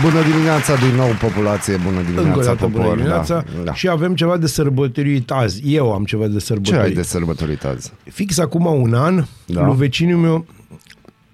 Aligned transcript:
Bună 0.00 0.22
dimineața 0.22 0.74
din 0.76 0.94
nou, 0.96 1.08
populație, 1.20 1.76
bună 1.76 1.98
Încă 1.98 2.10
o 2.10 2.14
dimineața, 2.14 2.42
dată 2.42 2.64
popor. 2.64 2.80
bună 2.80 2.94
dimineața. 2.94 3.44
Da, 3.56 3.62
da. 3.62 3.74
Și 3.74 3.88
avem 3.88 4.14
ceva 4.14 4.36
de 4.36 4.46
sărbătorit 4.46 5.30
azi. 5.30 5.74
Eu 5.74 5.92
am 5.92 6.04
ceva 6.04 6.26
de 6.26 6.32
Ce 6.32 6.44
sărbătorit. 6.44 6.80
ai 6.80 6.92
de 6.92 7.02
sărbătorit 7.02 7.64
azi? 7.64 7.92
Fix 8.10 8.38
acum 8.38 8.64
un 8.82 8.94
an, 8.94 9.14
Da. 9.16 9.24
da. 9.60 9.66
lui 9.66 9.76
vecinul 9.76 10.18
meu 10.20 10.46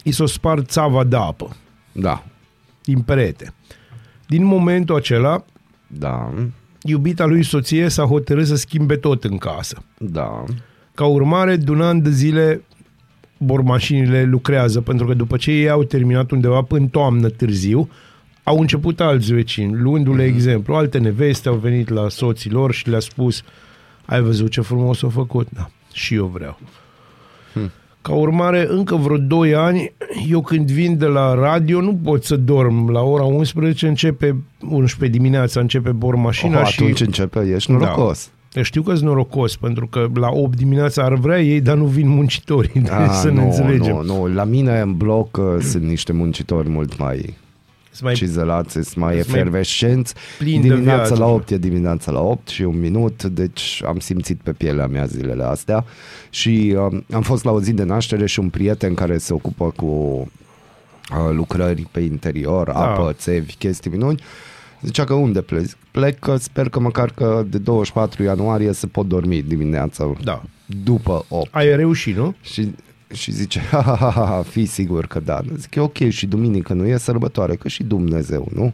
i 0.03 0.11
s-o 0.13 0.27
spart 0.27 0.69
țava 0.71 1.05
de 1.05 1.17
apă 1.17 1.57
Da, 1.93 2.25
din 2.85 3.01
perete. 3.01 3.55
Din 4.27 4.45
momentul 4.45 4.97
acela, 4.97 5.45
da, 5.87 6.35
iubita 6.83 7.25
lui 7.27 7.45
soție 7.45 7.89
s-a 7.89 8.03
hotărât 8.05 8.47
să 8.47 8.57
schimbe 8.57 8.97
tot 8.97 9.25
în 9.25 9.39
casă. 9.39 9.83
da. 9.99 10.45
Ca 10.95 11.05
urmare, 11.05 11.57
de 11.57 11.71
un 11.71 11.81
an 11.81 12.03
de 12.03 12.11
zile, 12.11 12.63
bormașinile 13.37 14.23
lucrează, 14.25 14.81
pentru 14.81 15.07
că 15.07 15.15
după 15.15 15.37
ce 15.37 15.51
ei 15.51 15.71
au 15.71 15.83
terminat 15.85 16.31
undeva 16.31 16.63
până 16.63 16.81
în 16.81 16.89
toamnă 16.89 17.29
târziu, 17.29 17.89
au 18.49 18.59
început 18.59 19.01
alți 19.01 19.33
vecini, 19.33 19.77
luându-le 19.77 20.25
exemplu. 20.25 20.75
Alte 20.75 20.99
neveste 20.99 21.49
au 21.49 21.55
venit 21.55 21.89
la 21.89 22.09
soții 22.09 22.51
lor 22.51 22.73
și 22.73 22.89
le-a 22.89 23.01
spus 23.01 23.43
ai 24.05 24.21
văzut 24.21 24.51
ce 24.51 24.61
frumos 24.61 25.03
au 25.03 25.09
făcut? 25.09 25.49
Da, 25.51 25.71
și 25.93 26.15
eu 26.15 26.27
vreau. 26.27 26.59
Ca 28.03 28.13
urmare, 28.13 28.67
încă 28.69 28.95
vreo 28.95 29.17
2 29.17 29.55
ani, 29.55 29.93
eu 30.29 30.41
când 30.41 30.71
vin 30.71 30.99
de 30.99 31.07
la 31.07 31.35
radio 31.35 31.81
nu 31.81 31.95
pot 31.95 32.25
să 32.25 32.37
dorm. 32.37 32.91
La 32.91 33.01
ora 33.01 33.25
11 33.25 33.87
începe, 33.89 34.37
11 34.69 35.19
dimineața 35.19 35.61
începe 35.61 35.91
bormașina 35.91 36.61
Oh, 36.61 36.67
și... 36.67 36.83
atunci 36.83 37.01
începe, 37.01 37.53
ești 37.55 37.71
norocos. 37.71 38.31
Da. 38.53 38.63
Știu 38.63 38.83
că 38.83 38.95
sunt 38.95 39.09
norocos, 39.09 39.57
pentru 39.57 39.87
că 39.87 40.07
la 40.15 40.29
8 40.31 40.57
dimineața 40.57 41.03
ar 41.03 41.15
vrea 41.15 41.41
ei, 41.41 41.61
dar 41.61 41.77
nu 41.77 41.85
vin 41.85 42.09
muncitorii, 42.09 42.83
Ah, 42.91 43.11
să 43.13 43.29
ne 43.31 43.41
nu, 43.41 43.45
înțelegem. 43.45 43.95
Nu, 43.95 44.03
nu, 44.03 44.27
la 44.35 44.45
mine 44.45 44.81
în 44.81 44.97
bloc 44.97 45.37
uh, 45.37 45.45
sunt 45.61 45.83
niște 45.83 46.13
muncitori 46.13 46.69
mult 46.69 46.99
mai 46.99 47.17
Sunt 47.17 47.35
mai 48.03 48.15
cizelați, 48.15 48.73
sunt 48.73 48.95
mai 48.95 49.15
sunt 49.15 49.27
mai 49.29 49.39
efervescenți. 49.39 50.15
plini 50.39 50.63
de 50.63 50.69
Dimineața 50.75 51.03
viață. 51.05 51.21
la 51.21 51.27
8 51.27 51.51
e 51.51 51.59
dimineața 51.59 52.11
la 52.13 52.21
8 52.21 52.49
și 52.49 52.63
un 52.63 52.81
minut, 52.81 53.25
deci 53.25 53.83
am 53.87 53.99
simțit 53.99 54.41
pe 54.43 54.53
pielea 54.53 54.87
mea 54.87 55.05
zilele 55.05 55.43
astea 55.45 55.85
și 56.31 56.75
um, 56.79 57.05
am 57.13 57.23
fost 57.23 57.45
la 57.45 57.51
o 57.51 57.61
zi 57.61 57.73
de 57.73 57.83
naștere 57.85 58.27
și 58.27 58.39
un 58.39 58.49
prieten 58.49 58.95
care 58.95 59.19
se 59.19 59.33
ocupă 59.33 59.73
cu 59.77 59.87
uh, 59.87 61.33
lucrări 61.35 61.87
pe 61.91 62.01
interior, 62.01 62.67
Da. 62.73 62.73
apă, 62.91 63.13
țevi, 63.13 63.55
chestii 63.55 63.91
minuni. 63.91 64.23
Zicea 64.83 65.05
că 65.05 65.15
unde 65.15 65.41
plec? 65.41 65.65
Plec 65.91 66.19
că 66.19 66.37
sper 66.37 66.69
că 66.69 66.81
măcar 66.81 67.11
că 67.11 67.45
de 67.49 67.59
24 67.59 68.23
ianuarie 68.23 68.73
să 68.73 68.87
pot 68.87 69.07
dormi 69.07 69.43
dimineața 69.43 70.13
Da. 70.25 70.43
după 70.85 71.25
8. 71.29 71.49
Ai 71.55 71.77
reușit, 71.77 72.17
nu? 72.17 72.35
Și, 72.43 72.75
și 73.13 73.33
zice, 73.33 73.61
ha, 73.71 73.83
ha, 73.83 73.97
ha, 73.97 74.11
ha, 74.11 74.25
ha, 74.25 74.43
fii 74.43 74.67
sigur 74.67 75.07
că 75.07 75.21
da. 75.21 75.41
Zic, 75.57 75.75
e 75.75 75.81
ok 75.81 76.09
și 76.09 76.27
duminică 76.27 76.73
nu 76.73 76.87
e 76.87 76.97
sărbătoare, 76.97 77.55
că 77.57 77.69
și 77.69 77.83
Dumnezeu, 77.83 78.49
nu? 78.55 78.73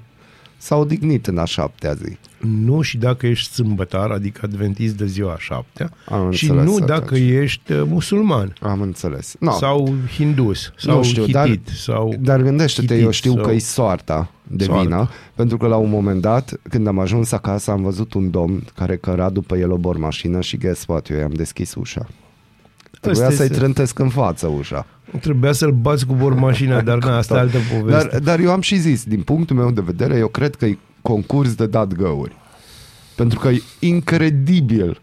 S-a 0.56 0.76
odihnit 0.76 1.26
în 1.26 1.38
a 1.38 1.44
șaptea 1.44 1.92
zi. 1.92 2.16
Nu 2.38 2.80
și 2.80 2.96
dacă 2.98 3.26
ești 3.26 3.52
sâmbătar, 3.52 4.10
adică 4.10 4.40
adventist 4.44 4.96
de 4.96 5.06
ziua 5.06 5.32
a 5.32 5.38
șaptea, 5.38 5.90
Am 6.08 6.30
și 6.30 6.44
înțeles 6.44 6.64
nu 6.64 6.72
atunci. 6.74 6.88
dacă 6.88 7.14
ești 7.16 7.72
uh, 7.72 7.82
musulman 7.86 8.54
Am 8.60 8.80
înțeles. 8.80 9.34
No, 9.40 9.50
sau 9.50 9.94
hindus 10.16 10.72
sau 10.76 10.96
nu 10.96 11.02
știu, 11.02 11.26
dar, 11.26 11.48
hitit 11.48 11.68
sau 11.68 12.14
dar 12.20 12.42
gândește-te, 12.42 12.86
hitit 12.86 13.04
eu 13.04 13.10
știu 13.10 13.32
sau... 13.34 13.42
că 13.42 13.52
e 13.52 13.58
soarta 13.58 14.30
de 14.42 14.64
Soarta. 14.64 14.82
vină, 14.82 15.08
pentru 15.34 15.56
că 15.56 15.66
la 15.66 15.76
un 15.76 15.90
moment 15.90 16.20
dat, 16.20 16.60
când 16.68 16.86
am 16.86 16.98
ajuns 16.98 17.32
acasă, 17.32 17.70
am 17.70 17.82
văzut 17.82 18.14
un 18.14 18.30
domn 18.30 18.64
care 18.74 18.96
căra 18.96 19.30
după 19.30 19.56
el 19.56 19.70
o 19.70 19.76
bormașină 19.76 20.40
și 20.40 20.56
guess 20.56 20.84
what, 20.86 21.10
eu 21.10 21.18
i-am 21.18 21.32
deschis 21.32 21.74
ușa. 21.74 22.06
Trebuia 23.04 23.24
Asta 23.24 23.36
să-i 23.36 23.44
este- 23.46 23.58
trântesc 23.58 23.98
în 23.98 24.08
față 24.08 24.46
ușa. 24.46 24.86
Trebuia 25.20 25.52
să-l 25.52 25.70
bați 25.70 26.06
cu 26.06 26.14
bormașina, 26.14 26.80
dar 26.80 26.98
na, 26.98 27.16
asta 27.16 27.34
e 27.34 27.38
altă 27.38 27.58
poveste. 27.78 28.08
Dar, 28.08 28.20
dar 28.20 28.38
eu 28.38 28.50
am 28.50 28.60
și 28.60 28.76
zis, 28.76 29.04
din 29.04 29.22
punctul 29.22 29.56
meu 29.56 29.70
de 29.70 29.80
vedere, 29.84 30.16
eu 30.18 30.28
cred 30.28 30.54
că 30.54 30.64
e 30.66 30.78
concurs 31.02 31.54
de 31.54 31.66
dat 31.66 31.92
găuri. 31.92 32.32
Pentru 33.14 33.38
că 33.38 33.48
e 33.48 33.62
incredibil 33.78 35.00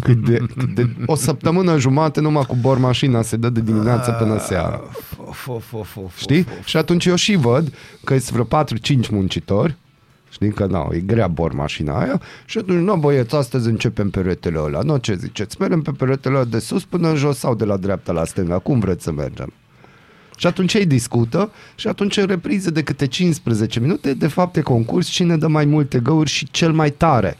cât 0.00 0.24
de, 0.24 0.36
cât 0.58 0.74
de 0.74 0.88
o 1.06 1.14
săptămână 1.14 1.78
jumate 1.78 2.20
numai 2.20 2.44
cu 2.46 2.56
bormașina 2.60 3.22
se 3.22 3.36
dă 3.36 3.48
de 3.48 3.60
dimineață 3.60 4.10
până 4.10 4.38
seara. 4.38 4.80
Of, 5.26 5.48
of, 5.48 5.72
of, 5.72 5.96
of, 5.96 6.18
Știi? 6.18 6.46
of. 6.60 6.66
Și 6.66 6.76
atunci 6.76 7.06
eu 7.06 7.14
și 7.14 7.34
văd 7.36 7.72
că 8.04 8.18
sunt 8.18 8.46
vreo 8.46 8.64
4-5 8.64 9.08
muncitori 9.10 9.76
Știi 10.32 10.52
că 10.52 10.66
nu, 10.66 10.90
e 10.92 10.98
grea 10.98 11.28
bormașina 11.28 12.00
aia 12.00 12.20
Și 12.46 12.58
atunci, 12.58 12.84
nu 12.84 12.96
băieți, 12.96 13.34
astăzi 13.34 13.68
începem 13.68 14.10
peretele 14.10 14.58
ăla 14.58 14.80
Nu, 14.80 14.96
ce 14.96 15.14
ziceți? 15.14 15.56
Mergem 15.60 15.82
pe 15.82 15.90
peretele 15.90 16.34
ăla 16.34 16.44
de 16.44 16.58
sus 16.58 16.84
până 16.84 17.08
în 17.08 17.16
jos 17.16 17.38
sau 17.38 17.54
de 17.54 17.64
la 17.64 17.76
dreapta 17.76 18.12
la 18.12 18.24
stânga 18.24 18.58
Cum 18.58 18.80
vreți 18.80 19.02
să 19.02 19.12
mergem? 19.12 19.52
Și 20.36 20.46
atunci 20.46 20.74
ei 20.74 20.86
discută 20.86 21.52
și 21.74 21.88
atunci 21.88 22.16
în 22.16 22.26
repriză 22.26 22.70
de 22.70 22.82
câte 22.82 23.06
15 23.06 23.80
minute 23.80 24.14
De 24.14 24.26
fapt 24.26 24.56
e 24.56 24.60
concurs 24.60 25.08
cine 25.08 25.36
dă 25.36 25.48
mai 25.48 25.64
multe 25.64 25.98
găuri 25.98 26.30
și 26.30 26.50
cel 26.50 26.72
mai 26.72 26.90
tare 26.90 27.38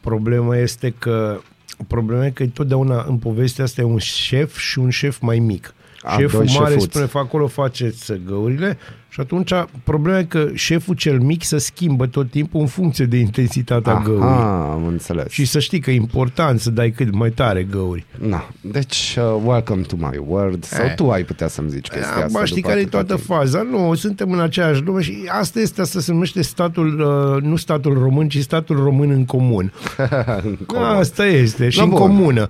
Problema 0.00 0.56
este 0.56 0.94
că 0.98 1.40
problema 1.86 2.26
e 2.26 2.30
că 2.30 2.46
totdeauna 2.46 3.04
în 3.08 3.18
povestea 3.18 3.64
asta 3.64 3.80
e 3.80 3.84
un 3.84 3.98
șef 3.98 4.58
și 4.58 4.78
un 4.78 4.90
șef 4.90 5.20
mai 5.20 5.38
mic. 5.38 5.74
A, 6.02 6.16
Șeful 6.18 6.44
doi 6.44 6.54
mare 6.58 6.70
șefuți. 6.72 6.90
spune, 6.90 7.04
fă 7.06 7.18
acolo 7.18 7.46
faceți 7.46 8.12
găurile 8.26 8.78
și 9.08 9.20
atunci 9.20 9.50
problema 9.84 10.18
e 10.18 10.24
că 10.24 10.48
șeful 10.54 10.94
cel 10.94 11.20
mic 11.20 11.44
să 11.44 11.58
schimbă 11.58 12.06
tot 12.06 12.30
timpul 12.30 12.60
în 12.60 12.66
funcție 12.66 13.04
de 13.04 13.16
intensitatea 13.16 14.00
găurii. 14.04 14.22
Aha, 14.24 14.70
am 14.72 14.86
înțeles 14.86 15.30
Și 15.30 15.44
să 15.44 15.58
știi 15.58 15.78
că 15.80 15.90
e 15.90 15.94
important 15.94 16.60
să 16.60 16.70
dai 16.70 16.90
cât 16.90 17.12
mai 17.14 17.30
tare 17.30 17.62
găuri. 17.62 18.04
Na, 18.18 18.48
deci, 18.60 19.16
uh, 19.18 19.40
welcome 19.44 19.80
to 19.82 19.96
my 19.98 20.20
world 20.26 20.64
Sau 20.64 20.84
Eh. 20.84 20.94
tu 20.94 21.10
ai 21.10 21.22
putea 21.22 21.48
să-mi 21.48 21.70
zici 21.70 21.88
chestia 21.88 22.14
asta 22.24 22.28
Ba, 22.38 22.44
știi 22.44 22.56
după 22.56 22.68
care 22.68 22.80
e 22.80 22.82
atâta 22.82 23.02
toată 23.02 23.14
timp. 23.22 23.26
faza? 23.26 23.62
Nu, 23.70 23.94
suntem 23.94 24.32
în 24.32 24.40
aceeași 24.40 24.82
lume 24.82 25.02
și 25.02 25.16
asta 25.28 25.60
este, 25.60 25.80
asta 25.80 26.00
se 26.00 26.12
numește 26.12 26.42
statul, 26.42 27.00
uh, 27.36 27.42
nu 27.42 27.56
statul 27.56 27.92
român, 27.98 28.28
ci 28.28 28.38
statul 28.38 28.76
român 28.76 29.10
în 29.10 29.24
comun. 29.24 29.72
În 30.42 30.56
comun. 30.66 30.84
Asta 30.84 31.26
este, 31.26 31.68
și 31.68 31.76
Da, 31.76 31.82
în 31.82 31.88
bun. 31.88 31.98
comună. 31.98 32.48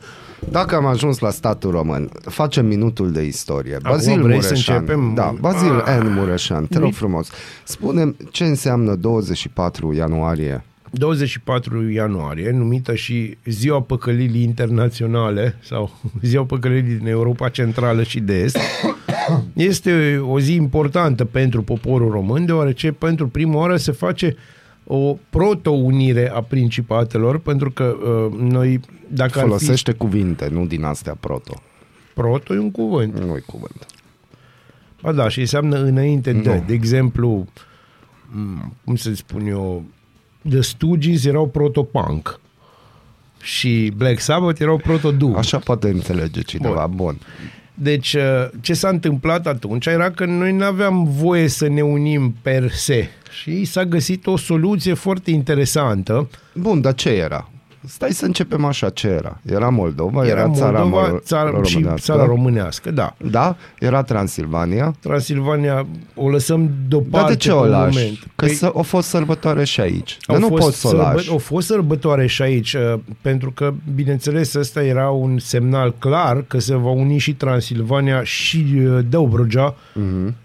Dacă 0.51 0.75
am 0.75 0.87
ajuns 0.87 1.19
la 1.19 1.31
statul 1.31 1.71
român, 1.71 2.11
facem 2.23 2.67
minutul 2.67 3.13
de 3.13 3.23
istorie. 3.23 3.79
Bazil 3.83 4.23
vrei 4.23 4.43
să 4.43 4.49
Mureșan. 4.49 4.75
începem? 4.77 5.13
Da, 5.15 5.35
Bazil 5.41 5.83
Ah. 5.87 5.99
N. 6.03 6.13
Mureșan, 6.13 6.67
te 6.67 6.79
rog 6.79 6.87
Mi- 6.89 6.93
frumos. 6.95 7.31
Spune 7.65 8.15
ce 8.31 8.45
înseamnă 8.45 8.95
24 8.95 9.93
ianuarie. 9.95 10.65
24 10.91 11.89
ianuarie, 11.91 12.51
numită 12.51 12.95
și 12.95 13.37
Ziua 13.45 13.81
Păcălilii 13.83 14.43
Internaționale 14.43 15.59
sau 15.63 15.91
Ziua 16.23 16.45
Păcălilii 16.45 16.95
din 16.97 17.07
Europa 17.07 17.49
Centrală 17.49 18.03
și 18.03 18.21
de 18.21 18.39
Est, 18.43 18.59
este 19.53 20.23
o 20.29 20.41
zi 20.41 20.55
importantă 20.55 21.25
pentru 21.25 21.63
poporul 21.63 22.11
român, 22.11 22.47
deoarece 22.47 22.93
pentru 22.93 23.29
prima 23.29 23.57
oară 23.59 23.77
se 23.77 23.93
face 23.93 24.37
o 24.87 25.19
proto-unire 25.31 26.31
a 26.31 26.41
principatelor, 26.41 27.39
pentru 27.39 27.71
că 27.71 27.85
uh, 27.85 28.39
noi, 28.39 28.81
dacă 29.09 29.39
ar 29.39 29.45
Folosește 29.45 29.93
cuvinte, 29.93 30.49
nu 30.49 30.67
din 30.67 30.85
astea 30.85 31.17
proto. 31.21 31.53
fi 31.53 32.13
proto, 32.15 32.55
e 32.55 32.59
un 32.59 32.71
cuvânt. 32.71 33.19
Nu-i 33.19 33.41
cuvânt. 33.47 33.87
Ba 35.03 35.13
da, 35.13 35.29
și 35.29 35.41
înseamnă 35.41 35.77
înainte 35.77 36.33
de. 36.33 36.55
Nu. 36.55 36.65
De 36.67 36.73
exemplu, 36.73 37.47
m, 38.31 38.75
cum 38.85 38.97
să 38.97 39.15
spun 39.15 39.47
eu, 39.47 39.85
The 40.49 40.61
Stooges 40.61 41.25
erau 41.25 41.49
proto-punk 41.49 42.41
și 43.43 43.93
Black 43.97 44.21
Sabbath 44.21 44.61
erau 44.61 44.77
proto-doom. 44.77 45.37
Așa 45.37 45.59
poate 45.59 45.89
înțelege 45.89 46.41
cineva. 46.41 46.87
Bun. 46.87 46.97
Bun. 46.97 47.19
Deci, 47.75 48.15
uh, 48.15 48.49
ce 48.61 48.75
s-a 48.75 48.89
întâmplat 48.89 49.47
atunci 49.47 49.87
era 49.87 50.11
că 50.11 50.25
noi 50.25 50.53
nu 50.53 50.65
aveam 50.65 51.05
voie 51.05 51.49
să 51.49 51.69
ne 51.69 51.83
unim 51.83 52.35
per 52.43 52.71
se 52.71 53.09
și 53.41 53.65
s-a 53.65 53.85
găsit 53.85 54.27
o 54.27 54.37
soluție 54.37 54.95
foarte 54.95 55.31
interesantă. 55.31 56.31
Bun, 56.53 56.81
dar 56.81 56.95
ce 56.95 57.09
era? 57.09 57.51
Stai 57.89 58.11
să 58.11 58.25
începem 58.25 58.65
așa, 58.65 58.89
ce 58.89 59.07
era? 59.09 59.41
Era 59.51 59.69
Moldova, 59.69 60.27
Era, 60.27 60.41
era, 60.41 60.51
țara, 60.51 60.79
Moldova, 60.79 61.09
mă- 61.09 61.19
țara, 61.23 61.63
și 61.63 61.75
românească. 61.75 62.13
țara 62.13 62.25
românească, 62.25 62.91
da. 62.91 63.15
Da, 63.31 63.57
era 63.81 64.03
Transilvania. 64.03 64.95
Transilvania 65.01 65.87
o 66.15 66.29
lăsăm 66.29 66.71
deoparte 66.89 67.19
Dar 67.19 67.29
de 67.29 67.37
ce 67.37 67.49
pe 67.49 67.55
o 67.55 67.61
un 67.61 67.69
lași? 67.69 67.97
moment. 67.99 68.19
Că 68.35 68.45
Păi, 68.45 68.49
să, 68.55 68.73
a 68.77 68.81
fost 68.81 69.09
sărbătoare 69.09 69.65
și 69.65 69.81
aici. 69.81 70.17
au 70.27 70.35
Dar 70.39 70.43
nu 70.43 70.49
fost 70.57 70.63
poți 70.63 70.81
să 70.81 70.87
o 70.87 70.91
sărbă- 70.91 71.03
lași. 71.15 71.31
Au 71.31 71.39
fost 71.39 71.67
sărbătoare 71.67 72.27
și 72.27 72.43
aici, 72.43 72.73
uh, 72.73 72.95
pentru 73.21 73.51
că, 73.51 73.73
bineînțeles, 73.95 74.55
ăsta 74.55 74.83
era 74.85 75.11
un 75.11 75.39
semnal 75.39 75.95
clar 75.99 76.45
că 76.49 76.59
se 76.59 76.75
va 76.77 76.91
uni 76.91 77.19
și 77.19 77.35
Transilvania 77.35 78.23
și 78.23 78.67
uh, 78.77 78.99
Dobrogea 79.11 79.75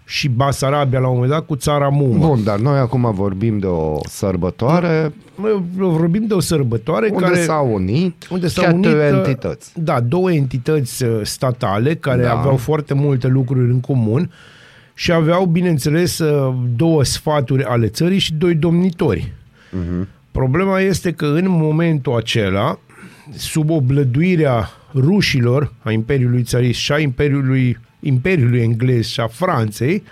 și 0.04 0.28
Basarabia 0.28 0.98
la 0.98 1.06
un 1.08 1.14
moment 1.14 1.30
dat 1.32 1.46
cu 1.46 1.56
țara 1.56 1.88
Muma. 1.88 2.16
Mhm. 2.16 2.26
Bun, 2.26 2.44
dar 2.44 2.58
noi 2.58 2.78
acum 2.78 3.12
vorbim 3.14 3.58
de 3.58 3.66
o 3.66 3.98
sărbătoare 4.08 5.12
Noi 5.40 5.62
vorbim 5.72 6.26
de 6.26 6.34
o 6.34 6.40
sărbătoare 6.40 7.08
unde 7.12 7.24
care... 7.32 7.44
s-au 7.44 7.72
unit 7.74 8.28
unde 8.30 8.46
s-au 8.46 8.64
chiar 8.64 8.72
unit 8.72 8.90
două 8.90 9.02
uh, 9.02 9.10
entități. 9.12 9.72
Da, 9.80 10.00
două 10.00 10.32
entități 10.32 11.04
uh, 11.04 11.20
statale 11.22 11.94
care 11.94 12.22
Da. 12.22 12.38
aveau 12.38 12.56
foarte 12.56 12.94
multe 12.94 13.26
lucruri 13.26 13.70
în 13.70 13.80
comun 13.80 14.30
și 14.94 15.12
aveau, 15.12 15.44
bineînțeles, 15.44 16.18
uh, 16.18 16.54
două 16.76 17.04
sfaturi 17.04 17.64
ale 17.64 17.86
țării 17.86 18.18
și 18.18 18.34
doi 18.34 18.54
domnitori. 18.54 19.32
Mhm. 19.70 20.08
Problema 20.30 20.80
este 20.80 21.12
că 21.12 21.26
în 21.26 21.44
momentul 21.48 22.16
acela, 22.16 22.78
sub 23.36 23.70
oblăduirea 23.70 24.68
rușilor, 24.94 25.72
a 25.82 25.90
Imperiului 25.90 26.42
Țarist 26.42 26.78
și 26.78 26.92
a 26.92 26.98
Imperiului, 26.98 27.78
Imperiului 28.00 28.60
Englez 28.60 29.06
și 29.06 29.20
a 29.20 29.26
Franței, 29.26 30.02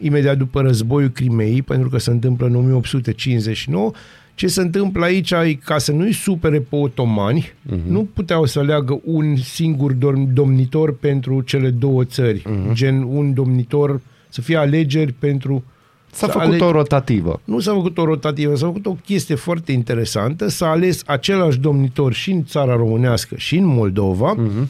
imediat 0.00 0.36
după 0.36 0.60
războiul 0.60 1.08
Crimeei, 1.08 1.62
pentru 1.62 1.88
că 1.88 1.98
se 1.98 2.10
întâmplă 2.10 2.46
în 2.46 2.54
1859, 2.54 3.90
ce 4.36 4.46
se 4.46 4.60
întâmplă 4.60 5.04
aici 5.04 5.30
e 5.30 5.58
ca 5.64 5.78
să 5.78 5.92
nu-i 5.92 6.12
supere 6.12 6.58
pe 6.60 6.76
otomani, 6.76 7.52
Mhm. 7.62 7.74
uh-huh. 7.80 7.86
nu 7.88 8.08
puteau 8.14 8.44
să 8.44 8.62
leagă 8.62 9.00
un 9.04 9.36
singur 9.36 9.92
dom- 9.92 10.32
domnitor 10.32 10.96
pentru 10.96 11.40
cele 11.40 11.70
două 11.70 12.04
țări, 12.04 12.42
Mhm. 12.46 12.70
uh-huh. 12.70 12.74
gen 12.74 13.02
un 13.02 13.34
domnitor, 13.34 14.00
să 14.28 14.40
fie 14.40 14.56
alegeri 14.56 15.12
pentru... 15.12 15.64
S-a 16.12 16.26
să 16.26 16.32
făcut 16.32 16.46
ale- 16.52 16.64
o 16.64 16.70
rotativă. 16.70 17.40
nu 17.44 17.60
s-a 17.60 17.72
făcut 17.72 17.98
o 17.98 18.04
rotativă, 18.04 18.54
s-a 18.56 18.66
făcut 18.66 18.86
o 18.86 18.92
chestie 19.04 19.34
foarte 19.34 19.72
interesantă, 19.72 20.48
s-a 20.48 20.66
ales 20.70 21.02
același 21.06 21.58
domnitor 21.58 22.12
și 22.12 22.30
în 22.30 22.44
țara 22.44 22.74
românească 22.76 23.34
și 23.38 23.56
în 23.56 23.64
Moldova 23.64 24.34
uh-huh. 24.36 24.66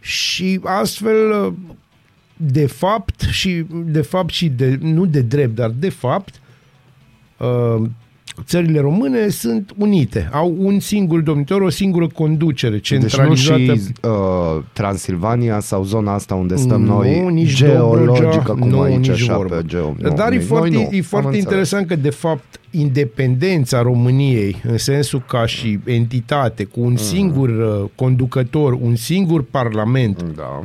și 0.00 0.60
astfel, 0.62 1.52
de 2.36 2.66
fapt, 2.66 3.20
și 3.20 3.64
de 3.84 4.00
fapt 4.00 4.32
și 4.32 4.48
de, 4.48 4.78
nu 4.82 5.06
de 5.06 5.20
drept, 5.20 5.54
dar 5.54 5.70
de 5.78 5.88
fapt, 5.88 6.40
uh, 7.38 7.82
țările 8.44 8.80
române 8.80 9.28
sunt 9.28 9.72
unite. 9.78 10.28
Au 10.32 10.54
un 10.58 10.80
singur 10.80 11.20
domnitor, 11.20 11.60
o 11.60 11.68
singură 11.68 12.06
conducere 12.06 12.72
Deci 12.72 12.92
nu 12.92 12.98
centralizată. 12.98 13.58
și 13.60 13.80
uh, 14.02 14.62
Transilvania 14.72 15.60
sau 15.60 15.84
zona 15.84 16.12
asta 16.14 16.34
unde 16.34 16.56
stăm 16.56 16.82
Nu, 16.82 16.94
noi 16.94 17.26
nici 17.32 17.54
geologică, 17.54 18.12
Dobrogea, 18.22 18.38
cum 18.42 18.68
nu, 18.68 18.80
aici 18.80 18.96
nici 18.96 19.08
așa 19.08 19.36
vorbă. 19.36 19.54
pe 19.54 19.62
geo. 19.66 19.94
Dar 20.00 20.28
nu, 20.28 20.34
e 20.34 20.36
noi 20.36 20.38
foarte, 20.40 20.68
nu. 20.74 20.80
e 20.80 20.96
Am 20.96 21.00
foarte 21.02 21.26
înțeles. 21.26 21.42
interesant 21.44 21.86
că, 21.86 21.96
de 21.96 22.10
fapt, 22.10 22.60
independența 22.70 23.82
României, 23.82 24.56
în 24.68 24.78
sensul 24.78 25.22
ca 25.28 25.46
și 25.46 25.78
entitate, 25.84 26.64
cu 26.64 26.80
Mm. 26.80 26.86
un 26.86 26.96
singur 26.96 27.48
uh, 27.48 27.88
conducător, 27.94 28.72
un 28.72 28.96
singur 28.96 29.42
parlament, 29.50 30.22
Da. 30.36 30.60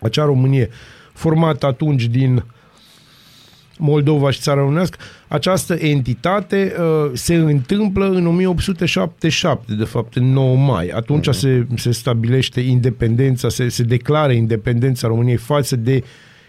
acea 0.00 0.24
Românie, 0.24 0.68
formată 1.12 1.66
atunci 1.66 2.04
din 2.06 2.44
Moldova 3.84 4.30
și 4.30 4.40
Țara 4.40 4.60
Românească, 4.60 4.98
această 5.28 5.74
entitate 5.74 6.72
uh, 6.78 7.10
se 7.14 7.34
întâmplă 7.34 8.08
în 8.08 8.26
1877, 8.26 9.74
de 9.74 9.84
fapt 9.84 10.16
în 10.16 10.32
9 10.32 10.56
mai. 10.56 10.88
Atunci 10.88 11.26
Mhm. 11.26 11.36
se, 11.36 11.66
se 11.76 11.90
stabilește 11.92 12.60
independența, 12.60 13.48
se, 13.48 13.68
se 13.68 13.82
declară 13.82 14.32
independența 14.32 15.06
României 15.08 15.36
față 15.36 15.76
de 15.76 16.02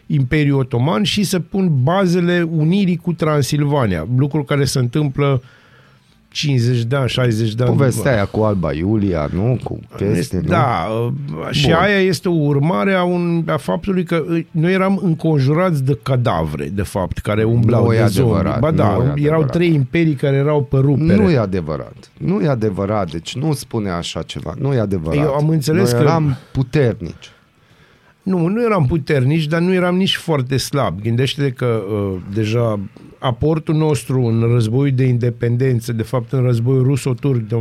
Imperiul 0.08 0.60
Otoman 0.60 1.04
și 1.04 1.24
se 1.24 1.40
pun 1.40 1.72
bazele 1.84 2.48
unirii 2.52 2.98
cu 2.98 3.14
Transilvania, 3.14 4.08
lucru 4.18 4.44
care 4.44 4.66
se 4.66 4.80
întâmplă 4.80 5.42
50 6.34 6.84
de 6.84 6.96
ani, 6.96 7.10
60 7.10 7.54
de 7.54 7.64
ani. 7.64 7.72
Povestea 7.76 8.12
aia 8.12 8.26
cu 8.26 8.42
Alba 8.42 8.72
Iulia, 8.74 9.30
nu? 9.34 9.60
Cu 9.64 9.80
chestii, 9.96 10.38
nu? 10.38 10.48
Da, 10.48 10.88
uh, 11.06 11.48
și 11.52 11.66
Bun. 11.68 11.76
aia 11.76 12.00
este 12.00 12.30
o 12.30 12.32
urmare 12.34 12.94
a, 12.94 13.04
un, 13.04 13.44
a 13.48 13.58
faptului 13.58 14.04
că 14.04 14.24
uh, 14.30 14.46
noi 14.52 14.74
eram 14.74 15.00
înconjurați 15.04 15.84
de 15.84 16.00
cadavre, 16.04 16.70
de 16.74 16.82
fapt, 16.82 17.18
care 17.18 17.44
umblau 17.44 17.86
Nu 17.86 17.94
e 17.94 17.98
de 17.98 18.06
zombi. 18.06 18.34
adevărat, 18.34 18.60
Ba 18.60 18.72
da, 18.72 18.84
nu 18.88 18.92
e 18.94 18.98
erau 19.04 19.14
adevărat. 19.18 19.52
trei 19.52 19.74
imperii 19.74 20.14
care 20.14 20.36
erau 20.36 20.62
pe 20.64 20.78
rupere. 20.78 21.16
Nu 21.16 21.30
e 21.30 21.38
adevărat. 21.38 22.12
Nu 22.20 22.42
e 22.42 22.48
adevărat. 22.48 23.12
Deci 23.12 23.36
nu 23.36 23.54
spune 23.54 23.90
așa 23.90 24.22
ceva. 24.22 24.54
Nu 24.60 24.74
e 24.74 24.80
adevărat. 24.80 25.24
Eu 25.26 25.34
am 25.34 25.50
înțeles 25.50 25.92
Noi 25.92 26.02
că- 26.02 26.08
eram 26.08 26.38
puternici. 26.52 27.32
Nu, 28.24 28.48
nu 28.48 28.64
eram 28.64 28.86
puternici, 28.86 29.46
dar 29.46 29.60
nu 29.60 29.74
eram 29.74 29.96
nici 29.96 30.16
foarte 30.16 30.58
slab. 30.58 31.02
Gândește-te 31.02 31.50
că 31.50 31.84
uh, 31.92 32.16
deja 32.34 32.80
aportul 33.20 33.76
nostru 33.76 34.22
în 34.22 34.52
războiul 34.52 34.96
de 34.96 35.04
independență, 35.04 35.94
de 35.94 36.04
fapt 36.04 36.32
în 36.32 36.42
războiul 36.42 36.84
ruso-turc 36.84 37.40
de 37.40 37.56
1877-78, 37.56 37.58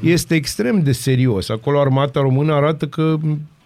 este 0.00 0.34
extrem 0.34 0.82
de 0.82 0.92
serios. 0.92 1.48
Acolo 1.48 1.80
armata 1.80 2.20
română 2.20 2.52
arată 2.52 2.86
că 2.86 3.16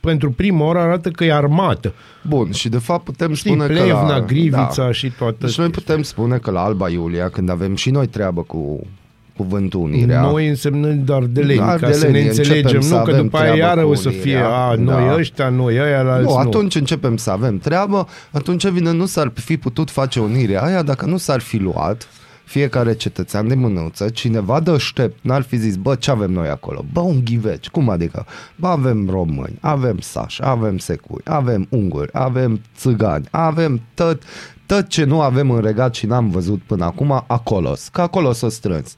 pentru 0.00 0.30
prima 0.30 0.64
oară 0.64 0.78
arată 0.78 1.10
că 1.10 1.24
e 1.24 1.32
armată. 1.32 1.92
Bun, 2.28 2.52
și 2.52 2.68
de 2.68 2.78
fapt 2.78 3.04
putem 3.04 3.34
Știi, 3.34 3.50
spune 3.50 3.66
că 3.66 3.72
Plevna, 3.72 4.08
la... 4.08 4.20
Grivița 4.20 4.84
da. 4.84 4.92
și 4.92 5.10
toată... 5.10 5.36
Deci 5.46 5.58
noi 5.58 5.68
putem 5.68 6.02
spune 6.02 6.38
că 6.38 6.50
la 6.50 6.60
Alba 6.60 6.88
Iulia, 6.88 7.28
când 7.28 7.48
avem 7.48 7.74
și 7.74 7.90
noi 7.90 8.06
treabă 8.06 8.42
cu 8.42 8.86
cuvântul 9.36 9.80
unirea, 9.80 10.20
Noi 10.20 10.48
însemnând 10.48 11.04
doar 11.04 11.22
de 11.24 11.40
leni, 11.42 11.58
ca 11.58 11.64
să 11.78 11.84
Ardeleni, 11.84 12.12
ne 12.12 12.20
înțelegem. 12.28 12.56
începem 12.56 12.80
să 12.80 12.94
Nu, 12.96 13.02
că 13.02 13.10
avem 13.10 13.22
după 13.22 13.36
aia 13.36 13.52
treabă 13.52 13.66
iară 13.68 13.82
cu 13.86 13.90
o 13.90 13.94
să 13.94 14.08
unirea. 14.08 14.24
fie, 14.24 14.38
a, 14.52 14.74
noi 14.74 15.04
Da. 15.06 15.14
ăștia, 15.14 15.48
noi 15.48 15.78
ăia, 15.80 16.02
la 16.02 16.12
alți 16.12 16.26
nu, 16.26 16.32
nu. 16.32 16.38
atunci 16.38 16.74
începem 16.74 17.16
să 17.16 17.30
avem 17.30 17.58
treabă, 17.58 18.06
atunci 18.30 18.68
vine, 18.68 18.92
nu 18.92 19.06
s-ar 19.06 19.32
fi 19.34 19.56
putut 19.56 19.90
face 19.90 20.20
unirea 20.20 20.62
aia 20.62 20.82
dacă 20.82 21.06
nu 21.06 21.16
s-ar 21.16 21.40
fi 21.40 21.56
luat 21.56 22.08
fiecare 22.44 22.94
cetățean 22.94 23.48
de 23.48 23.54
mânuță, 23.54 24.08
cineva 24.08 24.60
deștept, 24.60 25.18
n-ar 25.22 25.42
fi 25.42 25.56
zis, 25.56 25.76
bă, 25.76 25.94
ce 25.94 26.10
avem 26.10 26.30
noi 26.30 26.48
acolo? 26.48 26.84
Bă, 26.92 27.00
un 27.00 27.20
ghiveci, 27.24 27.68
cum 27.68 27.88
adică? 27.88 28.26
Bă, 28.56 28.66
avem 28.68 29.08
români, 29.10 29.58
avem 29.60 29.96
sași, 30.00 30.40
avem 30.44 30.78
securi, 30.78 31.22
avem 31.24 31.66
unguri, 31.70 32.08
avem 32.12 32.60
țigani, 32.76 33.24
avem 33.30 33.80
tot, 33.94 34.22
tot 34.66 34.88
ce 34.88 35.04
nu 35.04 35.20
avem 35.20 35.50
în 35.50 35.60
regat 35.60 35.94
și 35.94 36.06
n-am 36.06 36.28
văzut 36.30 36.60
până 36.66 36.84
acum, 36.84 37.24
acolo, 37.26 37.74
că 37.92 38.00
acolo 38.00 38.32
s-o 38.32 38.48
strâns. 38.48 38.94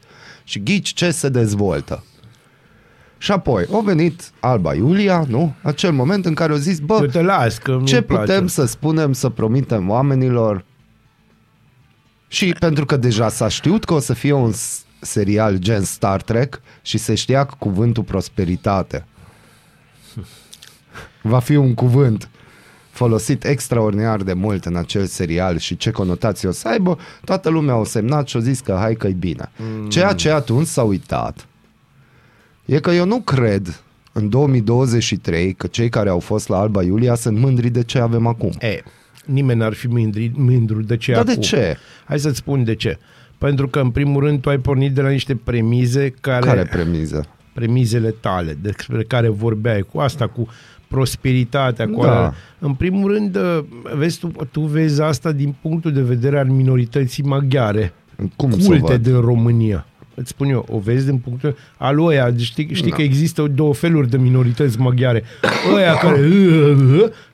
Și 0.48 0.62
ghici 0.62 0.92
ce 0.92 1.10
se 1.10 1.28
dezvoltă. 1.28 2.04
Și 3.18 3.32
apoi, 3.32 3.66
a 3.72 3.80
venit 3.84 4.30
Alba 4.40 4.74
Iulia, 4.74 5.24
nu? 5.28 5.54
Acel 5.62 5.92
moment 5.92 6.24
în 6.26 6.34
care 6.34 6.52
au 6.52 6.58
zis, 6.58 6.78
bă, 6.78 6.98
Eu 7.00 7.06
te 7.06 7.22
las, 7.22 7.58
că 7.58 7.70
ce 7.84 7.94
nu-mi 7.94 8.04
place. 8.04 8.20
putem 8.24 8.46
să 8.46 8.64
spunem, 8.66 9.12
să 9.12 9.28
promitem 9.28 9.90
oamenilor? 9.90 10.64
Și 12.28 12.54
pentru 12.58 12.84
că 12.84 12.96
deja 12.96 13.28
s-a 13.28 13.48
știut 13.48 13.84
că 13.84 13.94
o 13.94 13.98
să 13.98 14.12
fie 14.14 14.32
un 14.32 14.52
s- 14.52 14.84
serial 15.00 15.56
gen 15.56 15.82
Star 15.84 16.22
Trek 16.22 16.60
și 16.82 16.98
se 16.98 17.14
știa 17.14 17.44
că 17.44 17.54
cuvântul 17.58 18.02
prosperitate 18.02 19.04
va 21.22 21.38
fi 21.38 21.56
un 21.56 21.74
cuvânt 21.74 22.28
folosit 22.98 23.44
extraordinar 23.44 24.22
de 24.22 24.32
mult 24.32 24.64
în 24.64 24.76
acel 24.76 25.04
serial 25.06 25.58
și 25.58 25.76
ce 25.76 25.90
conotații 25.90 26.48
o 26.48 26.50
să 26.50 26.68
aibă, 26.68 26.98
toată 27.24 27.48
lumea 27.48 27.76
o 27.76 27.84
semnat 27.84 28.28
și 28.28 28.36
o 28.36 28.40
zis 28.40 28.60
că 28.60 28.76
hai 28.78 28.94
că 28.94 29.06
e 29.06 29.12
bine. 29.12 29.50
Ceea 29.88 30.12
ce 30.12 30.30
atunci 30.30 30.66
s-a 30.66 30.82
uitat 30.82 31.46
e 32.64 32.78
că 32.80 32.90
eu 32.90 33.04
nu 33.04 33.20
cred 33.20 33.82
în 34.12 34.28
2023 34.28 35.52
că 35.52 35.66
cei 35.66 35.88
care 35.88 36.08
au 36.08 36.18
fost 36.18 36.48
la 36.48 36.58
Alba 36.58 36.82
Iulia 36.82 37.14
sunt 37.14 37.38
mândri 37.38 37.68
de 37.68 37.82
ce 37.82 37.98
avem 37.98 38.26
acum. 38.26 38.52
E, 38.60 38.82
nimeni 39.24 39.58
n-ar 39.58 39.72
fi 39.72 39.86
mândri, 39.86 40.32
mândru 40.34 40.82
de 40.82 40.96
ce 40.96 41.12
Dar 41.12 41.24
de 41.24 41.30
acum. 41.30 41.42
ce? 41.42 41.76
Hai 42.04 42.18
să-ți 42.18 42.36
spun 42.36 42.64
de 42.64 42.74
ce. 42.74 42.98
Pentru 43.38 43.68
că, 43.68 43.80
în 43.80 43.90
primul 43.90 44.24
rând, 44.24 44.40
tu 44.40 44.48
ai 44.48 44.58
pornit 44.58 44.92
de 44.92 45.00
la 45.00 45.08
niște 45.08 45.34
premize 45.34 46.14
care... 46.20 46.46
Care 46.46 46.64
premiză? 46.64 47.26
premizele 47.58 48.10
tale, 48.10 48.58
despre 48.62 49.02
care 49.02 49.28
vorbeai, 49.28 49.80
cu 49.80 49.98
asta, 49.98 50.26
cu 50.26 50.48
prosperitatea, 50.88 51.86
cu 51.88 52.02
Da. 52.02 52.10
alea. 52.16 52.34
În 52.58 52.74
primul 52.74 53.12
rând, 53.12 53.36
uh, 53.36 53.58
vezi, 53.96 54.18
tu, 54.18 54.32
tu 54.50 54.60
vezi 54.60 55.02
asta 55.02 55.32
din 55.32 55.54
punctul 55.62 55.92
de 55.92 56.00
vedere 56.02 56.38
al 56.38 56.46
minorității 56.46 57.22
maghiare, 57.22 57.92
Cum 58.36 58.50
să 58.50 58.66
culte 58.66 58.92
văd? 58.92 59.02
din 59.02 59.20
România. 59.20 59.86
Îți 60.14 60.28
spun 60.28 60.48
eu, 60.48 60.66
o 60.70 60.78
vezi 60.78 61.04
din 61.06 61.18
punctul 61.18 61.56
al 61.76 62.06
ăia, 62.06 62.34
știi, 62.38 62.68
știi 62.74 62.90
Da. 62.90 62.96
că 62.96 63.02
există 63.02 63.42
două 63.54 63.74
feluri 63.74 64.10
de 64.10 64.16
minorități 64.16 64.78
maghiare. 64.80 65.22
Ăia 65.74 65.94
care 65.94 66.28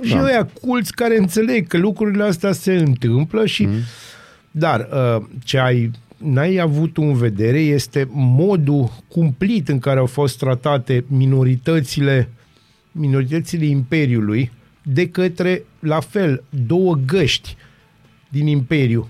și 0.02 0.14
Da. 0.14 0.24
ăia 0.24 0.48
culți 0.60 0.92
care 0.94 1.18
înțeleg 1.18 1.66
că 1.66 1.76
lucrurile 1.78 2.22
astea 2.22 2.52
se 2.52 2.74
întâmplă 2.74 3.46
și 3.46 3.64
Mm. 3.66 3.72
dar 4.50 4.88
uh, 4.92 5.24
ce 5.44 5.58
ai 5.58 5.90
n-ai 6.16 6.56
avut 6.56 6.96
în 6.96 7.14
vedere 7.14 7.58
este 7.58 8.08
modul 8.12 8.90
cumplit 9.08 9.68
în 9.68 9.78
care 9.78 9.98
au 9.98 10.06
fost 10.06 10.38
tratate 10.38 11.04
minoritățile 11.08 12.28
minoritățile 12.98 13.64
Imperiului 13.64 14.52
de 14.82 15.08
către, 15.08 15.62
la 15.78 16.00
fel, 16.00 16.42
două 16.66 16.94
găști 17.06 17.56
din 18.28 18.46
Imperiu. 18.46 19.08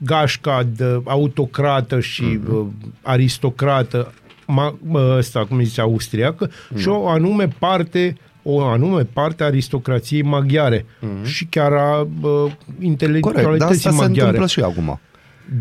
gașca 0.00 0.62
de 0.76 1.00
autocrată 1.04 2.00
și 2.00 2.22
Mhm. 2.22 2.54
uh, 2.54 2.66
aristocrată, 3.02 4.12
ma, 4.46 4.78
uh, 4.88 5.16
ăsta, 5.16 5.44
cum 5.44 5.62
zice, 5.62 5.80
austriacă, 5.80 6.50
Mhm. 6.70 6.78
și 6.80 6.88
o 6.88 7.08
anume 7.08 7.48
parte 7.58 8.16
o 8.42 8.64
anume 8.64 9.02
parte 9.04 9.42
a 9.42 9.46
aristocrației 9.46 10.22
maghiare 10.22 10.84
și 11.24 11.44
chiar 11.44 11.72
a 11.72 12.00
uh, 12.00 12.08
Mhm. 12.10 12.20
Corect, 12.20 12.58
dar 12.68 12.80
intelectualității 12.82 13.74
asta 13.76 13.90
se 13.90 13.96
maghiare. 13.96 14.20
întâmplă 14.28 14.46
și 14.46 14.60
acum. 14.60 15.00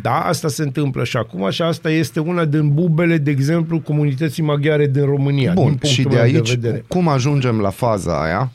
Da, 0.01 0.19
asta 0.19 0.47
se 0.47 0.63
întâmplă 0.63 1.03
și 1.03 1.17
acum 1.17 1.49
și 1.49 1.61
asta 1.61 1.89
este 1.89 2.19
una 2.19 2.45
din 2.45 2.73
bubele, 2.73 3.17
de 3.17 3.31
exemplu, 3.31 3.79
comunității 3.79 4.43
maghiare 4.43 4.87
din 4.87 5.05
România. 5.05 5.53
din 5.53 5.53
Bun, 5.53 5.63
punctul 5.65 5.89
și 5.89 6.01
de 6.01 6.09
meu 6.09 6.21
aici, 6.21 6.49
de 6.49 6.59
vedere. 6.61 6.83
cum 6.87 7.07
ajungem 7.07 7.59
la 7.59 7.69
faza 7.69 8.23
aia, 8.23 8.51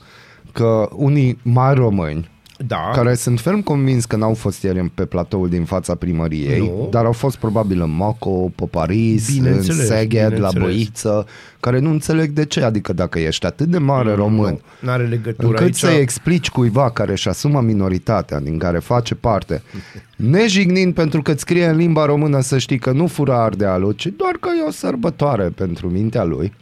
că 0.53 0.89
unii 0.93 1.39
mari 1.43 1.79
români, 1.79 2.31
Da, 2.67 2.91
care 2.95 3.15
sunt 3.15 3.41
ferm 3.41 3.61
convins 3.61 4.05
că 4.05 4.17
n-au 4.17 4.35
fost 4.35 4.63
ieri 4.63 4.91
pe 4.95 5.05
platoul 5.05 5.49
din 5.49 5.65
fața 5.65 5.95
primăriei, 5.95 6.59
Nu. 6.59 6.89
dar 6.91 7.05
au 7.05 7.13
fost 7.13 7.37
probabil 7.37 7.81
în 7.81 7.91
Moco, 7.91 8.31
pe 8.31 8.65
Paris, 8.71 9.29
în 9.29 9.35
Bineînțeles, 9.35 9.87
Seged, 9.87 10.23
la 10.23 10.29
bineînțeles. 10.29 10.63
Boiță, 10.63 11.27
care 11.61 11.79
nu 11.79 11.91
înțeleg 11.91 12.31
de 12.31 12.45
ce, 12.45 12.63
adică 12.63 12.93
dacă 12.93 13.19
ești 13.19 13.47
atât 13.47 13.67
de 13.67 13.79
mare 13.79 14.15
român, 14.15 14.61
nu 14.81 14.91
are 14.91 15.07
legătură 15.07 15.47
încât 15.47 15.63
aici. 15.63 15.75
să-i 15.75 16.01
explici 16.01 16.51
cuiva 16.51 16.91
care 16.91 17.13
își 17.13 17.29
asumă 17.29 17.61
minoritatea 17.61 18.41
din 18.41 18.59
care 18.59 18.79
face 18.79 19.15
parte, 19.15 19.63
nejignind 20.17 20.95
pentru 20.95 21.23
că 21.23 21.31
îți 21.31 21.41
scrie 21.41 21.67
în 21.67 21.77
limba 21.77 22.05
română 22.05 22.41
să 22.41 22.59
știi 22.59 22.79
că 22.79 22.93
nu 22.93 23.07
fura 23.07 23.43
ardealul, 23.43 23.93
ci 23.93 24.07
doar 24.17 24.33
că 24.41 24.49
e 24.63 24.67
o 24.67 24.71
sărbătoare 24.71 25.45
pentru 25.45 25.89
mintea 25.89 26.25
lui, 26.25 26.53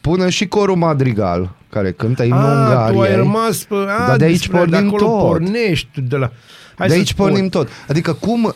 pune 0.00 0.28
și 0.28 0.46
corul 0.48 0.76
madrigal, 0.76 1.56
care 1.70 1.92
cântă 1.92 2.22
imnul 2.22 2.40
A, 2.40 2.64
tu 2.74 2.78
ai 2.80 2.90
Ungariei. 2.92 3.16
rămas 3.16 3.56
pe... 3.64 3.74
A, 3.74 4.06
Dar 4.06 4.16
de 4.16 4.24
aici 4.24 4.36
despre- 4.36 4.56
pornim 4.58 4.80
de 4.80 4.86
acolo 4.86 5.06
tot. 5.06 5.20
pornești 5.28 5.88
tu 5.92 6.00
de 6.00 6.16
la... 6.16 6.30
Hai 6.76 6.86
de 6.86 6.92
să 6.92 6.98
aici 6.98 7.08
spun. 7.08 7.26
pornim 7.26 7.48
tot. 7.48 7.68
Adică 7.88 8.12
cum 8.12 8.54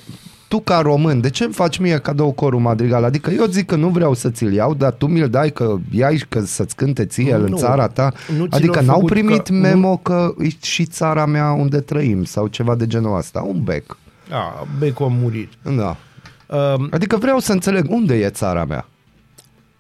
tu 0.49 0.61
ca 0.61 0.78
român, 0.81 1.21
de 1.21 1.31
ce 1.31 1.45
îmi 1.45 1.52
faci 1.52 1.78
mie 1.78 1.99
cadou 1.99 2.33
corul 2.33 2.61
madrigal? 2.61 3.04
Adică 3.04 3.31
eu 3.31 3.45
zic 3.47 3.66
că 3.66 3.76
nu 3.76 3.88
vreau 3.88 4.14
să 4.14 4.31
ți-l 4.31 4.52
iau, 4.52 4.75
dar 4.75 4.92
tu 4.92 5.07
mi-l 5.07 5.28
dai 5.28 5.50
că 5.50 5.76
iai 5.90 6.25
că 6.28 6.40
să-ți 6.40 6.76
cânte 6.76 7.04
ție 7.04 7.28
el 7.28 7.42
în 7.42 7.50
Nu. 7.50 7.57
țara 7.57 7.88
ta. 7.88 8.12
Nu 8.38 8.47
ți 8.47 8.57
adică 8.57 8.75
l-au 8.78 8.85
n-au 8.85 8.95
făcut 8.95 9.11
primit 9.11 9.47
ca- 9.47 9.52
memo 9.54 9.97
că 9.97 10.35
e 10.38 10.49
și 10.62 10.85
țara 10.85 11.26
mea 11.26 11.50
unde 11.50 11.81
trăim 11.81 12.25
sau 12.25 12.47
ceva 12.47 12.75
de 12.75 12.87
genul 12.87 13.16
ăsta. 13.16 13.40
Un 13.40 13.62
bec. 13.62 13.97
A, 14.31 14.66
becul 14.78 15.07
a 15.07 15.09
murit. 15.21 15.52
Da. 15.76 15.97
Um, 16.57 16.88
Adică 16.90 17.16
vreau 17.16 17.38
să 17.38 17.52
înțeleg 17.52 17.90
unde 17.90 18.14
e 18.14 18.28
țara 18.28 18.64
mea. 18.64 18.87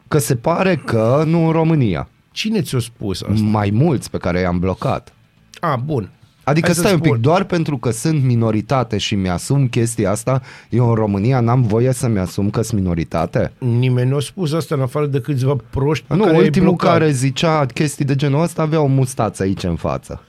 Că 0.08 0.18
se 0.18 0.36
pare 0.36 0.76
că 0.76 1.22
nu 1.26 1.44
în 1.46 1.52
România. 1.52 2.08
Cine 2.32 2.60
ți-a 2.60 2.78
spus 2.78 3.22
asta? 3.22 3.44
Mai 3.44 3.70
mulți 3.72 4.10
pe 4.10 4.18
care 4.18 4.40
i-am 4.40 4.58
blocat. 4.58 5.12
A, 5.60 5.76
bun. 5.84 6.10
Adică 6.44 6.66
Hai 6.66 6.74
să 6.74 6.80
stai 6.80 6.92
un 6.92 6.98
pic, 7.00 7.08
spun. 7.10 7.20
doar 7.22 7.44
pentru 7.44 7.76
că 7.76 7.90
sunt 7.90 8.22
minoritate 8.22 8.98
și 8.98 9.14
mi-asum 9.14 9.66
chestia 9.68 10.10
asta, 10.10 10.42
eu 10.70 10.88
în 10.88 10.94
România 10.94 11.40
n-am 11.40 11.62
voie 11.62 11.92
să 11.92 12.08
mi-asum 12.08 12.50
că 12.50 12.62
sunt 12.62 12.80
minoritate? 12.80 13.52
Nimeni 13.58 14.10
nu 14.10 14.16
a 14.16 14.20
spus 14.20 14.52
asta 14.52 14.74
în 14.74 14.80
afară 14.80 15.06
de 15.06 15.20
câțiva 15.20 15.56
proști 15.70 16.04
pe 16.08 16.14
Nu, 16.14 16.22
care 16.24 16.36
ai 16.36 16.42
ultimul 16.42 16.68
blocat. 16.68 16.90
care 16.92 17.10
zicea 17.10 17.66
chestii 17.66 18.04
de 18.04 18.14
genul 18.14 18.42
ăsta 18.42 18.62
avea 18.62 18.80
o 18.80 18.86
mustață 18.86 19.42
aici 19.42 19.62
în 19.62 19.76
față. 19.76 20.20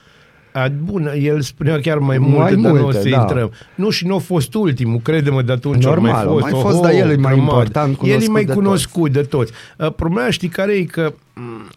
A, 0.53 0.67
bun, 0.83 1.12
el 1.19 1.41
spunea 1.41 1.79
chiar 1.79 1.98
mai 1.98 2.17
Mai 2.17 2.27
multe, 2.29 2.55
dar 2.55 2.72
nu 2.72 2.79
o 2.79 2.81
multe, 2.83 3.01
să 3.01 3.10
da. 3.10 3.19
intrăm. 3.22 3.51
Nu, 3.75 3.89
și 3.89 4.07
nu 4.07 4.15
a 4.15 4.19
fost 4.19 4.53
ultimul, 4.53 5.00
crede-mă, 5.00 5.41
de 5.41 5.51
atunci 5.51 5.83
Normal, 5.83 6.12
a 6.12 6.13
mai 6.13 6.24
a 6.24 6.27
fost. 6.31 6.41
mai 6.51 6.62
fost, 6.62 6.81
dar 6.81 6.91
el 6.91 6.98
e 7.10 7.15
mai 7.15 7.15
grămadă. 7.15 7.36
important, 7.41 7.98
El 8.01 8.07
e 8.10 8.12
cunoscut 8.12 8.31
mai 8.33 8.45
de 8.45 8.53
cunoscut 8.53 9.12
de 9.12 9.22
toți. 9.22 9.51
Uh, 9.77 9.93
Problema 9.93 10.29
știi 10.29 10.48
care 10.48 10.74
e 10.74 10.83
că 10.83 11.13
m, 11.33 11.69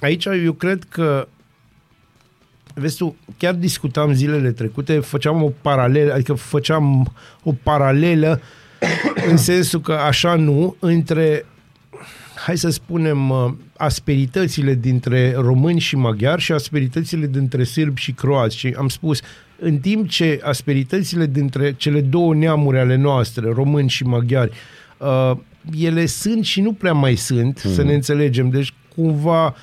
aici 0.00 0.24
eu 0.24 0.52
cred 0.52 0.86
că 0.88 1.28
Vezi 2.78 2.96
tu, 2.96 3.16
chiar 3.36 3.54
discutam 3.54 4.12
zilele 4.12 4.50
trecute, 4.50 4.98
făceam 4.98 5.42
o 5.42 5.52
paralelă, 5.60 6.12
adică 6.12 6.34
făceam 6.34 7.12
o 7.42 7.52
paralelă 7.62 8.40
în 9.30 9.36
sensul 9.36 9.80
că 9.80 9.92
așa 9.92 10.34
nu, 10.34 10.76
între 10.78 11.44
hai 12.46 12.58
să 12.58 12.70
spunem, 12.70 13.30
uh, 13.30 13.52
asperitățile 13.76 14.74
dintre 14.74 15.34
români 15.36 15.80
și 15.80 15.96
maghiari 15.96 16.40
și 16.40 16.52
asperitățile 16.52 17.26
dintre 17.26 17.64
sârbi 17.64 18.00
și 18.00 18.12
croați. 18.12 18.56
Și 18.56 18.74
am 18.78 18.88
spus, 18.88 19.20
în 19.58 19.78
timp 19.78 20.08
ce 20.08 20.40
asperitățile 20.42 21.26
dintre 21.26 21.74
cele 21.76 22.00
două 22.00 22.34
neamuri 22.34 22.78
ale 22.78 22.96
noastre, 22.96 23.50
români 23.52 23.88
și 23.88 24.04
maghiari, 24.04 24.50
uh, 24.98 25.32
ele 25.78 26.06
sunt 26.06 26.44
și 26.44 26.60
nu 26.60 26.72
prea 26.72 26.92
mai 26.92 27.14
sunt, 27.14 27.62
mm. 27.64 27.72
să 27.72 27.82
ne 27.82 27.94
înțelegem. 27.94 28.50
Deci, 28.50 28.74
cumva, 28.94 29.54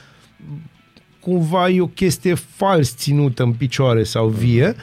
cumva 1.20 1.70
e 1.70 1.82
o 1.82 1.88
chestie 1.88 2.34
fals 2.34 2.96
ținută 2.96 3.44
în 3.44 3.52
picioare 3.52 4.04
sau 4.04 4.28
vie. 4.28 4.76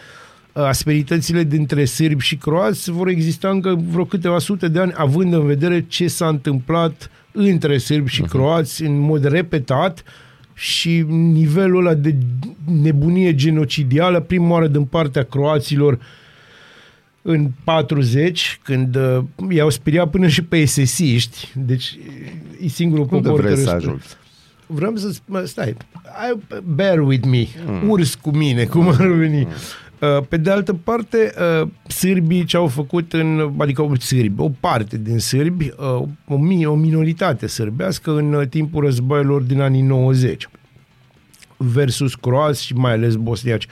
Asperitățile 0.52 1.44
dintre 1.44 1.84
sârbi 1.84 2.24
și 2.24 2.36
croați 2.36 2.90
vor 2.90 3.08
exista 3.08 3.48
încă 3.48 3.80
vreo 3.88 4.04
câteva 4.04 4.38
sute 4.38 4.68
de 4.68 4.80
ani, 4.80 4.92
având 4.94 5.32
în 5.32 5.46
vedere 5.46 5.84
ce 5.88 6.08
s-a 6.08 6.28
întâmplat 6.28 7.10
între 7.32 7.78
sârbi 7.78 8.10
și 8.10 8.22
croați 8.22 8.82
în 8.82 8.98
mod 8.98 9.24
repetat 9.24 10.04
și 10.54 11.04
nivelul 11.08 11.86
ăla 11.86 11.94
de 11.94 12.16
nebunie 12.64 13.34
genocidială, 13.34 14.20
prima 14.20 14.50
oară 14.50 14.66
din 14.66 14.84
partea 14.84 15.22
croaților 15.22 15.98
în 17.22 17.50
40, 17.64 18.60
când 18.62 18.96
uh, 18.96 19.22
i-au 19.50 19.70
speriat 19.70 20.10
până 20.10 20.28
și 20.28 20.42
pe 20.42 20.56
esesiști, 20.56 21.52
deci 21.54 21.98
e 22.60 22.68
singurul 22.68 23.08
Unde 23.10 23.28
popor 23.28 23.40
vrei 23.40 23.54
care 23.54 23.64
să 23.64 23.68
spune- 23.68 23.84
ajungi? 23.84 24.06
Vreau 24.72 24.96
să 24.96 25.10
spun, 25.10 25.46
stai, 25.46 25.76
I, 26.04 26.38
bear 26.64 26.98
with 27.00 27.26
me, 27.26 27.46
mm. 27.66 27.88
urs 27.88 28.14
cu 28.14 28.30
mine, 28.30 28.64
cum 28.64 28.88
ar 28.88 29.06
veni. 29.06 29.46
Uh, 29.98 30.22
Pe 30.28 30.36
de 30.36 30.50
altă 30.50 30.74
parte, 30.74 31.32
uh, 31.62 31.68
sârbii 31.86 32.44
ce 32.44 32.56
au 32.56 32.66
făcut 32.66 33.12
în, 33.12 33.54
adică 33.58 33.82
o 33.82 33.94
sârbi, 33.94 34.40
o 34.42 34.50
parte 34.60 34.98
din 34.98 35.18
sârbi, 35.18 35.72
uh, 35.78 36.02
o, 36.26 36.36
mi- 36.36 36.66
o 36.66 36.74
minoritate 36.74 37.46
sârbească 37.46 38.10
în 38.10 38.32
uh, 38.32 38.48
timpul 38.48 38.84
războiilor 38.84 39.42
din 39.42 39.60
anii 39.60 39.82
90 39.82 40.48
versus 41.56 42.14
croați 42.14 42.64
și 42.64 42.74
mai 42.74 42.92
ales 42.92 43.14
bosniaci, 43.14 43.66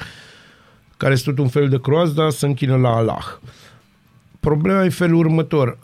care 0.96 1.14
sunt 1.14 1.34
tot 1.34 1.44
un 1.44 1.50
fel 1.50 1.68
de 1.68 1.80
croați, 1.80 2.14
dar 2.14 2.30
se 2.30 2.46
închină 2.46 2.76
la 2.76 2.88
Allah. 2.88 3.24
Problema 4.40 4.84
e 4.84 4.88
felul 4.88 5.18
următor. 5.18 5.78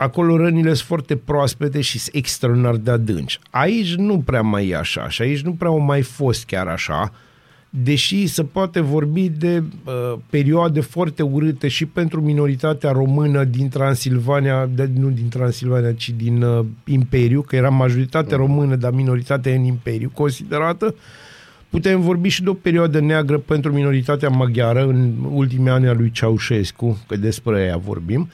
Uh, 0.00 0.06
acolo 0.06 0.36
rănile 0.36 0.74
sunt 0.74 0.88
foarte 0.88 1.16
proaspete 1.16 1.80
și 1.80 1.98
sunt 1.98 2.14
extraordinar 2.14 2.76
de 2.76 2.90
adânci. 2.90 3.38
Aici 3.50 3.94
nu 3.94 4.18
prea 4.18 4.42
mai 4.42 4.68
e 4.68 4.76
așa 4.76 5.08
și 5.08 5.22
aici 5.22 5.40
nu 5.40 5.52
prea 5.52 5.70
au 5.70 5.78
mai 5.78 6.02
fost 6.02 6.44
chiar 6.44 6.66
așa, 6.66 7.12
deși 7.70 8.26
se 8.26 8.44
poate 8.44 8.80
vorbi 8.80 9.28
de 9.28 9.62
uh, 9.84 10.18
perioade 10.30 10.80
foarte 10.80 11.22
urâte 11.22 11.68
și 11.68 11.86
pentru 11.86 12.20
minoritatea 12.20 12.90
română 12.90 13.44
din 13.44 13.68
Transilvania, 13.68 14.68
de, 14.74 14.90
nu 14.94 15.08
din 15.08 15.28
Transilvania, 15.28 15.92
ci 15.92 16.10
din 16.10 16.42
uh, 16.42 16.64
Imperiu, 16.84 17.40
că 17.40 17.56
era 17.56 17.68
majoritate 17.68 18.34
română, 18.34 18.76
dar 18.76 18.92
minoritatea 18.92 19.54
în 19.54 19.64
Imperiu 19.64 20.10
considerată. 20.14 20.94
Putem 21.68 22.00
vorbi 22.00 22.28
și 22.28 22.42
de 22.42 22.48
o 22.48 22.54
perioadă 22.54 23.00
neagră 23.00 23.38
pentru 23.38 23.72
minoritatea 23.72 24.28
maghiară 24.28 24.86
în 24.86 25.12
ultimii 25.32 25.70
ani 25.70 25.88
a 25.88 25.92
lui 25.92 26.10
Ceaușescu, 26.10 26.98
că 27.06 27.16
despre 27.16 27.62
ea 27.62 27.76
vorbim, 27.76 28.28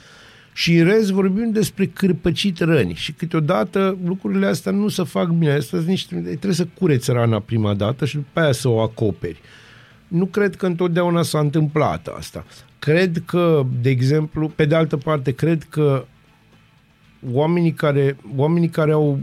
și 0.56 0.74
în 0.74 0.84
rest 0.84 1.10
vorbim 1.10 1.50
despre 1.50 1.86
cârpăcit 1.86 2.58
răni 2.58 2.94
și 2.94 3.12
câteodată 3.12 3.98
lucrurile 4.04 4.46
astea 4.46 4.72
nu 4.72 4.88
se 4.88 5.02
fac 5.02 5.28
bine, 5.28 5.52
astea 5.52 5.78
sunt 5.78 5.90
niște, 5.90 6.14
trebuie 6.14 6.52
să 6.52 6.66
cureți 6.78 7.12
rana 7.12 7.40
prima 7.40 7.74
dată 7.74 8.04
și 8.04 8.14
după 8.14 8.40
aia 8.40 8.52
să 8.52 8.68
o 8.68 8.80
acoperi. 8.80 9.40
Nu 10.08 10.26
cred 10.26 10.56
că 10.56 10.66
întotdeauna 10.66 11.22
s-a 11.22 11.38
întâmplat 11.38 12.06
asta. 12.06 12.44
Cred 12.78 13.22
că, 13.26 13.66
de 13.80 13.90
exemplu, 13.90 14.48
pe 14.48 14.64
de 14.64 14.74
altă 14.74 14.96
parte, 14.96 15.32
cred 15.32 15.66
că 15.68 16.04
oamenii 17.32 17.72
care, 17.72 18.16
oamenii 18.36 18.68
care 18.68 18.92
au 18.92 19.20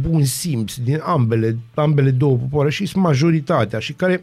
bun 0.00 0.24
simț 0.24 0.74
din 0.74 1.00
ambele, 1.04 1.58
ambele 1.74 2.10
două 2.10 2.36
popoare 2.36 2.70
și 2.70 2.86
sunt 2.86 3.02
majoritatea 3.02 3.78
și 3.78 3.92
care 3.92 4.22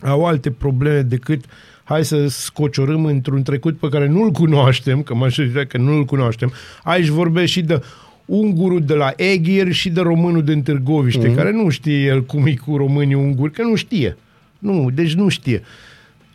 au 0.00 0.26
alte 0.26 0.50
probleme 0.50 1.02
decât 1.02 1.44
hai 1.84 2.04
să 2.04 2.26
scociorâm 2.28 3.04
într-un 3.04 3.42
trecut 3.42 3.78
pe 3.78 3.88
care 3.88 4.08
nu-l 4.08 4.30
cunoaștem, 4.30 5.02
că 5.02 5.14
majoritatea 5.14 5.66
că 5.66 5.78
nu-l 5.78 6.04
cunoaștem. 6.04 6.52
Aici 6.82 7.06
vorbesc 7.06 7.52
și 7.52 7.60
de 7.60 7.82
ungurul 8.24 8.80
de 8.80 8.94
la 8.94 9.12
Egir 9.16 9.72
și 9.72 9.90
de 9.90 10.00
românul 10.00 10.44
din 10.44 10.62
Târgoviște, 10.62 11.30
mm-hmm. 11.30 11.36
care 11.36 11.52
nu 11.52 11.68
știe 11.68 12.04
el 12.04 12.24
cum 12.24 12.46
e 12.46 12.54
cu 12.54 12.76
românii 12.76 13.14
unguri, 13.14 13.52
că 13.52 13.62
nu 13.62 13.74
știe. 13.74 14.16
Nu, 14.58 14.90
deci 14.94 15.14
nu 15.14 15.28
știe. 15.28 15.62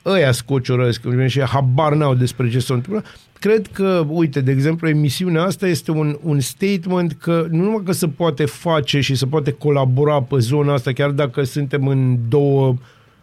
Ăia 0.05 0.31
scociorăsc 0.31 1.01
și 1.27 1.41
habar 1.41 1.93
n-au 1.93 2.15
despre 2.15 2.49
ce 2.49 2.59
s-a 2.59 2.73
întâmplat. 2.73 3.05
Cred 3.39 3.67
că, 3.67 4.05
uite, 4.07 4.41
de 4.41 4.51
exemplu, 4.51 4.87
emisiunea 4.87 5.43
asta 5.43 5.67
este 5.67 5.91
un, 5.91 6.17
un 6.21 6.39
statement 6.39 7.11
că 7.11 7.47
nu 7.49 7.63
numai 7.63 7.81
că 7.85 7.91
se 7.91 8.07
poate 8.07 8.45
face 8.45 8.99
și 8.99 9.15
se 9.15 9.25
poate 9.25 9.51
colabora 9.51 10.21
pe 10.21 10.37
zona 10.39 10.73
asta, 10.73 10.91
chiar 10.91 11.09
dacă 11.09 11.43
suntem 11.43 11.87
în 11.87 12.17
două 12.27 12.75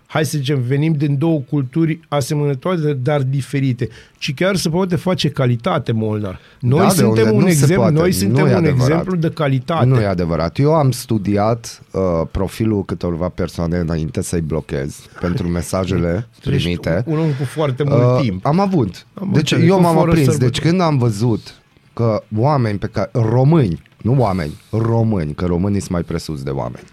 hai 0.06 0.24
să 0.24 0.38
zicem, 0.38 0.60
venim 0.60 0.92
din 0.92 1.18
două 1.18 1.38
culturi 1.40 2.00
asemănătoare, 2.08 2.92
dar 2.92 3.22
diferite, 3.22 3.88
ci 4.18 4.34
chiar 4.34 4.56
se 4.56 4.68
poate 4.68 4.96
face 4.96 5.28
calitate, 5.28 5.92
Molnar. 5.92 6.38
Noi 6.60 6.78
Da, 6.78 6.86
de 6.86 6.92
suntem 6.94 7.24
unde 7.24 7.30
un, 7.36 7.40
nu 7.40 7.46
se 7.46 7.50
exemplu, 7.52 7.76
poate. 7.76 7.92
noi 7.94 8.06
Nu 8.08 8.12
suntem 8.14 8.46
e 8.46 8.48
un 8.48 8.54
adevărat. 8.54 8.88
exemplu 8.88 9.16
de 9.16 9.30
calitate. 9.30 9.86
Nu 9.86 10.00
e 10.00 10.06
adevărat. 10.06 10.58
Eu 10.58 10.74
am 10.74 10.90
studiat 10.90 11.82
uh, 11.92 12.00
profilul 12.30 12.84
câtorva 12.84 13.28
persoane 13.28 13.76
înainte 13.78 14.22
să-i 14.22 14.40
blochez 14.40 14.96
pentru 15.20 15.48
mesajele 15.48 16.28
Ești 16.44 16.48
primite. 16.62 17.02
un 17.06 17.18
om 17.18 17.28
cu 17.28 17.44
foarte 17.44 17.82
mult 17.82 18.02
Uh, 18.02 18.18
timp. 18.22 18.46
Am 18.46 18.60
avut. 18.60 19.06
Am 19.14 19.30
deci 19.32 19.52
înțeles, 19.52 19.68
eu 19.68 19.76
cu 19.76 19.82
m-am 19.82 19.94
fără 19.94 20.06
aprins. 20.10 20.24
sărbători. 20.26 20.52
Deci 20.52 20.68
când 20.70 20.80
am 20.80 20.98
văzut 20.98 21.54
că 21.92 22.22
oameni 22.36 22.78
pe 22.78 22.86
care... 22.86 23.10
Români, 23.12 23.82
nu 24.02 24.14
oameni, 24.18 24.52
români, 24.70 25.34
că 25.34 25.44
românii 25.46 25.80
sunt 25.80 25.90
mai 25.92 26.02
presus 26.02 26.42
de 26.42 26.50
oameni. 26.50 26.84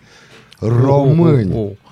Români, 0.60 1.54
Oh, 1.54 1.60
oh, 1.60 1.66
oh. 1.66 1.83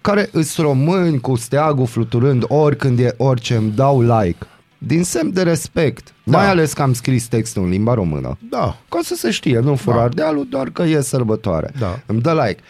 Care 0.00 0.28
îs 0.32 0.56
români 0.56 1.20
cu 1.20 1.36
steagul 1.36 1.86
fluturând 1.86 2.44
oricând 2.48 2.98
e 2.98 3.14
orice 3.16 3.54
îmi 3.56 3.70
dau 3.70 4.00
like. 4.02 4.46
Din 4.78 5.04
semn 5.04 5.32
de 5.32 5.42
respect. 5.42 6.12
Da. 6.24 6.38
Mai 6.38 6.46
ales 6.48 6.72
că 6.72 6.82
am 6.82 6.92
scris 6.92 7.26
textul 7.26 7.62
în 7.62 7.68
limba 7.70 7.94
română. 7.94 8.38
Da. 8.50 8.76
Ca 8.88 8.98
să 9.02 9.14
se 9.14 9.30
știe, 9.30 9.58
nu 9.58 9.74
fură 9.74 9.96
Da. 9.96 10.02
ardealul, 10.02 10.46
doar 10.50 10.70
că 10.70 10.82
e 10.82 11.00
sărbătoare. 11.00 11.72
Da. 11.78 12.00
Îmi 12.06 12.20
dă 12.20 12.32
like. 12.32 12.62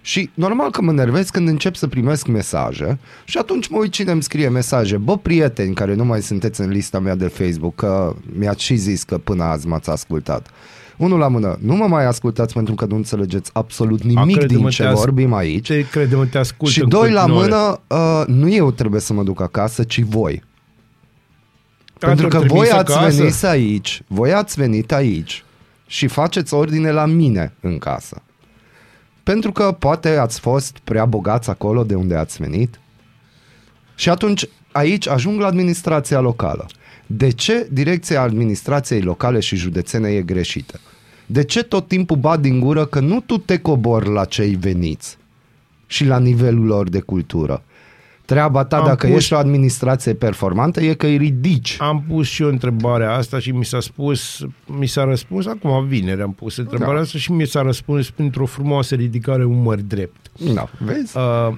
Și 0.00 0.30
normal 0.34 0.70
că 0.70 0.82
mă 0.82 0.92
nervez 0.92 1.28
când 1.30 1.48
încep 1.48 1.74
să 1.74 1.86
primesc 1.86 2.26
mesaje 2.26 2.98
și 3.24 3.38
atunci 3.38 3.68
mă 3.68 3.78
uit 3.78 3.92
cine 3.92 4.12
îmi 4.12 4.22
scrie 4.22 4.48
mesaje. 4.48 4.96
Bă, 4.96 5.18
prieteni 5.18 5.74
care 5.74 5.94
nu 5.94 6.04
mai 6.04 6.22
sunteți 6.22 6.60
în 6.60 6.68
lista 6.70 6.98
mea 6.98 7.14
de 7.14 7.26
Facebook, 7.28 7.74
că 7.74 8.14
mi-ați 8.38 8.62
și 8.62 8.74
zis 8.76 9.02
că 9.02 9.18
până 9.18 9.44
azi 9.44 9.66
m-ați 9.66 9.90
ascultat. 9.90 10.50
Unul 10.96 11.18
la 11.18 11.28
mână, 11.28 11.58
nu 11.60 11.74
mă 11.74 11.86
mai 11.86 12.04
ascultați 12.06 12.54
pentru 12.54 12.74
că 12.74 12.84
nu 12.84 12.96
înțelegeți 12.96 13.50
absolut 13.52 14.02
nimic 14.02 14.36
crede-mă, 14.36 14.58
din 14.60 14.68
te 14.68 14.70
ce 14.74 14.84
as- 14.84 14.98
vorbim 14.98 15.32
aici. 15.32 15.66
Te 15.66 15.88
crede-mă, 15.88 16.26
te 16.26 16.38
ascult 16.38 16.70
Și 16.70 16.80
în 16.82 16.88
doi 16.88 17.10
la 17.10 17.20
continuare. 17.20 17.50
mână, 17.50 17.80
uh, 18.02 18.26
nu 18.26 18.48
eu 18.52 18.70
trebuie 18.70 19.00
să 19.00 19.12
mă 19.12 19.22
duc 19.22 19.40
acasă, 19.40 19.82
ci 19.84 20.00
voi. 20.02 20.42
Pentru 21.98 22.28
că 22.28 22.36
Atunci 22.36 22.50
voi 22.52 22.60
trimis 22.66 22.78
ați 22.82 22.92
acasă. 22.92 23.16
venit 23.16 23.42
aici, 23.44 24.02
voi 24.06 24.32
ați 24.32 24.54
venit 24.60 24.92
aici 24.92 25.44
și 25.86 26.06
faceți 26.06 26.54
ordine 26.54 26.90
la 26.90 27.06
mine 27.06 27.52
în 27.60 27.78
casă. 27.78 28.22
Pentru 29.22 29.52
că 29.52 29.76
poate 29.78 30.16
ați 30.16 30.40
fost 30.40 30.78
prea 30.84 31.04
bogați 31.04 31.50
acolo 31.50 31.84
de 31.84 31.94
unde 31.94 32.14
ați 32.16 32.36
venit. 32.42 32.78
Și 33.94 34.08
atunci 34.10 34.48
aici 34.72 35.08
ajung 35.08 35.40
la 35.40 35.46
administrația 35.46 36.20
locală. 36.20 36.66
De 37.06 37.30
ce 37.30 37.68
direcția 37.72 38.20
administrației 38.22 39.00
locale 39.00 39.40
și 39.40 39.56
județene 39.56 40.08
e 40.08 40.22
greșită? 40.22 40.80
De 41.26 41.44
ce 41.44 41.62
tot 41.62 41.88
timpul 41.88 42.16
bat 42.16 42.40
din 42.40 42.60
gură 42.60 42.84
că 42.84 43.00
nu 43.00 43.20
tu 43.20 43.38
te 43.38 43.58
cobori 43.58 44.08
la 44.12 44.24
cei 44.24 44.54
veniți 44.54 45.18
și 45.86 46.04
la 46.04 46.18
nivelul 46.18 46.64
lor 46.64 46.88
de 46.88 47.00
cultură? 47.00 47.62
Treaba 48.24 48.64
ta, 48.64 48.76
Am 48.76 48.84
dacă 48.84 49.06
pus- 49.06 49.16
ești 49.16 49.32
o 49.32 49.36
administrație 49.36 50.14
performantă, 50.14 50.80
e 50.80 50.94
că 50.94 51.06
îi 51.06 51.16
ridici. 51.16 51.76
Am 51.78 52.04
pus 52.08 52.26
și 52.26 52.42
eu 52.42 52.48
întrebarea 52.48 53.12
asta 53.12 53.38
și 53.38 53.50
mi 53.50 53.64
s-a 53.64 53.80
spus, 53.80 54.44
mi 54.66 54.86
s-a 54.86 55.04
răspuns, 55.04 55.46
acum 55.46 55.86
vineri 55.86 56.22
am 56.22 56.32
pus 56.32 56.56
întrebarea 56.56 56.94
Da. 56.94 57.00
asta 57.00 57.18
și 57.18 57.32
mi 57.32 57.46
s-a 57.46 57.62
răspuns 57.62 58.10
printr-o 58.10 58.46
frumoasă 58.46 58.94
ridicare 58.94 59.44
umăr 59.44 59.78
drept. 59.80 60.30
Da, 60.54 60.68
vezi? 60.78 61.16
Uh, 61.16 61.54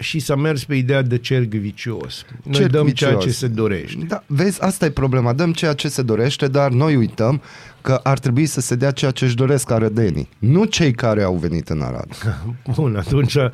și 0.00 0.18
s-a 0.18 0.36
mers 0.36 0.64
pe 0.64 0.74
ideea 0.74 1.02
de 1.02 1.18
cerc 1.18 1.50
vicios. 1.50 2.24
Noi 2.42 2.54
Cerc 2.54 2.70
dăm 2.70 2.84
vicios. 2.84 3.08
ceea 3.08 3.20
ce 3.20 3.30
se 3.30 3.46
dorește. 3.46 4.04
Da, 4.08 4.22
vezi, 4.26 4.62
asta 4.62 4.84
e 4.84 4.90
problema. 4.90 5.32
Dăm 5.32 5.52
ceea 5.52 5.72
ce 5.72 5.88
se 5.88 6.02
dorește, 6.02 6.48
dar 6.48 6.70
noi 6.70 6.96
uităm 6.96 7.40
că 7.80 8.00
ar 8.02 8.18
trebui 8.18 8.46
să 8.46 8.60
se 8.60 8.74
dea 8.74 8.90
ceea 8.90 9.10
ce 9.10 9.24
își 9.24 9.34
doresc 9.34 9.70
arădenii, 9.70 10.28
nu 10.38 10.64
cei 10.64 10.92
care 10.92 11.22
au 11.22 11.34
venit 11.34 11.68
în 11.68 11.80
Arad. 11.80 12.40
Bun, 12.74 12.96
atunci 12.96 13.34
uh, 13.34 13.48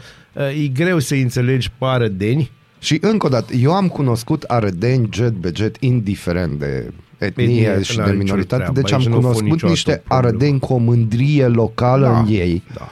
e 0.65 0.67
greu 0.67 0.99
să 0.99 1.15
înțelegi 1.15 1.71
pe 1.79 1.85
arădeni. 1.85 2.51
Și 2.79 2.99
încă 3.01 3.27
o 3.27 3.29
dată, 3.29 3.55
eu 3.55 3.73
am 3.73 3.89
cunoscut 3.89 4.43
arădeni 4.43 5.09
jet 5.13 5.33
be 5.33 5.51
jet, 5.55 5.77
indiferent 5.81 6.59
de 6.59 6.93
etnie 7.19 7.67
Etnie, 7.67 7.83
și 7.83 7.97
n-are 7.99 8.11
de 8.11 8.17
nicio 8.17 8.25
minoritate, 8.25 8.63
treabă, 8.63 8.81
deci 8.81 8.93
am 8.93 8.99
aici 8.99 9.09
nu 9.09 9.15
fă 9.15 9.21
cunoscut 9.21 9.43
niciodată 9.51 9.69
niște 9.69 9.91
o 9.93 9.97
problemă. 10.09 10.27
arădeni 10.29 10.59
cu 10.59 10.73
o 10.73 10.77
mândrie 10.77 11.47
locală 11.47 12.07
Da, 12.07 12.19
în 12.19 12.27
ei. 12.29 12.63
Da. 12.75 12.89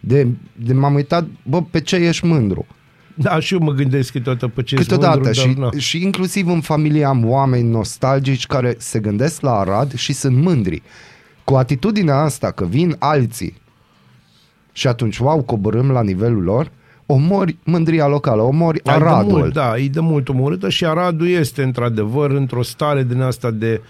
De, 0.00 0.26
de 0.56 0.72
m-am 0.72 0.94
uitat, 0.94 1.26
bă, 1.42 1.62
pe 1.62 1.80
ce 1.80 1.96
ești 1.96 2.26
mândru? 2.26 2.66
Da, 3.18 3.40
și 3.40 3.54
eu 3.54 3.60
mă 3.60 3.72
gândesc 3.72 4.12
câteodată 4.12 4.48
pe 4.48 4.62
ce 4.62 4.74
Câteodată 4.74 5.18
mândru, 5.18 5.32
și, 5.32 5.46
dar, 5.46 5.72
na. 5.72 5.78
și 5.78 6.02
inclusiv 6.02 6.48
în 6.48 6.60
familie 6.60 7.04
am 7.04 7.28
oameni 7.28 7.68
nostalgici 7.68 8.46
care 8.46 8.74
se 8.78 8.98
gândesc 8.98 9.40
la 9.40 9.58
Arad 9.58 9.94
și 9.94 10.12
sunt 10.12 10.36
mândri. 10.36 10.82
Cu 11.44 11.54
atitudinea 11.54 12.16
asta 12.16 12.50
că 12.50 12.64
vin 12.64 12.96
alții 12.98 13.60
și 14.72 14.86
atunci, 14.86 15.18
wow, 15.18 15.42
coborâm 15.42 15.90
la 15.90 16.02
nivelul 16.02 16.42
lor, 16.42 16.70
omori 17.06 17.56
mândria 17.64 18.06
locală, 18.06 18.42
omori 18.42 18.80
Ai 18.84 18.98
de 18.98 19.04
Aradul. 19.04 19.38
Mult, 19.38 19.52
da, 19.52 19.78
e 19.78 19.88
de 19.88 20.00
mult 20.00 20.28
omorâtă 20.28 20.68
și 20.68 20.84
Aradul 20.84 21.28
este 21.28 21.62
într-adevăr 21.62 22.30
într-o 22.30 22.62
stare 22.62 23.02
din 23.02 23.20
asta 23.20 23.50
de 23.50 23.80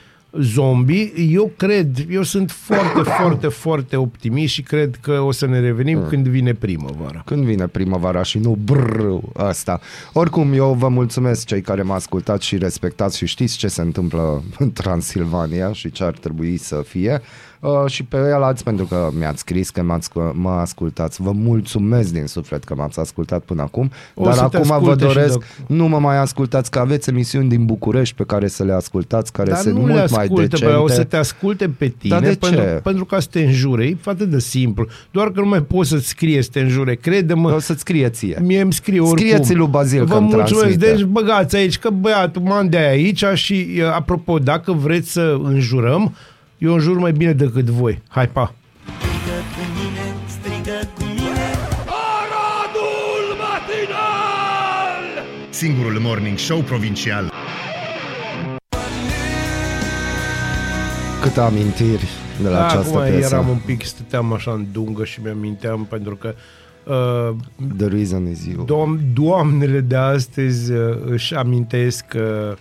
zombie. 0.40 1.12
Eu 1.30 1.50
cred, 1.56 2.06
eu 2.10 2.22
sunt 2.22 2.50
foarte, 2.50 3.02
foarte, 3.20 3.48
foarte 3.48 3.96
optimist 3.96 4.52
și 4.52 4.62
cred 4.62 4.98
că 5.00 5.20
o 5.20 5.30
să 5.32 5.46
ne 5.46 5.60
revenim 5.60 5.98
Hmm. 5.98 6.08
când 6.08 6.26
vine 6.26 6.54
primăvara. 6.54 7.22
Când 7.24 7.44
vine 7.44 7.66
primăvara 7.66 8.22
și 8.22 8.38
nu 8.38 8.58
brr 8.64 9.18
asta. 9.36 9.80
Oricum, 10.12 10.52
eu 10.52 10.72
vă 10.72 10.88
mulțumesc 10.88 11.46
cei 11.46 11.60
care 11.60 11.82
mă 11.82 11.92
ascultați 11.92 12.46
și 12.46 12.58
respectați 12.58 13.16
și 13.16 13.26
știți 13.26 13.56
ce 13.56 13.68
se 13.68 13.80
întâmplă 13.80 14.42
în 14.58 14.72
Transilvania 14.72 15.72
și 15.72 15.90
ce 15.90 16.04
ar 16.04 16.18
trebui 16.18 16.56
să 16.56 16.82
fie. 16.86 17.20
Uh, 17.66 17.90
și 17.90 18.02
pe 18.04 18.16
el 18.16 18.42
ați 18.42 18.64
pentru 18.64 18.84
că 18.84 19.08
mi-ați 19.18 19.38
scris 19.38 19.70
că 19.70 19.82
m-ați, 19.82 20.10
mă 20.32 20.50
ascultați. 20.50 21.22
Vă 21.22 21.32
mulțumesc 21.32 22.12
din 22.12 22.26
suflet 22.26 22.64
că 22.64 22.74
m-ați 22.74 22.98
ascultat 23.00 23.42
până 23.42 23.62
acum. 23.62 23.90
O 24.14 24.24
dar 24.24 24.32
să 24.34 24.46
te 24.50 24.56
acum 24.56 24.68
vă 24.68 24.74
asculte 24.74 25.06
și 25.08 25.14
doresc, 25.14 25.38
dacă- 25.38 25.44
nu 25.66 25.86
mă 25.88 25.98
mai 25.98 26.18
ascultați, 26.18 26.70
că 26.70 26.78
aveți 26.78 27.08
emisiuni 27.08 27.48
din 27.48 27.64
București 27.64 28.14
pe 28.14 28.24
care 28.24 28.48
să 28.48 28.64
le 28.64 28.72
ascultați, 28.72 29.32
care 29.32 29.50
Dar 29.50 29.58
sunt 29.58 29.74
nu 29.74 29.80
mult 29.80 29.92
le 29.92 30.06
mai 30.10 30.22
ascultă, 30.22 30.42
decente. 30.42 30.74
bă, 30.74 30.80
o 30.80 30.88
să 30.88 31.04
te 31.04 31.16
asculte 31.16 31.68
pe 31.68 31.88
tine 31.98 32.14
Dar 32.14 32.22
de 32.28 32.36
pentru, 32.40 32.60
ce? 32.60 32.80
pentru 32.82 33.04
ca 33.04 33.20
să 33.20 33.28
te 33.30 33.40
înjure. 33.40 33.84
E 33.84 33.96
foarte 34.00 34.24
de 34.26 34.38
simplu. 34.38 34.86
Doar 35.10 35.30
că 35.30 35.40
nu 35.40 35.46
mai 35.48 35.62
poți 35.62 35.88
să-ți 35.88 36.08
scrie 36.08 36.42
să 36.42 36.48
te 36.52 36.60
înjure. 36.60 36.94
Crede-mă, 36.94 37.52
O 37.52 37.58
să-ți 37.58 37.80
scrie 37.80 38.08
ție. 38.08 38.38
Mie 38.42 38.60
îmi 38.60 38.72
scrie 38.72 39.00
oricum. 39.00 39.18
Scrieți 39.18 39.54
lui 39.54 39.66
Bazil 39.66 40.04
Vă 40.04 40.12
că 40.12 40.18
îmi 40.18 40.28
mulțumesc. 40.32 40.58
transmite. 40.58 40.90
Deci 40.90 41.02
băgați 41.04 41.56
aici 41.56 41.78
că 41.78 41.90
băiatul 41.90 42.42
mande 42.42 42.76
aici 42.76 43.24
și 43.34 43.66
uh, 43.76 43.82
apropo, 43.94 44.38
dacă 44.38 44.72
vreți 44.72 45.10
să 45.12 45.36
înjurăm, 45.42 46.14
eu 46.58 46.72
înjur 46.72 46.98
mai 46.98 47.12
bine 47.12 47.32
decât 47.32 47.64
voi. 47.64 48.02
Hai, 48.08 48.28
pa! 48.28 48.54
Strigă 48.98 49.38
cu 49.54 49.62
mine, 49.78 50.14
strigă 50.26 50.88
cu 50.94 51.02
mine 51.04 51.46
Aradul 52.16 53.26
matinal! 53.38 55.24
Singurul 55.50 55.98
morning 56.00 56.38
show 56.38 56.60
provincial. 56.60 57.32
Câte 61.22 61.40
amintiri 61.40 62.08
de 62.42 62.48
la 62.48 62.66
această 62.66 62.98
Acum 62.98 63.10
piesă. 63.10 63.34
eram 63.34 63.48
un 63.48 63.58
pic, 63.66 63.84
stăteam 63.84 64.32
așa 64.32 64.50
în 64.52 64.66
dungă 64.72 65.04
și 65.04 65.20
mi-aminteam 65.22 65.86
pentru 65.90 66.16
că 66.16 66.34
uh, 66.84 67.36
The 67.78 67.86
reason 67.88 68.26
is 68.30 68.44
you. 68.46 68.64
doam- 68.64 69.00
doamnele 69.14 69.80
de 69.80 69.96
astăzi 69.96 70.72
uh, 70.72 70.96
își 71.06 71.34
amintesc 71.34 72.04
uh, 72.16 72.56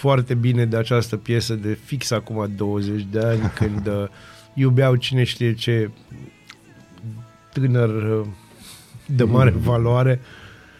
foarte 0.00 0.34
bine 0.34 0.64
de 0.64 0.76
această 0.76 1.16
piesă 1.16 1.54
de 1.54 1.78
fix 1.84 2.10
acum 2.10 2.50
20 2.56 3.06
de 3.10 3.18
ani 3.18 3.52
când 3.58 3.86
uh, 3.86 4.08
iubeau 4.54 4.94
cine 4.94 5.24
știe 5.24 5.54
ce 5.54 5.90
tânăr 7.52 7.88
uh, 7.88 8.26
de 9.06 9.24
mare 9.24 9.50
valoare. 9.50 10.20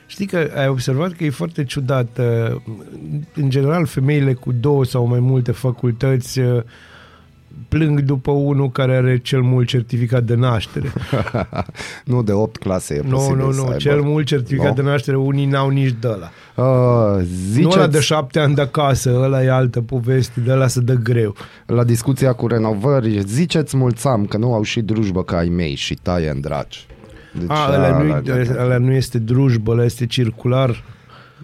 Știi 0.06 0.26
că 0.26 0.50
ai 0.56 0.68
observat 0.68 1.12
că 1.12 1.24
e 1.24 1.30
foarte 1.30 1.64
ciudat. 1.64 2.18
uh, 2.18 2.61
În 3.35 3.50
general, 3.50 3.87
femeile 3.87 4.33
cu 4.33 4.52
două 4.52 4.85
sau 4.85 5.06
mai 5.06 5.20
multe 5.20 5.52
facultăți 5.52 6.38
uh, 6.38 6.62
plâng 7.68 8.00
după 8.00 8.30
unul 8.30 8.70
care 8.70 8.96
are 8.96 9.18
cel 9.18 9.40
mult 9.42 9.68
certificat 9.68 10.22
de 10.24 10.34
naștere. 10.34 10.92
nu, 12.04 12.22
de 12.22 12.32
8 12.32 12.56
clase 12.56 12.94
e 12.94 13.02
Nu, 13.08 13.16
posibil 13.16 13.44
nu, 13.44 13.52
să 13.52 13.60
nu. 13.60 13.66
aibă. 13.66 13.76
Cel 13.76 14.00
mult 14.00 14.26
certificat 14.26 14.68
Nu? 14.76 14.82
de 14.82 14.82
naștere, 14.82 15.16
unii 15.16 15.46
n-au 15.46 15.68
nici 15.68 15.94
de 16.00 16.06
ăla. 16.08 16.30
Uh, 16.56 16.64
Nu 16.64 17.10
ăla 17.12 17.22
ziceți, 17.52 17.90
de 17.90 18.00
șapte 18.00 18.38
ani 18.38 18.54
de 18.54 18.60
acasă, 18.60 19.18
ăla 19.22 19.44
e 19.44 19.50
altă 19.50 19.80
poveste, 19.80 20.40
de 20.40 20.52
ăla 20.52 20.66
să 20.66 20.80
dă 20.80 20.94
greu. 20.94 21.34
la 21.66 21.84
discuția 21.84 22.32
cu 22.32 22.46
renovări, 22.46 23.20
ziceți 23.26 23.76
mulțam 23.76 24.24
că 24.24 24.36
nu 24.36 24.54
au 24.54 24.62
și 24.62 24.80
drujbă 24.80 25.22
ca 25.24 25.36
ai 25.36 25.48
mei 25.48 25.74
și 25.74 25.94
taie 25.94 26.30
în 26.30 26.40
dragi. 26.40 26.86
Deci, 27.38 27.46
A, 27.50 27.72
ăla, 27.74 28.02
nu, 28.02 28.14
ăla- 28.14 28.56
ăla 28.60 28.78
nu 28.78 28.92
este 28.92 29.18
drujbă, 29.18 29.70
ăla 29.72 29.84
este 29.84 30.06
circular. 30.06 30.84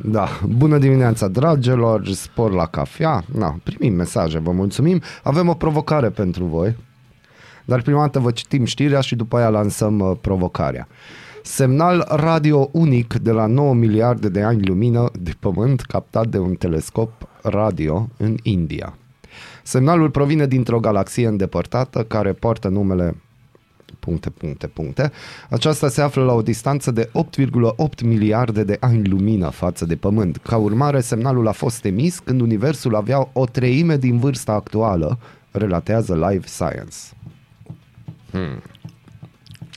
Da, 0.05 0.29
bună 0.49 0.79
dimineața 0.79 1.29
dragilor, 1.29 2.07
spor 2.07 2.53
la 2.53 2.67
cafea. 2.67 3.25
Na, 3.33 3.57
primim 3.63 3.95
mesaje, 3.95 4.39
vă 4.39 4.51
mulțumim. 4.51 5.01
Avem 5.23 5.49
o 5.49 5.55
provocare 5.55 6.09
pentru 6.09 6.45
voi. 6.45 6.77
Dar 7.65 7.83
prima 7.83 8.01
dată 8.01 8.19
vă 8.19 8.31
citim 8.31 8.65
știrea 8.65 9.01
și 9.01 9.17
după 9.17 9.37
aia 9.37 9.49
lansăm 9.49 9.99
uh, 9.99 10.17
provocarea. 10.21 10.89
Semnal 11.43 12.07
radio 12.11 12.69
unic 12.73 13.15
de 13.15 13.31
la 13.31 13.47
9 13.47 13.75
miliarde 13.75 14.29
de 14.29 14.43
ani 14.43 14.67
lumină 14.67 15.11
de 15.21 15.33
pământ 15.41 15.81
captat 15.81 16.27
de 16.27 16.39
un 16.39 16.55
telescop 16.55 17.29
radio 17.43 18.09
în 18.17 18.37
India. 18.43 18.95
Semnalul 19.63 20.11
provine 20.11 20.47
dintr-o 20.47 20.81
galaxie 20.81 21.27
îndepărtată 21.27 22.05
care 22.05 22.33
poartă 22.33 22.69
numele 22.69 23.17
puncte, 23.99 24.31
puncte, 24.31 24.66
puncte. 24.66 25.12
Aceasta 25.51 25.88
se 25.88 26.01
află 26.01 26.25
la 26.25 26.33
o 26.33 26.42
distanță 26.42 26.90
de 26.90 27.11
8,8 27.11 28.03
miliarde 28.05 28.64
de 28.64 28.77
ani 28.81 29.09
lumină 29.09 29.49
față 29.49 29.85
de 29.85 29.96
Pământ. 29.96 30.37
Ca 30.37 30.57
urmare, 30.57 31.01
semnalul 31.01 31.49
a 31.49 31.53
fost 31.53 31.85
emis 31.85 32.18
când 32.18 32.40
Universul 32.40 32.94
avea 32.94 33.29
o 33.33 33.46
treime 33.46 33.96
din 33.96 34.18
vârsta 34.18 34.53
actuală, 34.53 35.18
relatează 35.51 36.14
Live 36.14 36.46
Science. 36.46 36.96
Hmm. 38.31 38.62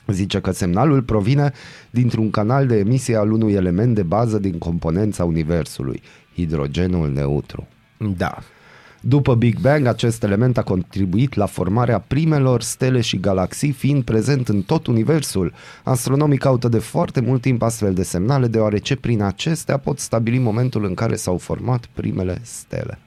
Zice 0.06 0.40
că 0.40 0.50
semnalul 0.50 1.02
provine 1.02 1.52
dintr-un 1.90 2.30
canal 2.30 2.66
de 2.66 2.76
emisie 2.76 3.16
al 3.16 3.32
unui 3.32 3.52
element 3.52 3.94
de 3.94 4.02
bază 4.02 4.38
din 4.38 4.58
componența 4.58 5.24
Universului, 5.24 6.02
hidrogenul 6.34 7.12
neutru. 7.12 7.66
Da. 8.16 8.38
După 9.02 9.34
Big 9.34 9.58
Bang, 9.58 9.86
acest 9.86 10.22
element 10.22 10.58
a 10.58 10.62
contribuit 10.62 11.34
la 11.34 11.46
formarea 11.46 11.98
primelor 11.98 12.62
stele 12.62 13.00
și 13.00 13.20
galaxii, 13.20 13.72
fiind 13.72 14.02
prezent 14.02 14.48
în 14.48 14.62
tot 14.62 14.86
universul. 14.86 15.52
Astronomii 15.84 16.38
caută 16.38 16.68
de 16.68 16.78
foarte 16.78 17.20
mult 17.20 17.40
timp 17.40 17.62
astfel 17.62 17.94
de 17.94 18.02
semnale, 18.02 18.46
deoarece 18.46 18.96
prin 18.96 19.22
acestea 19.22 19.76
pot 19.76 19.98
stabili 19.98 20.38
momentul 20.38 20.84
în 20.84 20.94
care 20.94 21.16
s-au 21.16 21.38
format 21.38 21.86
primele 21.94 22.40
stele. 22.42 22.98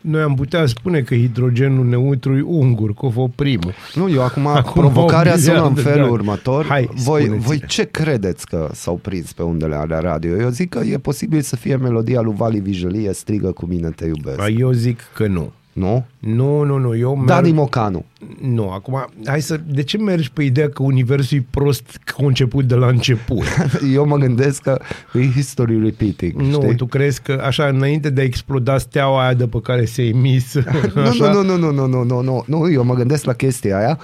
Noi 0.00 0.22
am 0.22 0.34
putea 0.34 0.66
spune 0.66 1.00
că 1.00 1.14
hidrogenul 1.14 1.84
neutru 1.86 2.36
e 2.36 2.42
ungur, 2.46 2.94
că 2.94 3.06
o 3.06 3.10
fă 3.10 3.24
primul. 3.34 3.72
Nu, 3.94 4.10
eu 4.10 4.22
acum, 4.22 4.46
Acum 4.46 4.58
acum 4.60 4.82
provocarea 4.82 5.32
o 5.32 5.36
sună 5.36 5.52
în 5.52 5.58
miliardă 5.62 5.80
de 5.82 5.88
felul 5.88 6.02
ani. 6.04 6.12
următor. 6.12 6.66
Hai, 6.66 6.88
voi, 6.94 7.22
spuneți-ne. 7.22 7.46
voi 7.46 7.62
ce 7.66 7.84
credeți 7.84 8.46
că 8.46 8.68
s-au 8.72 8.96
prins 9.02 9.32
pe 9.32 9.42
undele 9.42 9.74
alea 9.74 9.98
radio? 9.98 10.36
Eu 10.36 10.48
zic 10.48 10.68
că 10.68 10.78
e 10.78 10.98
posibil 10.98 11.40
să 11.40 11.56
fie 11.56 11.76
melodia 11.76 12.20
lui 12.20 12.34
Vali 12.36 12.60
Vigelie, 12.60 13.12
strigă 13.12 13.50
cu 13.52 13.66
mine 13.66 13.88
te 13.88 14.04
iubesc. 14.04 14.36
Dar 14.36 14.50
Eu 14.58 14.70
zic 14.72 15.00
că 15.14 15.26
nu. 15.26 15.52
Nu? 15.72 16.04
Nu, 16.18 16.62
nu, 16.62 16.78
nu, 16.78 16.96
eu 16.96 17.14
merg... 17.14 17.26
Dani 17.26 17.52
Mocanu. 17.52 18.04
Nu, 18.40 18.70
acum, 18.70 19.08
hai 19.24 19.42
să... 19.42 19.60
De 19.66 19.82
ce 19.82 19.98
mergi 19.98 20.30
pe 20.30 20.42
ideea 20.42 20.68
că 20.68 20.82
universul 20.82 21.38
e 21.38 21.46
prost 21.50 22.00
conceput 22.16 22.64
de 22.64 22.74
la 22.74 22.86
început? 22.86 23.44
Eu 23.94 24.06
mă 24.06 24.16
gândesc 24.16 24.62
că 24.62 24.80
e 25.12 25.30
history 25.30 25.82
repeating, 25.82 26.32
nu, 26.32 26.62
știi? 26.62 26.76
tu 26.76 26.86
crezi 26.86 27.22
că 27.22 27.42
așa, 27.46 27.66
înainte 27.66 28.10
de 28.10 28.20
a 28.20 28.24
exploda 28.24 28.78
steaua 28.78 29.22
aia 29.22 29.34
de 29.34 29.46
pe 29.46 29.60
care 29.62 29.84
se 29.84 30.02
emis... 30.02 30.54
Nu, 30.94 31.00
așa, 31.00 31.32
nu, 31.32 31.42
nu, 31.42 31.56
nu, 31.56 31.70
nu, 31.70 31.86
nu, 31.86 32.04
nu, 32.04 32.20
nu, 32.20 32.44
nu, 32.46 32.70
eu 32.70 32.84
mă 32.84 32.94
gândesc 32.94 33.24
la 33.24 33.32
chestia 33.32 33.78
aia 33.78 33.98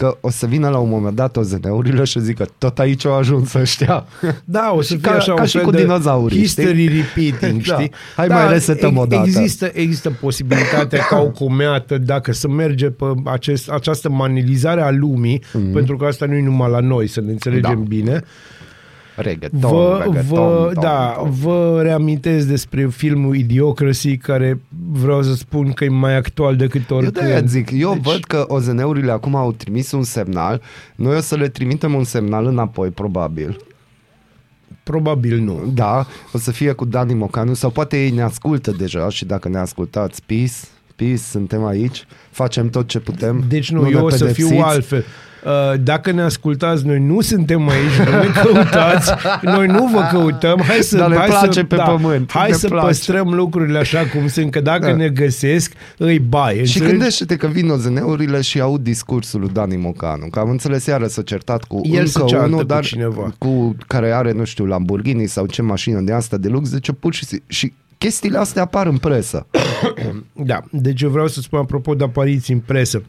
că 0.00 0.16
o 0.20 0.30
să 0.30 0.46
vină 0.46 0.68
la 0.68 0.78
un 0.78 0.88
moment 0.88 1.16
dat 1.16 1.36
OZN-urile 1.36 2.04
și 2.04 2.20
zică 2.20 2.46
tot 2.58 2.78
aici 2.78 3.06
au 3.06 3.14
ajuns 3.14 3.54
ăștia. 3.54 4.04
Da, 4.44 4.72
o 4.74 4.80
să 4.82 4.94
Și 4.94 5.00
fie 5.00 5.10
ca- 5.10 5.16
așa 5.16 5.34
ca 5.34 5.40
un 5.40 5.46
și 5.46 5.56
fel 5.56 5.64
cu 5.66 5.70
de 5.70 5.76
dinozaurii, 5.80 6.38
history 6.38 6.86
repeating, 6.86 7.62
Da. 7.66 7.74
știi? 7.74 7.90
Hai 8.16 8.28
mai 8.28 8.48
resetăm 8.48 8.96
o 8.96 9.04
dată. 9.06 9.22
Există, 9.26 9.70
există 9.72 10.10
posibilitatea 10.20 11.02
ca 11.10 11.18
o 11.20 11.28
comeată, 11.30 11.98
dacă 11.98 12.32
să 12.32 12.48
merge 12.48 12.90
pe 12.90 13.04
acest, 13.24 13.70
această 13.70 14.08
manilizare 14.10 14.80
a 14.82 14.90
lumii, 14.90 15.38
mm-hmm. 15.42 15.72
pentru 15.72 15.96
că 15.96 16.04
asta 16.04 16.26
nu 16.26 16.34
e 16.34 16.42
numai 16.42 16.70
la 16.70 16.80
noi, 16.80 17.06
să 17.06 17.20
ne 17.20 17.30
înțelegem 17.30 17.78
Da. 17.78 17.84
bine, 17.88 18.22
Reggaeton, 19.20 19.60
vă, 19.60 20.00
reggaeton, 20.04 20.36
vă, 20.36 20.70
tom, 20.74 20.82
da, 20.82 21.14
tom. 21.18 21.30
vă 21.30 21.78
reamintesc 21.82 22.46
despre 22.46 22.86
filmul 22.86 23.36
Idiocracy, 23.36 24.16
care 24.16 24.60
vreau 24.92 25.22
să 25.22 25.34
spun 25.34 25.72
că 25.72 25.84
e 25.84 25.88
mai 25.88 26.16
actual 26.16 26.56
decât 26.56 26.90
Eu 26.90 26.96
oricând. 26.96 27.26
de-aia 27.26 27.42
zic, 27.46 27.70
eu 27.70 27.92
Deci- 27.92 28.02
văd 28.02 28.24
că 28.24 28.44
OZN-urile 28.48 29.10
acum 29.10 29.34
au 29.34 29.52
trimis 29.52 29.92
un 29.92 30.02
semnal, 30.02 30.62
noi 30.96 31.16
o 31.16 31.20
să 31.20 31.36
le 31.36 31.48
trimitem 31.48 31.94
un 31.94 32.04
semnal 32.04 32.46
înapoi, 32.46 32.88
probabil. 32.88 33.56
Probabil 34.82 35.38
nu. 35.38 35.70
Da, 35.74 36.06
o 36.32 36.38
să 36.38 36.50
fie 36.50 36.72
cu 36.72 36.84
Dani 36.84 37.14
Mocanu 37.14 37.54
sau 37.54 37.70
poate 37.70 38.04
ei 38.04 38.10
ne 38.10 38.22
ascultă 38.22 38.70
deja 38.78 39.08
și 39.08 39.24
dacă 39.24 39.48
ne 39.48 39.58
ascultați, 39.58 40.22
peace, 40.26 40.52
peace, 40.96 41.16
suntem 41.16 41.64
aici, 41.64 42.06
facem 42.30 42.68
tot 42.70 42.88
ce 42.88 42.98
putem. 42.98 43.44
Deci 43.48 43.70
nu, 43.70 43.82
ne 43.82 43.88
eu 43.90 44.04
o 44.04 44.10
să 44.10 44.24
fiu 44.26 44.46
pedepsiți. 44.48 44.74
altfel. 44.74 45.04
Uh, 45.44 45.80
Dacă 45.82 46.10
ne 46.12 46.22
ascultați, 46.22 46.86
noi 46.86 46.98
nu 46.98 47.20
suntem 47.20 47.68
aici, 47.68 48.08
nu 48.08 48.18
ne 48.18 48.26
căutați, 48.42 49.12
noi 49.42 49.66
nu 49.66 49.86
vă 49.86 50.08
căutăm, 50.12 50.60
hai 50.66 50.76
să, 50.76 50.96
Dar 50.96 51.08
ne 51.08 51.16
hai 51.16 51.26
place 51.28 51.58
să, 51.58 51.64
pe 51.64 51.76
da, 51.76 51.82
pământ, 51.82 52.32
Hai 52.32 52.48
ne 52.50 52.56
să 52.56 52.68
place. 52.68 52.86
păstrăm 52.86 53.28
lucrurile 53.34 53.78
așa 53.78 54.06
cum 54.06 54.28
sunt, 54.28 54.50
că 54.50 54.60
dacă 54.60 54.86
Da. 54.86 54.96
ne 54.96 55.08
găsesc, 55.08 55.72
îi 55.98 56.18
bai. 56.18 56.54
Și 56.54 56.60
înțelegi? 56.60 56.90
gândește-te 56.90 57.36
că 57.36 57.46
vin 57.46 57.68
OZN-urile 57.70 58.40
și 58.40 58.60
aud 58.60 58.80
discursul 58.82 59.40
lui 59.40 59.48
Dani 59.52 59.76
Mocanu, 59.76 60.26
că 60.30 60.38
am 60.38 60.50
înțeles 60.50 60.86
iară 60.86 61.06
s-a 61.06 61.22
certat 61.22 61.64
cu 61.64 61.80
El 61.84 62.06
se 62.06 62.18
încă 62.18 62.30
ceartă 62.30 62.46
unul, 62.46 62.58
cu 62.58 62.64
dar 62.66 62.84
cineva. 62.84 63.34
cu 63.38 63.76
care 63.86 64.12
are, 64.12 64.32
nu 64.32 64.44
știu, 64.44 64.64
Lamborghini 64.64 65.26
sau 65.26 65.46
ce 65.46 65.62
mașină 65.62 66.00
de 66.00 66.12
asta 66.12 66.36
de 66.36 66.48
lux, 66.48 66.70
deci 66.70 66.90
pur 67.00 67.14
și 67.14 67.24
simplu. 67.24 67.46
Și 67.48 67.72
chestiile 67.98 68.38
astea 68.38 68.62
apar 68.62 68.86
în 68.86 68.96
presă. 68.96 69.46
Da, 70.32 70.60
deci 70.70 71.02
eu 71.02 71.10
vreau 71.10 71.26
să 71.26 71.40
spun 71.40 71.58
apropo 71.58 71.94
de 71.94 72.04
apariții 72.04 72.54
în 72.54 72.60
presă. 72.60 73.02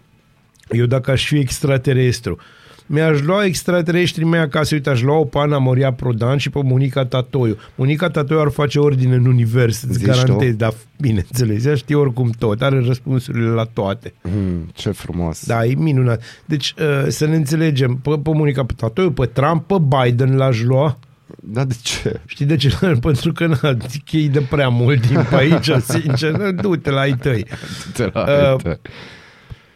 Eu 0.72 0.86
dacă 0.86 1.12
aș 1.12 1.28
fi 1.28 1.38
extraterestru, 1.38 2.38
mi-aș 2.86 3.22
lua 3.22 3.46
extraterestrii 3.46 4.26
mei 4.26 4.40
acasă, 4.40 4.76
uite, 4.76 4.90
aș 4.90 5.02
lua-o 5.02 5.24
pe 5.26 5.38
Ana 5.38 5.58
Moria 5.58 5.94
Prodan 5.94 6.38
și 6.38 6.50
pe 6.50 6.60
Monica 6.64 7.06
Tatoiu. 7.06 7.58
Monica 7.76 8.10
Tatoiu 8.10 8.40
ar 8.40 8.50
face 8.50 8.80
ordine 8.80 9.16
în 9.16 9.26
univers, 9.26 9.82
îți 9.82 9.94
Zici 9.94 10.06
garantez, 10.06 10.50
tu? 10.50 10.56
dar 10.56 10.74
bineînțeles, 11.00 11.66
ea 11.66 11.76
știe 11.76 11.96
oricum 11.96 12.30
tot, 12.40 12.62
are 12.62 12.80
răspunsurile 12.86 13.48
la 13.50 13.64
toate. 13.74 14.14
Mm, 14.24 14.70
ce 14.74 14.92
frumos. 14.92 15.46
Da, 15.46 15.66
e 15.66 15.74
minunat. 15.78 16.22
Deci, 16.46 16.74
uh, 16.80 17.06
să 17.08 17.26
ne 17.26 17.36
înțelegem, 17.36 17.96
pe, 17.96 18.10
pe 18.24 18.30
Monica 18.34 18.66
Tatoiu, 18.76 19.12
pe 19.12 19.26
Trump, 19.26 19.68
pe 19.68 19.76
Biden 20.04 20.36
l-aș 20.38 20.62
lua. 20.62 21.00
Dar 21.44 21.66
de 21.66 21.76
ce? 21.82 22.20
Știi 22.26 22.46
de 22.46 22.56
ce? 22.56 22.78
Pentru 23.02 23.32
că 23.34 23.46
na, 23.48 23.78
chei 24.06 24.30
de 24.30 24.40
prea 24.50 24.70
mult 24.70 25.08
timp 25.08 25.34
aici, 25.34 25.70
sincer, 26.00 26.32
nu, 26.32 26.52
du-te 26.52 26.90
la 26.90 27.00
ai 27.00 27.14
tăi. 27.14 27.46
Te 27.94 28.10
la 28.14 28.26
Uh, 28.28 28.52
uite. 28.52 28.80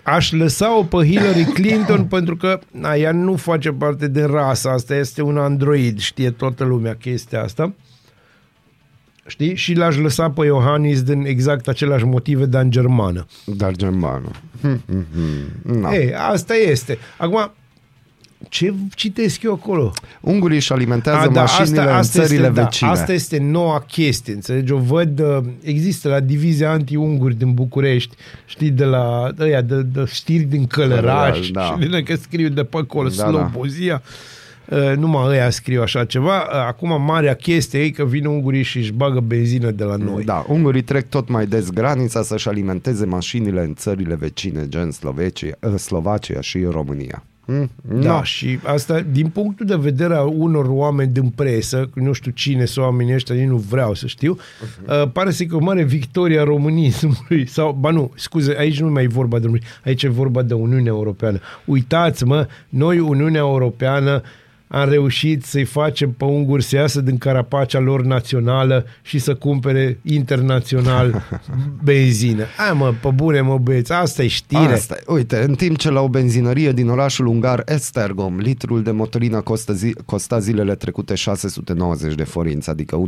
Aș 0.06 0.32
lăsa-o 0.32 0.84
pe 0.84 0.98
Hillary 0.98 1.44
Clinton 1.44 2.06
pentru 2.16 2.38
că 2.38 2.60
na, 2.72 2.96
ea 2.96 3.12
nu 3.12 3.36
face 3.36 3.72
parte 3.72 4.08
din 4.08 4.26
rasa 4.26 4.72
asta, 4.72 4.96
este 4.96 5.22
un 5.22 5.38
android, 5.38 6.00
știe 6.00 6.32
toată 6.32 6.64
lumea 6.64 6.96
chestia 6.96 7.44
asta. 7.44 7.74
Știi? 9.28 9.56
Și 9.56 9.74
l-aș 9.74 9.98
lăsa 9.98 10.30
pe 10.30 10.46
Iohannis 10.46 11.02
din 11.02 11.26
exact 11.26 11.68
aceleași 11.68 12.06
motive, 12.06 12.46
dar 12.46 12.64
în 12.64 12.72
germană. 12.72 13.26
Dar 13.46 13.76
germanul. 13.76 14.32
Hm, 14.62 14.82
hm, 14.88 15.06
hm. 15.14 15.80
Na. 15.80 15.94
Ei, 15.94 16.14
asta 16.16 16.54
este. 16.54 16.98
Acum, 17.18 17.52
ce 18.50 18.74
citesc 18.96 19.42
eu 19.44 19.54
acolo? 19.54 19.92
Ungurii 20.22 20.58
își 20.58 20.74
alimentează 20.74 21.28
A, 21.28 21.32
da, 21.32 21.40
mașinile 21.40 21.92
în 21.92 22.02
țările 22.02 22.48
este, 22.48 22.62
vecine. 22.62 22.90
Da, 22.90 23.00
asta 23.00 23.14
este 23.14 23.38
noua 23.38 23.80
chestie, 23.88 24.34
înțelegi? 24.34 24.72
O 24.72 24.78
văd, 24.78 25.20
uh, 25.20 25.38
există 25.62 26.10
la 26.10 26.20
divizia 26.20 26.72
anti-unguri 26.72 27.36
din 27.36 27.54
București, 27.54 28.16
știi, 28.46 28.70
de 28.70 28.86
la 28.86 29.30
ăia, 29.40 29.62
de, 29.62 29.82
de 29.82 30.06
știri 30.12 30.44
din 30.44 30.68
Călăraș, 30.68 31.50
Da. 31.50 31.62
și 31.62 31.88
din 31.88 32.04
că 32.04 32.16
scriu 32.16 32.50
de 32.50 32.64
pe 32.64 32.78
acolo, 32.78 33.08
Da, 33.08 33.24
da, 33.24 33.32
da. 33.32 33.38
Slobozia. 33.38 34.02
Uh, 34.70 34.94
numai 34.98 35.28
ăia 35.28 35.50
scriu 35.50 35.82
așa 35.82 36.06
ceva. 36.06 36.38
Uh, 36.38 36.54
Acum, 36.68 37.02
marea 37.02 37.34
chestie 37.34 37.80
e 37.80 37.90
că 37.90 38.06
vin 38.06 38.26
ungurii 38.26 38.64
și 38.64 38.78
își 38.78 38.92
bagă 38.92 39.20
benzină 39.20 39.72
de 39.72 39.84
la 39.84 39.96
noi. 39.96 40.24
Da, 40.24 40.46
ungurii 40.48 40.82
trec 40.82 41.10
tot 41.10 41.30
mai 41.30 41.46
des 41.46 41.70
granița 41.70 42.24
să-și 42.24 42.48
alimenteze 42.48 43.06
mașinile 43.06 43.62
în 43.62 43.74
țările 43.76 44.16
vecine, 44.16 44.68
gen 44.68 44.92
Slovacia, 44.92 45.48
uh, 45.60 45.76
Slovacia 45.76 46.42
și 46.42 46.68
România. 46.72 47.24
Hm? 47.46 47.70
Da, 48.02 48.14
No. 48.14 48.24
și 48.24 48.60
asta, 48.64 49.00
din 49.12 49.28
punctul 49.28 49.66
de 49.66 49.76
vedere 49.76 50.16
al 50.16 50.32
unor 50.38 50.66
oameni 50.70 51.12
din 51.12 51.30
presă, 51.30 51.90
nu 51.94 52.12
știu 52.12 52.32
cine 52.32 52.66
sunt 52.66 52.86
oamenii 52.86 53.14
ăștia, 53.14 53.36
nici 53.36 53.48
nu 53.48 53.58
vreau 53.58 53.94
să 53.94 54.08
știu, 54.08 54.38
uh, 54.88 55.10
pare 55.12 55.32
să 55.32 55.44
că 55.44 55.56
o 55.56 55.60
mare 55.60 55.84
victoria 55.84 56.44
românismului, 56.44 57.46
sau, 57.48 57.72
ba 57.80 57.90
nu, 57.90 58.12
scuze, 58.16 58.56
aici 58.58 58.80
nu 58.82 58.90
mai 58.90 59.04
e 59.04 59.08
vorba 59.08 59.38
de 59.40 59.46
România, 59.46 59.68
aici 59.86 60.04
e 60.04 60.08
vorba 60.08 60.42
de 60.42 60.54
Uniunea 60.54 60.92
Europeană. 60.92 61.40
Uitați, 61.66 62.26
mă, 62.26 62.48
noi, 62.70 63.00
Uniunea 63.00 63.40
Europeană, 63.42 64.22
am 64.68 64.90
reușit 64.90 65.44
să-i 65.44 65.64
facem 65.64 66.12
pe 66.12 66.24
unguri 66.24 66.64
să 66.64 66.76
iasă 66.76 67.02
din 67.02 67.18
carapacea 67.18 67.80
lor 67.80 68.04
națională 68.04 68.86
și 69.02 69.20
să 69.20 69.36
cumpere 69.36 70.00
internațional 70.04 71.24
benzină. 71.84 72.44
Hai 72.58 72.74
mă, 72.74 72.94
pe 73.02 73.10
bune 73.10 73.42
mă 73.42 73.58
băieți, 73.58 73.92
asta 73.92 74.24
e 74.24 74.28
știre. 74.28 74.74
Asta, 74.74 74.96
e. 75.00 75.14
uite, 75.14 75.44
în 75.44 75.56
timp 75.56 75.78
ce 75.78 75.92
la 75.92 76.02
o 76.02 76.10
benzinărie 76.10 76.72
din 76.72 76.90
orașul 76.90 77.26
ungar 77.26 77.64
Estergom, 77.66 78.38
litrul 78.38 78.84
de 78.84 78.92
motorină 78.92 79.42
costă 79.42 79.74
zi, 79.74 79.96
costa 80.06 80.40
zilele 80.40 80.76
trecute 80.76 81.16
690 81.16 82.16
de 82.16 82.24
forinți, 82.24 82.70
adică 82.70 83.04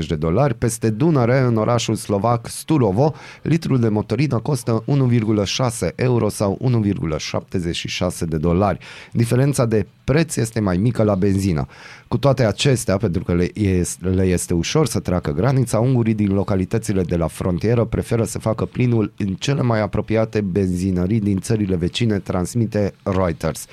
1,90 0.00 0.06
de 0.06 0.14
dolari, 0.14 0.54
peste 0.54 0.90
Dunăre, 0.90 1.38
în 1.38 1.56
orașul 1.56 1.94
slovac 1.94 2.46
Sturovo, 2.46 3.14
litrul 3.42 3.80
de 3.80 3.88
motorină 3.88 4.38
costă 4.38 4.84
1,6 4.86 5.94
euro 5.94 6.28
sau 6.28 6.58
1,76 6.84 8.18
de 8.28 8.36
dolari. 8.36 8.78
Diferența 9.12 9.66
de 9.66 9.86
preț 10.04 10.36
este 10.36 10.60
mai 10.60 10.69
mică 10.78 11.02
la 11.02 11.14
benzină. 11.14 11.66
Cu 12.08 12.18
toate 12.18 12.44
acestea, 12.44 12.96
pentru 12.96 13.24
că 13.24 13.34
le 13.34 13.50
este, 13.54 14.08
le 14.08 14.24
este 14.24 14.54
ușor 14.54 14.86
să 14.86 15.00
treacă 15.00 15.32
granița, 15.32 15.78
ungurii 15.78 16.14
din 16.14 16.32
localitățile 16.32 17.02
de 17.02 17.16
la 17.16 17.26
frontieră 17.26 17.84
preferă 17.84 18.24
să 18.24 18.38
facă 18.38 18.64
plinul 18.64 19.12
în 19.16 19.34
cele 19.34 19.62
mai 19.62 19.80
apropiate 19.80 20.40
benzinării 20.40 21.20
din 21.20 21.38
țările 21.38 21.76
vecine, 21.76 22.18
transmite 22.18 22.94
Reuters. 23.02 23.66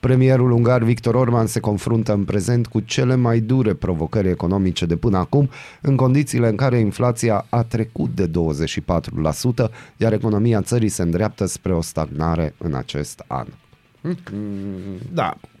Premierul 0.00 0.50
ungar 0.50 0.82
Victor 0.82 1.14
Orban 1.14 1.46
se 1.46 1.60
confruntă 1.60 2.12
în 2.12 2.24
prezent 2.24 2.66
cu 2.66 2.80
cele 2.80 3.14
mai 3.14 3.40
dure 3.40 3.74
provocări 3.74 4.28
economice 4.28 4.86
de 4.86 4.96
până 4.96 5.18
acum, 5.18 5.50
în 5.80 5.96
condițiile 5.96 6.48
în 6.48 6.56
care 6.56 6.78
inflația 6.78 7.46
a 7.48 7.62
trecut 7.62 8.10
de 8.14 8.30
24%, 8.30 9.70
iar 9.96 10.12
economia 10.12 10.62
țării 10.62 10.88
se 10.88 11.02
îndreaptă 11.02 11.46
spre 11.46 11.74
o 11.74 11.80
stagnare 11.80 12.54
în 12.58 12.74
acest 12.74 13.24
an. 13.26 13.46
Da, 15.12 15.36
uh, 15.40 15.55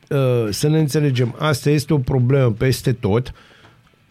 să 0.50 0.68
ne 0.68 0.78
înțelegem, 0.78 1.34
asta 1.38 1.70
este 1.70 1.92
o 1.92 1.98
problemă 1.98 2.50
peste 2.58 2.92
tot, 2.92 3.32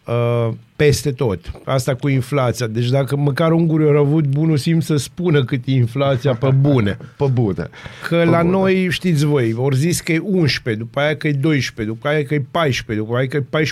uh, 0.06 0.50
peste 0.76 1.12
tot. 1.12 1.52
Asta 1.66 1.96
cu 1.96 2.08
inflația. 2.08 2.68
Deci 2.68 2.90
dacă 2.90 3.16
măcar 3.16 3.52
ungurii 3.52 3.88
au 3.88 3.98
avut 3.98 4.26
bunul 4.28 4.58
simț 4.58 4.86
să 4.86 4.96
spună 4.96 5.44
cât 5.44 5.62
e 5.66 5.72
inflația 5.72 6.34
pe 6.34 6.50
bune. 6.50 6.98
Pe 7.18 7.26
bune. 7.34 7.70
Că 8.08 8.16
Pe 8.18 8.24
la 8.24 8.38
bune. 8.42 8.50
noi, 8.52 8.88
știți 8.90 9.26
voi, 9.26 9.54
ori 9.54 9.76
zis 9.76 10.00
că 10.02 10.12
e 10.12 10.20
11, 10.24 10.84
după 10.84 11.00
aia 11.00 11.16
că 11.16 11.28
e 11.28 11.32
12, 11.34 11.96
după 11.96 12.08
aia 12.08 12.24
că 12.24 12.34
e 12.34 12.46
14, 12.52 13.06
după 13.06 13.18
aia 13.18 13.28
că 13.28 13.38
e 13.38 13.64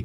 14,3, 0.00 0.04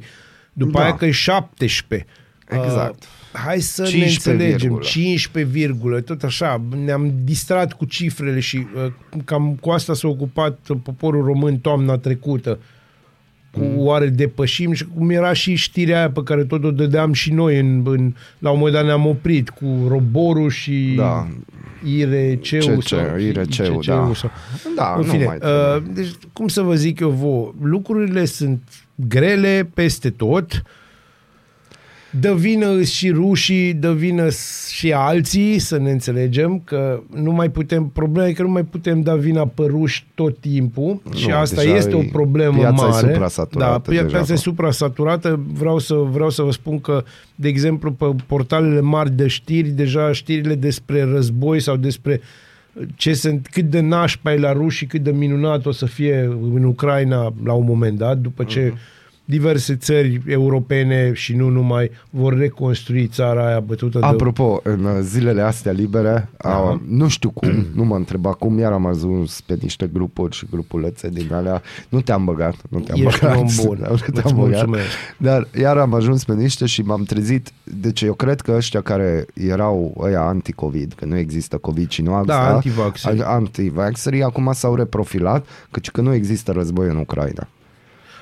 după 0.52 0.78
Da. 0.78 0.84
aia 0.84 0.94
că 0.94 1.06
e 1.06 1.10
17. 1.10 2.06
Exact. 2.48 3.02
Uh, 3.02 3.08
hai 3.44 3.60
să 3.60 3.82
15 3.84 4.28
ne 4.28 4.34
înțelegem. 4.34 4.58
virgulă. 4.58 4.84
15, 4.84 5.52
virgulă, 5.52 6.00
tot 6.00 6.22
așa. 6.22 6.62
Ne-am 6.84 7.12
distrat 7.24 7.72
cu 7.72 7.84
cifrele 7.84 8.40
și 8.40 8.56
uh, 8.56 8.92
cam 9.24 9.58
cu 9.60 9.70
asta 9.70 9.94
s-a 9.94 10.08
ocupat 10.08 10.58
poporul 10.82 11.24
român 11.24 11.56
toamna 11.58 11.96
trecută. 11.98 12.58
Cu 13.50 13.60
Mm. 13.60 13.78
oare 13.86 14.08
depășim 14.08 14.72
și 14.72 14.86
cum 14.96 15.10
era 15.10 15.32
și 15.32 15.54
știrea 15.54 15.98
aia 15.98 16.10
pe 16.10 16.22
care 16.22 16.44
tot 16.44 16.64
o 16.64 16.70
dădeam 16.70 17.12
și 17.12 17.32
noi 17.32 17.58
în, 17.58 17.82
în, 17.86 18.14
la 18.38 18.50
un 18.50 18.56
moment 18.58 18.74
dat 18.76 18.84
ne-am 18.84 19.06
oprit 19.06 19.48
cu 19.48 19.86
roborul 19.88 20.50
și 20.50 20.92
Da. 20.96 21.28
IRC-ul 21.84 22.76
CC, 22.76 22.90
IRC-ul, 23.20 23.82
da. 23.86 24.10
sau... 24.14 24.30
Da, 24.76 24.94
În 24.98 25.04
nu 25.06 25.12
fine, 25.12 25.24
mai 25.24 25.38
trebuie. 25.38 25.74
uh, 25.76 25.82
deci 25.94 26.08
cum 26.32 26.48
să 26.48 26.62
vă 26.62 26.74
zic 26.74 27.00
eu 27.00 27.10
vouă, 27.10 27.52
lucrurile 27.62 28.24
sunt 28.24 28.62
grele 28.94 29.70
peste 29.74 30.10
tot, 30.10 30.62
dă 32.20 32.34
vină 32.34 32.82
și 32.82 33.10
rușii, 33.10 33.74
dă 33.74 33.92
vină 33.92 34.26
și 34.70 34.92
alții, 34.92 35.58
să 35.58 35.78
ne 35.78 35.90
înțelegem, 35.90 36.60
că 36.64 37.00
nu 37.14 37.32
mai 37.32 37.50
putem, 37.50 37.86
problema 37.86 38.28
e 38.28 38.32
că 38.32 38.42
nu 38.42 38.48
mai 38.48 38.64
putem 38.64 39.00
da 39.00 39.14
vina 39.14 39.46
pe 39.46 39.62
ruși 39.66 40.06
tot 40.14 40.38
timpul 40.38 41.00
și 41.14 41.28
Nu, 41.28 41.34
asta 41.36 41.62
deja 41.62 41.76
este 41.76 41.94
o 41.94 42.00
e- 42.02 42.08
problemă 42.12 42.58
piața 42.58 42.84
e 42.86 42.88
mare. 42.90 43.06
suprasaturată 43.12 43.70
Da, 43.72 43.80
pia- 43.80 43.84
deja 43.94 44.02
piața 44.02 44.16
e 44.18 44.22
acolo. 44.22 44.38
suprasaturată. 44.38 45.40
Vreau 45.52 45.78
să, 45.78 45.94
vreau 45.94 46.30
să 46.30 46.42
vă 46.42 46.50
spun 46.52 46.80
că, 46.80 47.04
de 47.34 47.48
exemplu, 47.48 47.92
pe 47.92 48.06
portalele 48.26 48.80
mari 48.80 49.10
de 49.10 49.26
știri, 49.26 49.68
deja 49.68 50.12
știrile 50.12 50.54
despre 50.54 51.02
război 51.02 51.60
sau 51.60 51.76
despre 51.76 52.20
ce 52.96 53.14
sunt, 53.14 53.48
cât 53.52 53.64
de 53.64 53.80
nașpa 53.80 54.32
e 54.32 54.36
la 54.38 54.52
ruși 54.52 54.76
și 54.76 54.86
cât 54.86 55.02
de 55.02 55.10
minunat 55.10 55.66
o 55.66 55.72
să 55.72 55.86
fie 55.86 56.30
în 56.54 56.64
Ucraina 56.64 57.32
la 57.44 57.52
un 57.52 57.64
moment 57.64 57.98
dat, 57.98 58.18
după 58.18 58.44
ce 58.44 58.72
diverse 59.30 59.76
țări 59.76 60.22
europene 60.26 61.12
și 61.12 61.34
nu 61.36 61.48
numai 61.48 61.90
vor 62.10 62.36
reconstrui 62.36 63.06
țara 63.06 63.46
aia 63.46 63.60
bătută 63.60 63.98
de... 63.98 64.04
Apropo, 64.06 64.60
în 64.62 64.84
uh, 64.84 64.98
zilele 65.00 65.42
astea 65.42 65.72
libere, 65.72 66.28
a, 66.38 66.80
nu 66.88 67.08
știu 67.08 67.30
cum, 67.30 67.66
nu 67.74 67.84
mă 67.84 67.96
întreba 67.96 68.32
cum, 68.32 68.58
iar 68.58 68.72
am 68.72 68.86
ajuns 68.86 69.40
pe 69.40 69.58
niște 69.60 69.90
grupuri 69.92 70.36
și 70.36 70.46
grupulețe 70.50 71.08
din 71.08 71.32
alea. 71.32 71.62
Nu 71.88 72.00
te-am 72.00 72.24
băgat, 72.24 72.54
nu 72.68 72.78
te-am 72.80 73.06
Ești 73.06 73.20
băgat. 73.20 73.36
un 73.36 73.42
om 73.42 73.64
bun. 73.66 73.78
Nu 73.88 73.92
Îți 73.92 74.02
te-am 74.02 74.36
băgat. 74.36 74.36
mulțumesc. 74.36 74.86
Dar 75.18 75.48
iar 75.60 75.76
am 75.76 75.94
ajuns 75.94 76.24
pe 76.24 76.34
niște 76.34 76.66
și 76.66 76.82
m-am 76.82 77.02
trezit. 77.02 77.52
Deci 77.64 78.02
eu 78.02 78.14
cred 78.14 78.40
că 78.40 78.52
ăștia 78.56 78.80
care 78.80 79.26
erau 79.34 79.94
ăia 79.98 80.20
anti-COVID, 80.20 80.92
că 80.96 81.04
nu 81.04 81.16
există 81.16 81.56
COVID 81.56 81.90
și 81.90 82.02
nu 82.02 82.14
asta, 82.14 82.32
Da, 82.32 82.54
antivaxxeri. 82.54 83.22
antivaxxerii, 83.22 84.22
acum 84.22 84.50
s-au 84.52 84.74
reprofilat, 84.74 85.46
căci 85.70 85.90
că 85.90 86.00
nu 86.00 86.14
există 86.14 86.52
război 86.52 86.88
în 86.88 86.96
Ucraina. 86.96 87.48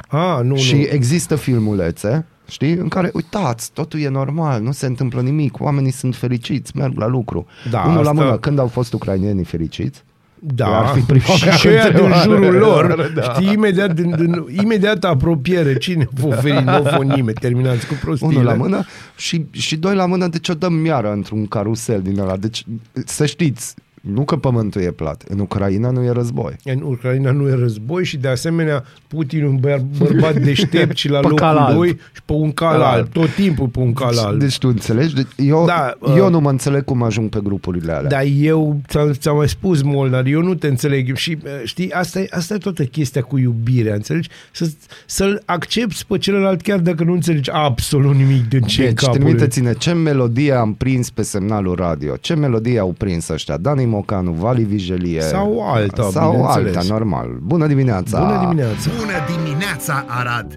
A, 0.06 0.40
nu, 0.40 0.56
Și 0.56 0.74
nu. 0.74 0.80
există 0.90 1.34
filmulețe, 1.36 2.26
știi, 2.48 2.72
în 2.72 2.88
care, 2.88 3.10
uitați, 3.14 3.70
totul 3.72 4.00
e 4.00 4.08
normal, 4.08 4.62
nu 4.62 4.72
se 4.72 4.86
întâmplă 4.86 5.20
nimic, 5.20 5.60
oamenii 5.60 5.90
sunt 5.90 6.14
fericiți, 6.16 6.76
merg 6.76 6.98
la 6.98 7.06
lucru. 7.06 7.46
Da, 7.70 7.80
Unul 7.82 8.02
la 8.02 8.10
asta- 8.10 8.22
mână, 8.22 8.36
când 8.36 8.58
au 8.58 8.66
fost 8.66 8.92
ucrainienii 8.92 9.44
fericiți? 9.44 10.02
Da, 10.38 10.78
ar 10.78 10.86
fi 10.86 11.00
prima 11.00 11.24
și, 11.24 11.44
mea 11.44 11.54
și 11.54 11.68
ăia 11.68 11.82
din 11.90 11.92
întrebare. 12.04 12.22
jurul 12.22 12.54
lor, 12.54 13.12
Da. 13.14 13.22
știi, 13.22 13.52
imediat, 13.52 13.94
din, 13.94 14.14
din, 14.16 14.44
imediat 14.62 15.04
apropiere, 15.04 15.76
cine 15.76 16.08
vă 16.20 16.26
oferi, 16.26 16.64
nu 16.64 16.82
vă 16.82 17.02
nimeni, 17.04 17.36
terminați 17.40 17.86
cu 17.86 17.94
prostiile. 18.04 18.34
Unul 18.34 18.44
la 18.46 18.54
mână 18.54 18.84
și, 19.16 19.44
și 19.50 19.76
doi 19.76 19.94
la 19.94 20.06
mână, 20.06 20.26
deci 20.28 20.48
o 20.48 20.54
dăm 20.54 20.72
miară 20.72 21.12
într-un 21.12 21.46
carusel 21.46 22.02
din 22.02 22.18
ăla. 22.18 22.36
Deci, 22.36 22.64
să 23.04 23.26
știți, 23.26 23.74
nu 24.12 24.24
că 24.24 24.36
pământul 24.36 24.80
e 24.80 24.90
plat, 24.90 25.24
în 25.28 25.38
Ucraina 25.38 25.90
nu 25.90 26.04
e 26.04 26.10
război. 26.10 26.56
În 26.64 26.80
Ucraina 26.84 27.30
nu 27.30 27.48
e 27.48 27.54
război 27.54 28.04
și 28.04 28.16
de 28.16 28.28
asemenea 28.28 28.84
Putin 29.06 29.42
e 29.42 29.46
un 29.46 29.56
băiat, 29.56 29.82
bărbat 29.98 30.34
deștept 30.38 30.96
și 30.96 31.08
la 31.08 31.18
Pe 31.26 31.28
locul 31.28 31.38
cal 31.38 31.56
alb. 31.56 31.76
2 31.76 31.88
și 31.88 32.22
pe 32.24 32.32
un 32.32 32.52
cal 32.52 32.70
Cal 32.72 32.80
alb, 32.82 32.94
alb. 32.94 33.12
tot 33.12 33.34
timpul 33.34 33.68
pe 33.68 33.78
un 33.78 33.92
cal 33.92 34.18
alb. 34.18 34.38
Deci 34.38 34.58
tu 34.58 34.68
înțelegi? 34.68 35.14
Deci 35.14 35.26
eu, 35.36 35.64
Da, 35.66 35.94
uh, 36.00 36.14
eu 36.16 36.30
nu 36.30 36.40
mă 36.40 36.50
înțeleg 36.50 36.84
cum 36.84 37.02
ajung 37.02 37.28
pe 37.28 37.38
grupurile 37.42 37.92
alea. 37.92 38.08
Dar 38.10 38.24
eu 38.40 38.80
ți-am, 38.88 39.12
ți-am 39.12 39.36
mai 39.36 39.48
spus, 39.48 39.82
Molnar, 39.82 40.26
eu 40.26 40.42
nu 40.42 40.54
te 40.54 40.66
înțeleg. 40.66 41.16
Și 41.16 41.38
uh, 41.44 41.50
știi, 41.64 41.92
asta 41.92 42.20
e, 42.20 42.26
asta 42.30 42.54
e 42.54 42.58
toată 42.58 42.84
chestia 42.84 43.22
cu 43.22 43.38
iubirea, 43.38 43.94
înțelegi? 43.94 44.28
Să, 44.52 44.70
să-l 45.06 45.42
accepti 45.44 46.04
pe 46.08 46.18
celălalt 46.18 46.60
chiar 46.62 46.78
dacă 46.78 47.04
nu 47.04 47.12
înțelegi 47.12 47.50
absolut 47.50 48.14
nimic 48.14 48.48
din 48.48 48.60
ce 48.60 48.82
Deci, 48.82 48.92
capul. 48.94 49.14
trimiteți-ne 49.18 49.72
ce 49.74 49.92
melodie 49.92 50.52
am 50.52 50.74
prins 50.74 51.10
pe 51.10 51.22
semnalul 51.22 51.74
radio. 51.74 52.16
Ce 52.16 52.34
melodie 52.34 52.78
au 52.78 52.94
prins 52.98 53.28
ăștia? 53.28 53.56
Dani 53.56 53.84
Mocanu, 53.96 54.32
Vali 54.32 54.62
Vigelie. 54.64 55.20
Sau 55.20 55.72
alta, 55.72 56.08
Sau 56.10 56.30
bineînțeles. 56.30 56.76
alta, 56.76 56.92
normal. 56.92 57.28
Bună 57.42 57.66
dimineața! 57.66 58.18
Bună 58.18 58.38
dimineața! 58.40 58.90
Bună 58.98 59.42
dimineața, 59.44 60.04
Arad! 60.08 60.54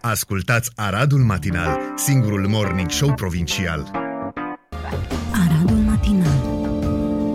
Ascultați 0.00 0.70
Aradul 0.76 1.18
Matinal, 1.20 1.78
singurul 1.96 2.46
morning 2.48 2.90
show 2.90 3.12
provincial. 3.14 3.90
Aradul 5.32 5.76
matinal 5.76 6.38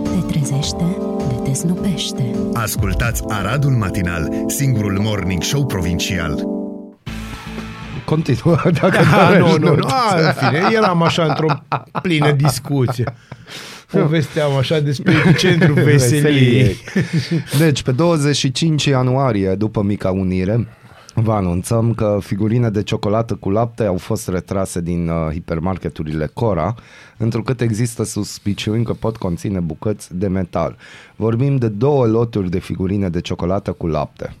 Te 0.04 0.32
trezește, 0.32 0.84
de 1.28 1.34
te 1.44 1.52
snopește 1.52 2.30
Ascultați 2.54 3.22
Aradul 3.28 3.70
Matinal, 3.70 4.28
singurul 4.46 4.98
morning 5.00 5.42
show 5.42 5.66
provincial. 5.66 6.44
Continuă, 8.04 8.56
dacă 8.80 8.98
Ah, 9.12 9.28
dorești, 9.36 9.58
nu, 9.58 9.66
nu, 9.68 9.74
nu. 9.74 9.74
nu. 9.76 9.86
A, 9.86 10.16
în 10.26 10.32
fine, 10.32 10.62
eram 10.72 11.02
așa 11.02 11.24
într-o 11.24 11.46
plină 12.02 12.30
discuție. 12.32 13.04
Povesteam 14.02 14.56
așa 14.56 14.80
despre 14.80 15.14
centrul 15.38 15.74
veseliei. 15.74 16.76
Deci, 17.58 17.82
pe 17.82 17.92
25 17.92 18.84
ianuarie, 18.84 19.54
după 19.54 19.82
Mica 19.82 20.10
Unire, 20.10 20.66
Vă 21.16 21.32
anunțăm 21.32 21.94
că 21.94 22.18
figurine 22.22 22.70
de 22.70 22.82
ciocolată 22.82 23.34
cu 23.34 23.50
lapte 23.50 23.84
au 23.84 23.96
fost 23.96 24.28
retrase 24.28 24.80
din 24.80 25.08
uh, 25.08 25.32
hipermarketurile 25.32 26.30
Cora, 26.32 26.74
întrucât 27.16 27.60
există 27.60 28.04
suspiciuni 28.04 28.84
că 28.84 28.92
pot 28.92 29.16
conține 29.16 29.60
bucăți 29.60 30.16
de 30.16 30.28
metal. 30.28 30.76
Vorbim 31.16 31.56
de 31.56 31.68
două 31.68 32.06
loturi 32.06 32.50
de 32.50 32.58
figurine 32.58 33.08
de 33.08 33.20
ciocolată 33.20 33.72
cu 33.72 33.86
lapte. 33.86 34.34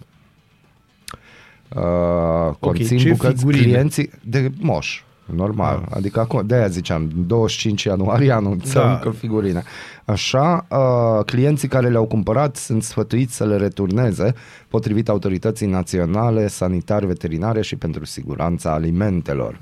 Uh, 1.76 2.54
conțin 2.60 2.98
ce 2.98 3.10
bucăți 3.10 3.38
figurine? 3.38 3.62
clienții 3.62 4.10
de 4.24 4.50
moș. 4.58 5.02
Normal, 5.26 5.86
adică 5.90 6.20
acum, 6.20 6.46
de-aia 6.46 6.68
ziceam, 6.68 7.10
25 7.26 7.82
ianuarie 7.82 8.32
anunțăm 8.32 8.82
Da. 8.82 8.98
că 8.98 9.10
figurine. 9.10 9.62
Așa, 10.04 10.66
uh, 10.70 11.24
clienții 11.24 11.68
care 11.68 11.88
le-au 11.88 12.06
cumpărat 12.06 12.56
sunt 12.56 12.82
sfătuiți 12.82 13.34
să 13.36 13.46
le 13.46 13.56
returneze 13.56 14.34
potrivit 14.68 15.08
autorității 15.08 15.66
naționale, 15.66 16.48
sanitare, 16.48 17.06
veterinare 17.06 17.62
și 17.62 17.76
pentru 17.76 18.04
siguranța 18.04 18.72
alimentelor. 18.72 19.60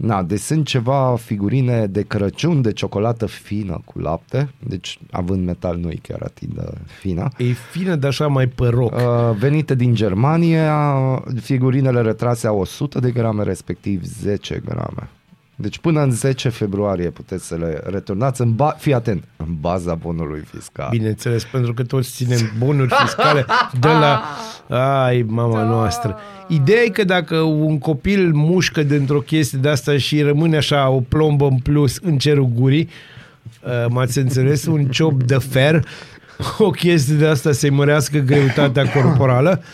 Na, 0.00 0.22
deci 0.22 0.40
sunt 0.40 0.66
ceva 0.66 1.16
figurine 1.16 1.86
de 1.86 2.02
Crăciun 2.02 2.62
de 2.62 2.72
ciocolată 2.72 3.26
fină 3.26 3.80
cu 3.84 3.98
lapte, 3.98 4.50
deci 4.66 4.98
având 5.10 5.46
metal 5.46 5.76
nu 5.76 5.90
e 5.90 5.98
chiar 6.02 6.22
atât 6.22 6.48
de 6.48 6.62
fină. 7.00 7.28
E 7.38 7.44
fină, 7.70 7.94
dar 7.94 8.10
așa 8.10 8.26
mai 8.26 8.46
pe 8.46 8.66
roc. 8.66 8.94
Uh, 8.94 9.00
venite 9.38 9.74
din 9.74 9.94
Germania, 9.94 10.74
figurinele 11.40 12.00
retrase 12.00 12.46
au 12.46 12.58
100 12.58 13.00
de 13.00 13.10
grame, 13.10 13.42
respectiv 13.42 14.02
10 14.04 14.62
grame. 14.64 15.08
Deci 15.60 15.78
până 15.78 16.02
în 16.02 16.10
10 16.10 16.48
februarie 16.48 17.10
puteți 17.10 17.46
să 17.46 17.54
le 17.54 17.80
returnați, 17.84 18.40
în 18.40 18.54
ba- 18.54 18.76
fii 18.78 18.94
atent, 18.94 19.24
în 19.36 19.56
baza 19.60 19.94
bonului 19.94 20.42
fiscal. 20.54 20.88
Bineînțeles, 20.90 21.44
pentru 21.44 21.74
că 21.74 21.82
toți 21.82 22.10
ținem 22.10 22.52
bonuri 22.58 22.94
fiscale 23.04 23.46
de 23.80 23.88
la... 23.88 24.22
Ai, 25.04 25.24
mama 25.28 25.62
noastră. 25.62 26.18
Ideea 26.48 26.82
e 26.82 26.88
că 26.88 27.04
dacă 27.04 27.36
un 27.40 27.78
copil 27.78 28.32
mușcă 28.32 28.82
dintr-o 28.82 29.20
chestie 29.20 29.58
de 29.58 29.68
asta 29.68 29.96
și 29.96 30.22
rămâne 30.22 30.56
așa 30.56 30.88
o 30.88 31.00
plombă 31.00 31.46
în 31.46 31.58
plus 31.58 31.96
în 32.02 32.18
cerul 32.18 32.48
gurii, 32.54 32.88
uh, 33.62 33.86
m-ați 33.88 34.18
înțeles, 34.18 34.66
un 34.66 34.84
ciop 34.84 35.22
de 35.22 35.36
fer, 35.36 35.86
o 36.58 36.70
chestie 36.70 37.14
de 37.14 37.26
asta 37.26 37.52
să-i 37.52 37.70
mărească 37.70 38.18
greutatea 38.18 38.90
corporală, 38.92 39.58
uh, 39.58 39.64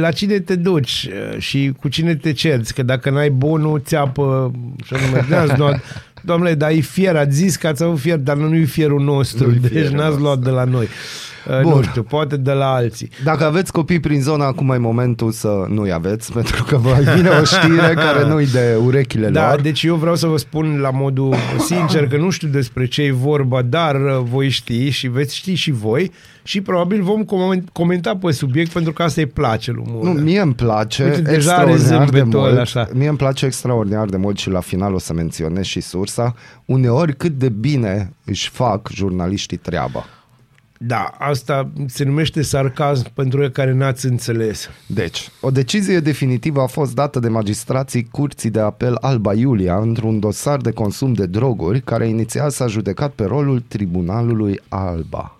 la 0.00 0.10
cine 0.10 0.38
te 0.38 0.56
duci 0.56 1.08
uh, 1.08 1.38
și 1.38 1.72
cu 1.80 1.88
cine 1.88 2.14
te 2.14 2.32
cerți? 2.32 2.74
Că 2.74 2.82
dacă 2.82 3.10
n-ai 3.10 3.30
bonul, 3.30 3.80
țeapă 3.84 4.50
și 4.84 4.94
anume, 4.94 5.26
n-ați 5.28 5.58
luat, 5.58 5.80
Doamne, 6.22 6.52
dar 6.54 6.70
e 6.70 6.80
fier, 6.80 7.16
ați 7.16 7.36
zis 7.36 7.56
că 7.56 7.66
ați 7.66 7.82
avut 7.82 7.98
fier, 7.98 8.18
dar 8.18 8.36
nu 8.36 8.54
e 8.54 8.64
fierul 8.64 9.00
nostru, 9.00 9.46
Nu-i 9.46 9.58
deci 9.58 9.70
fierul 9.70 9.96
n-ați 9.96 10.18
luat 10.20 10.38
de 10.38 10.50
la 10.50 10.64
noi. 10.64 10.88
Uh, 11.48 11.60
Bun. 11.60 11.72
Nu 11.72 11.82
știu, 11.82 12.02
poate 12.02 12.36
de 12.36 12.52
la 12.52 12.66
alții. 12.72 13.08
Dacă 13.24 13.44
aveți 13.44 13.72
copii 13.72 14.00
prin 14.00 14.20
zona, 14.22 14.46
acum 14.46 14.70
e 14.70 14.76
momentul 14.76 15.30
să 15.30 15.64
nu-i 15.68 15.92
aveți, 15.92 16.32
pentru 16.38 16.64
că 16.64 16.76
vă 16.76 16.94
vine 17.14 17.28
o 17.28 17.44
știre 17.44 17.94
care 17.94 18.26
nu-i 18.26 18.46
de 18.46 18.76
urechile 18.84 19.28
Da, 19.28 19.50
lor. 19.50 19.60
deci 19.60 19.82
eu 19.82 19.94
vreau 19.94 20.14
să 20.16 20.26
vă 20.26 20.36
spun 20.36 20.78
la 20.80 20.90
modul 20.90 21.34
sincer 21.66 22.06
că 22.08 22.16
nu 22.16 22.30
știu 22.30 22.48
despre 22.48 22.86
ce 22.86 23.02
e 23.02 23.12
vorba, 23.12 23.62
dar 23.62 23.94
uh, 23.94 24.20
voi 24.30 24.48
ști 24.48 24.88
și 24.90 25.08
veți 25.08 25.36
ști 25.36 25.54
și 25.54 25.70
voi 25.70 26.10
și 26.44 26.60
probabil 26.60 27.02
vom 27.02 27.22
coment- 27.24 27.68
comenta 27.72 28.16
pe 28.16 28.32
subiect 28.32 28.70
pentru 28.72 28.92
că 28.92 29.02
asta 29.02 29.20
îi 29.20 29.26
place 29.26 29.70
lui 29.70 29.84
Nu, 29.86 29.92
Mură. 30.08 30.20
mie 30.22 30.40
îmi 30.40 30.54
place 30.54 31.04
Uite, 31.04 31.20
deja 31.20 31.52
are 31.54 31.70
extraordinar 31.72 32.08
de 32.08 32.16
zâmbetul 32.18 32.38
ăla 32.40 32.48
mult. 32.48 32.58
așa. 32.60 32.88
Mie 32.94 33.08
îmi 33.08 33.16
place 33.16 33.46
extraordinar 33.46 34.06
de 34.08 34.16
mult 34.16 34.38
și 34.38 34.50
la 34.50 34.60
final 34.60 34.94
o 34.94 34.98
să 34.98 35.12
menționez 35.12 35.64
și 35.64 35.80
sursa. 35.80 36.11
Uneori 36.64 37.16
cât 37.16 37.38
de 37.38 37.48
bine 37.48 38.12
își 38.24 38.48
fac 38.48 38.88
jurnaliștii 38.92 39.56
treaba. 39.56 40.04
Da, 40.84 41.14
asta 41.18 41.70
se 41.86 42.04
numește 42.04 42.42
sarcasm 42.42 43.12
pentru 43.14 43.40
cei 43.40 43.52
care 43.52 43.72
n-ați 43.72 44.06
înțeles. 44.06 44.68
Deci, 44.86 45.28
o 45.40 45.50
decizie 45.50 46.00
definitivă 46.00 46.60
a 46.60 46.66
fost 46.66 46.94
dată 46.94 47.18
de 47.18 47.28
magistrații 47.28 48.08
Curții 48.10 48.50
de 48.50 48.60
Apel 48.60 48.96
Alba 49.00 49.34
Iulia 49.34 49.78
într-un 49.78 50.18
dosar 50.18 50.60
de 50.60 50.70
consum 50.70 51.12
de 51.12 51.26
droguri 51.26 51.80
care 51.80 52.08
inițial 52.08 52.50
s-a 52.50 52.66
judecat 52.66 53.12
pe 53.12 53.24
rolul 53.24 53.62
Tribunalului 53.68 54.60
Alba. 54.68 55.36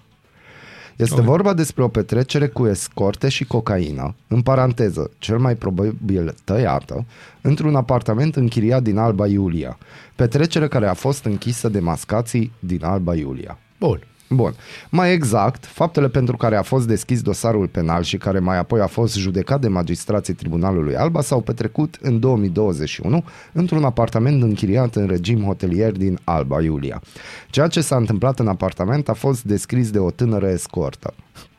Este 0.97 1.21
Ok. 1.21 1.27
vorba 1.27 1.53
despre 1.55 1.83
o 1.83 1.89
petrecere 1.89 2.47
cu 2.47 2.67
escorte 2.67 3.29
și 3.29 3.45
cocaină, 3.45 4.15
în 4.29 4.41
paranteză, 4.43 5.11
cel 5.19 5.39
mai 5.39 5.55
probabil 5.55 6.35
tăiată, 6.45 7.05
într-un 7.41 7.75
apartament 7.75 8.37
închiriat 8.37 8.83
din 8.83 8.99
Alba 8.99 9.27
Iulia. 9.27 9.79
Petrecere 10.17 10.69
care 10.69 10.87
a 10.87 10.95
fost 10.95 11.25
închisă 11.25 11.69
de 11.69 11.81
mascații 11.81 12.53
din 12.59 12.85
Alba 12.85 13.15
Iulia. 13.15 13.59
Bun. 13.79 14.01
Bun. 14.35 14.55
Mai 14.89 15.13
exact, 15.13 15.67
faptele 15.67 16.09
pentru 16.09 16.37
care 16.37 16.57
a 16.57 16.63
fost 16.63 16.87
deschis 16.87 17.23
dosarul 17.23 17.67
penal 17.67 18.03
și 18.03 18.17
care 18.17 18.39
mai 18.39 18.59
apoi 18.59 18.81
a 18.81 18.87
fost 18.87 19.17
judecat 19.17 19.61
de 19.61 19.69
magistrații 19.69 20.35
Tribunalului 20.35 20.97
Alba 20.97 21.21
s-au 21.21 21.41
petrecut 21.41 21.99
în 22.01 22.21
2021 22.21 23.25
într-un 23.53 23.85
apartament 23.85 24.43
închiriat 24.43 24.95
în 24.95 25.07
regim 25.07 25.43
hotelier 25.45 25.93
din 25.93 26.19
Alba 26.25 26.63
Iulia. 26.63 27.03
Ceea 27.51 27.67
ce 27.67 27.81
s-a 27.81 27.97
întâmplat 27.97 28.39
în 28.39 28.49
apartament 28.49 29.09
a 29.09 29.13
fost 29.13 29.43
descris 29.43 29.91
de 29.91 29.99
o 29.99 30.11
tânără 30.11 30.49
escortă. 30.49 31.15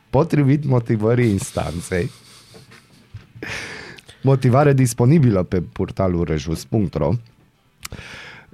Potrivit 0.09 0.65
motivării 0.65 1.29
instanței, 1.29 2.11
motivare 4.21 4.73
disponibilă 4.73 5.43
pe 5.43 5.61
portalul 5.61 6.23
rejus.ro, 6.23 7.11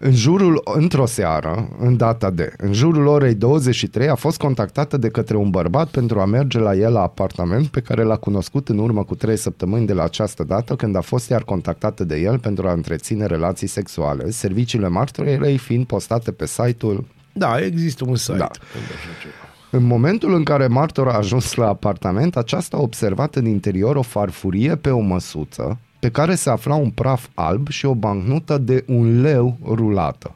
în 0.02 0.12
jurul, 0.16 0.62
într-o 0.74 1.06
seară, 1.06 1.70
în 1.80 1.98
data 1.98 2.30
de, 2.30 2.54
în 2.58 2.74
jurul 2.74 3.06
orei 3.06 3.34
23, 3.34 4.08
a 4.08 4.16
fost 4.16 4.38
contactată 4.38 4.98
de 4.98 5.10
către 5.10 5.38
un 5.38 5.50
bărbat 5.50 5.90
pentru 5.90 6.20
a 6.20 6.26
merge 6.26 6.60
la 6.60 6.76
el 6.76 6.92
la 6.92 7.02
apartament 7.02 7.68
pe 7.68 7.80
care 7.80 8.04
l-a 8.04 8.16
cunoscut 8.16 8.70
în 8.70 8.78
urmă 8.78 9.04
cu 9.04 9.16
trei 9.16 9.38
săptămâni 9.38 9.86
de 9.86 9.94
la 9.94 10.04
această 10.04 10.44
dată, 10.44 10.76
când 10.76 10.96
a 10.96 11.02
fost 11.02 11.30
iar 11.30 11.44
contactată 11.44 12.04
de 12.04 12.18
el 12.20 12.40
pentru 12.40 12.68
a 12.68 12.72
întreține 12.72 13.26
relații 13.26 13.68
sexuale, 13.68 14.30
serviciile 14.30 14.88
martorei 14.88 15.58
fiind 15.58 15.86
postate 15.86 16.32
pe 16.32 16.46
site-ul 16.46 17.06
Da, 17.34 17.60
există 17.60 18.04
un 18.08 18.16
site. 18.16 18.38
Da. 18.38 18.48
pentru 18.48 18.92
așa 18.96 19.10
ceva. 19.22 19.34
în 19.72 19.84
momentul 19.84 20.34
în 20.34 20.44
care 20.44 20.68
martora 20.68 21.12
a 21.12 21.18
ajuns 21.18 21.54
la 21.54 21.68
apartament, 21.68 22.36
aceasta 22.36 22.78
a 22.78 22.82
observat 22.82 23.36
în 23.36 23.46
interior 23.46 23.96
o 23.96 24.02
farfurie 24.02 24.76
pe 24.76 24.90
o 24.90 25.00
măsuță 25.00 25.80
pe 26.00 26.10
care 26.10 26.36
se 26.36 26.50
afla 26.50 26.76
un 26.76 26.90
praf 26.90 27.28
alb 27.34 27.68
și 27.68 27.86
o 27.86 27.94
bancnotă 27.94 28.58
de 28.58 28.84
un 28.88 29.22
leu 29.22 29.58
rulată. 29.66 30.36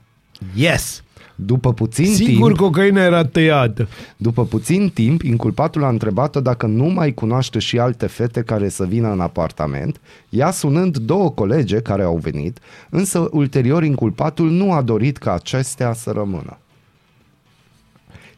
Yes! 0.55 1.03
După 1.35 1.73
puțin 1.73 2.05
Sigur 2.05 2.45
timp, 2.45 2.59
cocaina 2.59 3.03
era 3.03 3.25
tăiată. 3.25 3.87
după 4.17 4.45
puțin 4.45 4.91
timp, 4.93 5.21
inculpatul 5.21 5.83
a 5.83 5.87
întrebat-o 5.87 6.41
dacă 6.41 6.65
nu 6.65 6.85
mai 6.85 7.13
cunoaște 7.13 7.59
și 7.59 7.79
alte 7.79 8.07
fete 8.07 8.41
care 8.41 8.69
să 8.69 8.85
vină 8.85 9.11
în 9.11 9.19
apartament, 9.19 9.99
ea 10.29 10.51
sunând 10.51 10.97
două 10.97 11.29
colege 11.29 11.79
care 11.79 12.03
au 12.03 12.17
venit, 12.17 12.59
însă 12.89 13.27
ulterior 13.31 13.83
inculpatul 13.83 14.49
nu 14.49 14.73
a 14.73 14.81
dorit 14.81 15.17
ca 15.17 15.33
acestea 15.33 15.93
să 15.93 16.11
rămână. 16.11 16.57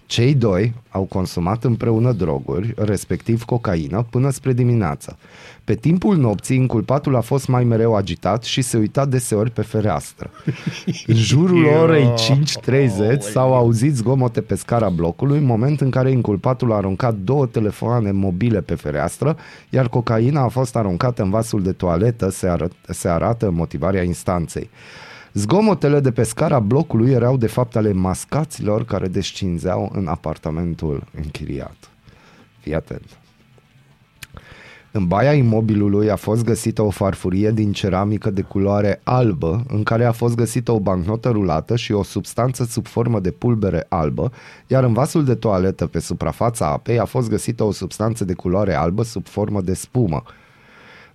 Cei 0.06 0.34
doi 0.34 0.74
au 0.90 1.04
consumat 1.04 1.64
împreună 1.64 2.12
droguri, 2.12 2.74
respectiv 2.78 3.44
cocaină, 3.44 4.06
până 4.10 4.30
spre 4.30 4.54
dimineață. 4.54 5.18
Pe 5.64 5.76
timpul 5.76 6.18
nopții, 6.18 6.56
inculpatul 6.56 7.16
a 7.16 7.22
fost 7.22 7.48
mai 7.48 7.64
mereu 7.64 7.96
agitat 7.96 8.44
și 8.44 8.62
se 8.62 8.78
uita 8.78 9.06
deseori 9.06 9.52
pe 9.52 9.62
fereastră. 9.62 10.30
În 11.08 11.16
jurul 11.16 11.66
orei 11.66 12.14
5.30 13.16 13.20
s-au 13.20 13.54
auzit 13.56 13.96
zgomote 13.96 14.42
pe 14.42 14.56
scara 14.56 14.90
blocului, 14.90 15.40
moment 15.40 15.82
în 15.82 15.90
care 15.90 16.12
inculpatul 16.12 16.72
a 16.72 16.76
aruncat 16.76 17.16
două 17.16 17.46
telefoane 17.46 18.12
mobile 18.12 18.62
pe 18.62 18.76
fereastră, 18.76 19.38
iar 19.70 19.90
cocaina 19.90 20.42
a 20.42 20.48
fost 20.48 20.76
aruncată 20.76 21.22
în 21.22 21.30
vasul 21.30 21.62
de 21.62 21.72
toaletă, 21.72 22.30
se, 22.30 22.48
arăt, 22.48 22.72
se 22.88 23.08
arată 23.08 23.48
în 23.48 23.54
motivarea 23.56 24.04
instanței. 24.04 24.70
Zgomotele 25.38 26.00
de 26.00 26.12
pe 26.12 26.24
scara 26.24 26.60
blocului 26.60 27.12
erau 27.12 27.38
de 27.38 27.48
fapt 27.48 27.76
ale 27.76 27.92
mascaților 27.92 28.86
care 28.86 29.08
descinzeau 29.08 29.92
în 29.94 30.08
apartamentul 30.08 31.04
închiriat. 31.16 31.76
Fii 32.60 32.76
atent. 32.76 33.18
În 34.92 35.08
baia 35.08 35.34
imobilului 35.34 36.12
a 36.12 36.16
fost 36.16 36.44
găsită 36.44 36.82
o 36.82 36.90
farfurie 36.90 37.52
din 37.52 37.72
ceramică 37.72 38.30
de 38.30 38.42
culoare 38.42 39.02
albă, 39.04 39.64
în 39.68 39.84
care 39.84 40.06
a 40.06 40.12
fost 40.12 40.36
găsită 40.36 40.72
o 40.72 40.80
bancnotă 40.80 41.30
rulată 41.30 41.76
și 41.76 41.92
o 41.92 42.04
substanță 42.04 42.64
sub 42.64 42.88
formă 42.88 43.20
de 43.20 43.32
pulbere 43.32 43.86
albă, 43.90 44.32
iar 44.68 44.84
în 44.84 44.94
vasul 44.94 45.24
de 45.24 45.36
toaletă 45.36 45.88
pe 45.88 46.00
suprafața 46.00 46.68
apei 46.68 47.00
a 47.00 47.06
fost 47.06 47.30
găsită 47.30 47.64
o 47.64 47.72
substanță 47.72 48.26
de 48.26 48.34
culoare 48.34 48.74
albă 48.74 49.04
sub 49.04 49.28
formă 49.28 49.62
de 49.62 49.74
spumă. 49.74 50.24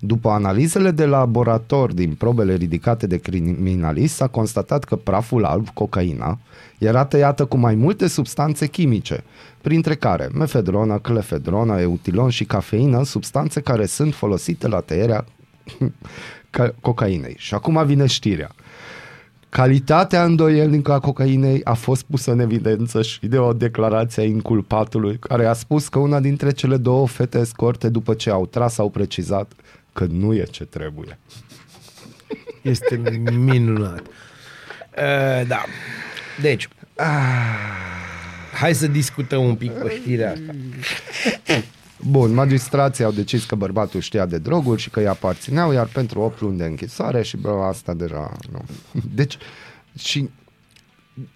După 0.03 0.31
analizele 0.31 0.91
de 0.91 1.07
laborator 1.07 1.93
din 1.93 2.15
probele 2.15 2.55
ridicate 2.55 3.07
de 3.07 3.17
criminalist, 3.17 4.15
s-a 4.15 4.27
constatat 4.27 4.85
că 4.85 4.97
praful 4.97 5.45
alb, 5.45 5.69
cocaina, 5.69 6.39
era 6.79 7.05
tăiată 7.05 7.45
cu 7.45 7.57
mai 7.57 7.75
multe 7.75 8.07
substanțe 8.07 8.67
chimice, 8.67 9.25
printre 9.61 9.95
care 9.95 10.29
mefedronă, 10.35 10.99
clefedronă, 10.99 11.81
eutilon 11.81 12.31
și 12.31 12.45
cafeină, 12.45 13.05
substanțe 13.05 13.61
care 13.61 13.87
sunt 13.87 14.15
folosite 14.15 14.69
la 14.69 14.81
tăierea 14.81 15.25
ca- 16.51 16.75
cocainei. 16.81 17.35
Și 17.39 17.55
acum 17.55 17.87
vine 17.87 18.07
știrea. 18.07 18.51
Calitatea 19.49 20.25
îndoielnică 20.25 20.93
a 20.93 20.99
cocainei 20.99 21.61
a 21.65 21.75
fost 21.75 22.03
pusă 22.03 22.33
în 22.33 22.41
evidență 22.41 23.03
și 23.03 23.27
de 23.27 23.39
o 23.39 23.53
declarație 23.53 24.23
a 24.23 24.27
inculpatului, 24.27 25.19
care 25.19 25.47
a 25.47 25.53
spus 25.53 25.89
că 25.89 25.99
una 25.99 26.21
dintre 26.21 26.51
cele 26.51 26.77
două 26.77 27.07
fete 27.07 27.39
escorte, 27.39 27.89
după 27.89 28.15
ce 28.15 28.31
au 28.31 28.47
tras, 28.47 28.79
au 28.79 28.91
precizat 28.91 29.53
că 29.93 30.05
nu 30.05 30.35
e 30.35 30.43
ce 30.43 30.65
trebuie. 30.65 31.19
Este 32.63 32.97
minunat. 33.33 34.07
Uh, 34.91 35.47
da. 35.47 35.65
Deci, 36.41 36.69
hai 38.53 38.75
să 38.75 38.87
discutăm 38.87 39.45
un 39.45 39.55
pic 39.55 39.73
pe 39.73 39.97
știrea 40.01 40.33
asta. 40.33 40.55
Bun, 42.03 42.35
magistrații 42.35 43.05
au 43.05 43.11
decis 43.13 43.45
că 43.45 43.55
bărbatul 43.55 44.01
știa 44.01 44.27
de 44.27 44.39
droguri 44.39 44.81
și 44.81 44.91
că 44.91 45.01
îi 45.01 45.07
aparțineau, 45.07 45.73
iar 45.73 45.87
pentru 45.87 46.21
8 46.21 46.41
luni 46.41 46.59
de 46.59 46.65
închisoare 46.65 47.23
și 47.23 47.37
bă, 47.37 47.51
asta 47.51 47.95
deja 47.95 48.37
nu. 48.53 48.65
Deci, 49.15 49.39
și, 49.99 50.29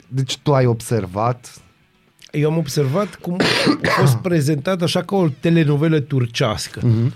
deci 0.09 0.39
tu 0.39 0.55
ai 0.55 0.67
observat 0.67 1.63
Eu 2.31 2.51
am 2.51 2.57
observat 2.57 3.15
cum 3.15 3.37
a 3.83 4.01
fost 4.01 4.17
prezentat 4.17 4.83
așa 4.83 5.03
ca 5.03 5.17
o 5.17 5.29
telenovelă 5.29 6.01
turcească. 6.01 6.81
Mhm. 6.83 7.13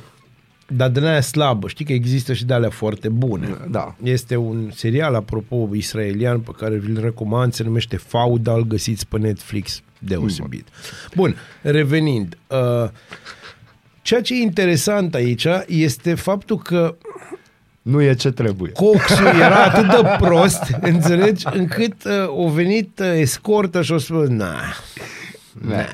Dar 0.71 0.89
de 0.89 1.07
aia 1.07 1.21
slabă. 1.21 1.69
Știi 1.69 1.85
că 1.85 1.93
există 1.93 2.33
și 2.33 2.45
de 2.45 2.55
alea 2.55 2.71
foarte 2.71 3.09
bune. 3.09 3.57
Da. 3.71 3.95
Este 4.03 4.37
un 4.37 4.71
serial, 4.75 5.15
apropo, 5.15 5.69
israelian 5.73 6.41
pe 6.41 6.51
care 6.59 6.77
vi-l 6.77 7.01
recomand, 7.01 7.53
se 7.53 7.63
numește 7.63 7.97
Faudal, 7.97 8.63
găsiți 8.63 9.07
pe 9.07 9.19
Netflix, 9.19 9.83
deosebit. 9.99 10.67
Bun, 11.15 11.37
revenind. 11.63 12.39
Uh, 12.47 12.91
ceea 14.03 14.23
ce 14.23 14.35
e 14.35 14.43
interesant 14.43 15.15
aici 15.15 15.47
este 15.67 16.15
faptul 16.15 16.59
că 16.59 16.97
nu 17.83 18.03
e 18.03 18.15
ce 18.15 18.31
trebuie. 18.31 18.73
coxul 18.73 19.27
era 19.47 19.65
atât 19.65 19.87
de 19.91 20.17
prost, 20.19 20.63
înțelegi, 20.81 21.47
încât 21.53 22.05
uh, 22.05 22.13
o 22.27 22.49
venit 22.49 22.99
uh, 22.99 23.13
escortă 23.15 23.83
și 23.83 23.93
o 23.93 23.99
spus, 23.99 24.29
na, 24.29 24.55
na. 25.53 25.87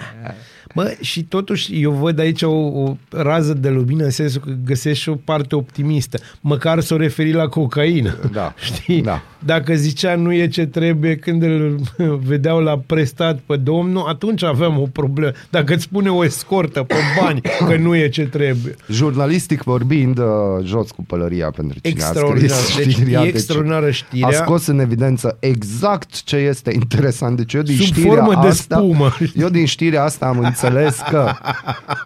Mă, 0.74 0.94
și 1.00 1.22
totuși 1.24 1.82
eu 1.82 1.90
văd 1.90 2.18
aici 2.18 2.42
o, 2.42 2.50
o 2.50 2.96
rază 3.10 3.54
de 3.54 3.68
lumină 3.68 4.04
în 4.04 4.10
sensul 4.10 4.40
că 4.44 4.50
găsesc 4.64 5.00
și 5.00 5.08
o 5.08 5.14
parte 5.24 5.54
optimistă. 5.54 6.18
Măcar 6.40 6.80
s-o 6.80 6.96
referi 6.96 7.32
la 7.32 7.46
cocaină. 7.46 8.16
Da, 8.32 8.54
Știi? 8.74 9.02
da. 9.02 9.22
Dacă 9.38 9.74
zicea 9.74 10.14
nu 10.16 10.32
e 10.34 10.46
ce 10.48 10.66
trebuie 10.66 11.16
când 11.16 11.42
îl 11.42 11.80
vedeau 12.28 12.60
la 12.60 12.78
prestat 12.86 13.38
pe 13.46 13.56
domnul, 13.56 14.04
atunci 14.08 14.42
aveam 14.42 14.78
o 14.80 14.86
problemă. 14.92 15.32
Dacă 15.50 15.74
îți 15.74 15.82
spune 15.82 16.08
o 16.10 16.24
escortă 16.24 16.82
pe 16.82 16.94
bani 17.20 17.40
că 17.40 17.76
nu 17.76 17.96
e 17.96 18.08
ce 18.08 18.22
trebuie. 18.26 18.74
Jurnalistic 18.88 19.62
vorbind, 19.62 20.18
uh, 20.18 20.24
jos 20.64 20.90
cu 20.90 21.04
pălăria 21.04 21.50
pentru 21.50 21.78
cine 21.82 22.02
a 22.02 22.06
Extraordinar. 22.06 22.56
scris 22.58 22.84
Deci 22.84 22.94
știrea. 22.94 23.22
e 23.22 23.26
extraordinară 23.28 23.90
știrea. 23.90 24.28
A 24.28 24.32
scos 24.32 24.66
în 24.66 24.78
evidență 24.78 25.36
exact 25.40 26.22
ce 26.22 26.36
este 26.36 26.72
interesant. 26.74 27.36
Deci 27.36 27.52
eu 27.54 27.62
din 27.62 27.76
Sub 27.76 27.84
știrea 27.84 28.12
formă 28.24 28.40
de 28.42 28.48
asta, 28.48 28.76
spumă. 28.76 29.16
Eu 29.36 29.48
din 29.48 29.64
știrea 29.66 30.04
asta 30.04 30.26
am 30.26 30.38
înțeles 30.38 30.62
înțeles 30.66 31.00
că 31.10 31.32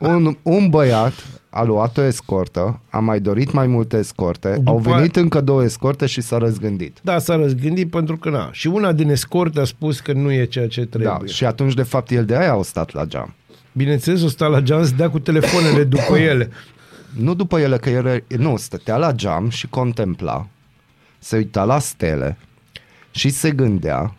un, 0.01 0.37
un 0.43 0.69
băiat 0.69 1.13
a 1.51 1.63
luat 1.63 1.97
o 1.99 2.03
escortă, 2.03 2.81
a 2.91 2.99
mai 2.99 3.21
dorit 3.21 3.53
mai 3.53 3.67
multe 3.67 3.97
escorte, 3.97 4.55
După 4.57 4.71
au 4.71 4.79
venit 4.79 5.17
aia- 5.17 5.21
încă 5.21 5.41
două 5.41 5.63
escorte 5.65 6.07
și 6.07 6.21
s-a 6.21 6.39
răzgândit. 6.39 6.99
Da, 7.03 7.19
s-a 7.19 7.37
răzgândit 7.37 7.91
pentru 7.91 8.17
că 8.17 8.31
na. 8.31 8.49
Și 8.53 8.67
una 8.67 8.93
din 8.93 9.11
escorte 9.11 9.61
a 9.61 9.65
spus 9.65 10.01
că 10.01 10.13
nu 10.13 10.33
e 10.33 10.45
ceea 10.45 10.69
ce 10.69 10.85
trebuie. 10.87 11.17
Da, 11.21 11.27
și 11.27 11.45
atunci, 11.45 11.75
de 11.75 11.83
fapt, 11.83 12.11
el 12.11 12.25
de 12.25 12.37
aia 12.37 12.53
a 12.53 12.63
stat 12.63 12.93
la 12.93 13.05
geam. 13.05 13.35
Bineînțeles, 13.73 14.23
o 14.23 14.29
sta 14.29 14.47
la 14.47 14.61
geam 14.61 14.85
să 14.85 14.93
dea 14.97 15.11
cu 15.11 15.19
telefoanele 15.19 15.85
după 15.85 16.17
ele. 16.31 16.51
Nu 17.17 17.35
după 17.35 17.59
ele, 17.59 17.77
că 17.77 17.91
el, 17.91 18.25
nu, 18.37 18.57
stătea 18.57 18.97
la 18.97 19.13
geam 19.13 19.49
și 19.49 19.69
contempla, 19.69 20.47
se 21.19 21.37
uita 21.37 21.65
la 21.65 21.79
stele 21.79 22.39
și 23.11 23.29
se 23.29 23.51
gândea 23.51 24.15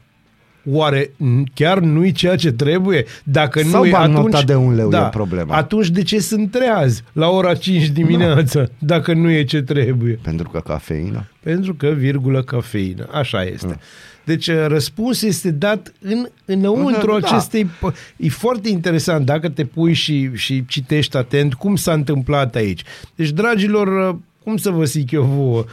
Oare 0.72 1.06
n- 1.08 1.44
chiar 1.54 1.80
nu-i 1.80 2.12
ceea 2.12 2.36
ce 2.36 2.52
trebuie? 2.52 3.06
Dacă 3.24 3.62
Sau 3.62 3.80
nu 3.82 3.88
e, 3.88 3.92
bancnota 3.92 4.28
atunci, 4.28 4.44
de 4.44 4.56
un 4.56 4.76
leu 4.76 4.90
da, 4.90 5.06
e 5.06 5.10
problema. 5.10 5.56
Atunci 5.56 5.88
de 5.90 6.02
ce 6.04 6.20
sunt 6.20 6.52
treaz 6.52 7.02
la 7.14 7.30
ora 7.30 7.54
5 7.54 7.88
dimineața 7.88 8.60
Da. 8.62 8.68
dacă 8.80 9.14
nu 9.14 9.30
e 9.30 9.44
ce 9.44 9.62
trebuie? 9.62 10.20
pentru 10.22 10.50
că 10.50 10.60
cafeină. 10.60 11.26
Pentru 11.40 11.74
că, 11.74 11.88
virgulă, 11.88 12.44
cafeină. 12.44 13.08
Așa 13.12 13.44
este. 13.44 13.78
Deci 14.24 14.48
uh, 14.48 14.66
răspunsul 14.68 15.28
este 15.28 15.52
dat 15.52 15.94
în, 16.02 16.28
înăuntru 16.46 17.20
Da. 17.20 17.28
acestei... 17.28 17.66
p- 17.66 17.94
E 18.18 18.30
foarte 18.30 18.70
interesant 18.70 19.26
dacă 19.26 19.50
te 19.50 19.64
pui 19.66 19.94
și, 19.94 20.30
și 20.34 20.66
citești 20.66 21.18
atent 21.18 21.54
cum 21.54 21.76
s-a 21.76 21.94
întâmplat 21.94 22.56
aici. 22.56 22.84
Deci, 23.16 23.30
dragilor, 23.30 24.10
uh, 24.10 24.16
cum 24.44 24.58
să 24.58 24.70
vă 24.70 24.84
zic 24.84 25.12
eu 25.12 25.24
vouă? 25.24 25.66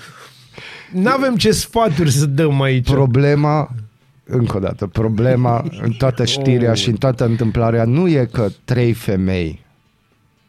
N-avem 0.92 1.36
ce 1.36 1.50
sfaturi 1.50 2.10
să 2.10 2.26
dăm 2.26 2.60
aici. 2.62 2.90
Problema, 2.90 3.70
încă 4.26 4.56
o 4.56 4.60
dată, 4.60 4.86
problema 4.86 5.64
în 5.82 5.90
toată 5.92 6.24
știrea 6.34 6.70
Oh. 6.70 6.76
și 6.76 6.88
în 6.88 6.96
toată 6.96 7.24
întâmplarea 7.24 7.84
nu 7.84 8.08
e 8.08 8.28
că 8.32 8.48
trei 8.64 8.92
femei 8.92 9.64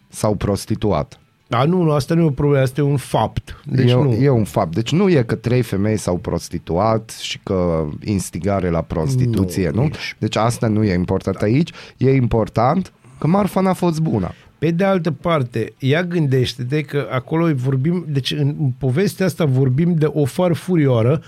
s-au 0.09 0.35
prostituat. 0.35 1.19
Da, 1.47 1.63
nu, 1.63 1.81
nu, 1.81 1.91
asta 1.91 2.13
nu 2.13 2.21
e 2.21 2.25
o 2.25 2.29
problemă, 2.29 2.63
asta 2.63 2.81
e 2.81 2.83
un 2.83 2.97
fapt. 2.97 3.61
Deci 3.65 3.91
e, 3.91 3.93
nu. 3.93 4.11
e 4.13 4.29
un 4.29 4.43
fapt. 4.43 4.73
Deci 4.73 4.91
nu 4.91 5.09
e 5.09 5.23
că 5.23 5.35
trei 5.35 5.61
femei 5.61 5.97
s-au 5.97 6.17
prostituat 6.17 7.17
și 7.21 7.39
că 7.43 7.85
instigare 8.03 8.69
la 8.69 8.81
prostituție, 8.81 9.69
Nu, 9.69 9.75
nu? 9.75 9.81
nici. 9.83 10.15
Deci 10.17 10.35
asta 10.35 10.67
nu 10.67 10.83
e 10.83 10.93
important 10.93 11.35
aici. 11.41 11.71
E 11.97 12.11
important 12.11 12.91
că 13.17 13.27
marfa 13.27 13.61
n-a 13.61 13.73
fost 13.73 13.99
bună. 13.99 14.31
Pe 14.57 14.71
de 14.71 14.83
altă 14.83 15.11
parte, 15.11 15.73
ea 15.79 16.03
gândește-te 16.03 16.81
că 16.81 17.07
acolo 17.11 17.49
vorbim, 17.55 18.05
deci 18.07 18.31
în, 18.31 18.55
în 18.59 18.71
povestea 18.77 19.25
asta 19.25 19.45
vorbim 19.45 19.93
de 19.93 20.05
o 20.05 20.25
farfurioară 20.25 21.21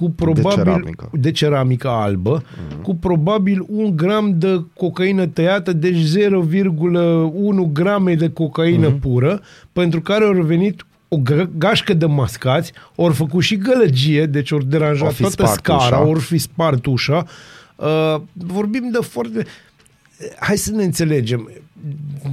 cu 0.00 0.10
probabil 0.10 0.64
ceramică. 0.64 1.10
de 1.12 1.30
ceramică 1.30 1.88
albă, 1.88 2.42
mm-hmm. 2.42 2.82
cu 2.82 2.94
probabil 2.94 3.64
un 3.68 3.96
gram 3.96 4.38
de 4.38 4.64
cocaină 4.76 5.26
tăiată, 5.26 5.72
deci 5.72 5.96
0,1 5.96 7.72
grame 7.72 8.14
de 8.14 8.30
cocaină 8.30 8.92
mm-hmm. 8.92 9.00
pură, 9.00 9.40
pentru 9.72 10.00
care 10.00 10.24
au 10.24 10.32
revenit 10.32 10.86
o 11.08 11.16
ga- 11.18 11.50
gașcă 11.58 11.94
de 11.94 12.06
mascați, 12.06 12.72
ori 12.94 13.14
făcut 13.14 13.42
și 13.42 13.56
gălăgie, 13.56 14.26
deci 14.26 14.50
ori 14.50 14.68
deranjat 14.68 15.08
O 15.08 15.12
fi 15.12 15.20
toată 15.20 15.36
spart 15.36 15.58
scara, 15.58 15.98
ușa. 15.98 16.06
ori 16.06 16.20
fi 16.20 16.38
spart 16.38 16.86
ușa. 16.86 17.24
Uh, 17.76 18.16
vorbim 18.32 18.88
de 18.92 18.98
foarte... 19.00 19.46
Hai 20.38 20.56
să 20.56 20.72
ne 20.72 20.84
înțelegem. 20.84 21.50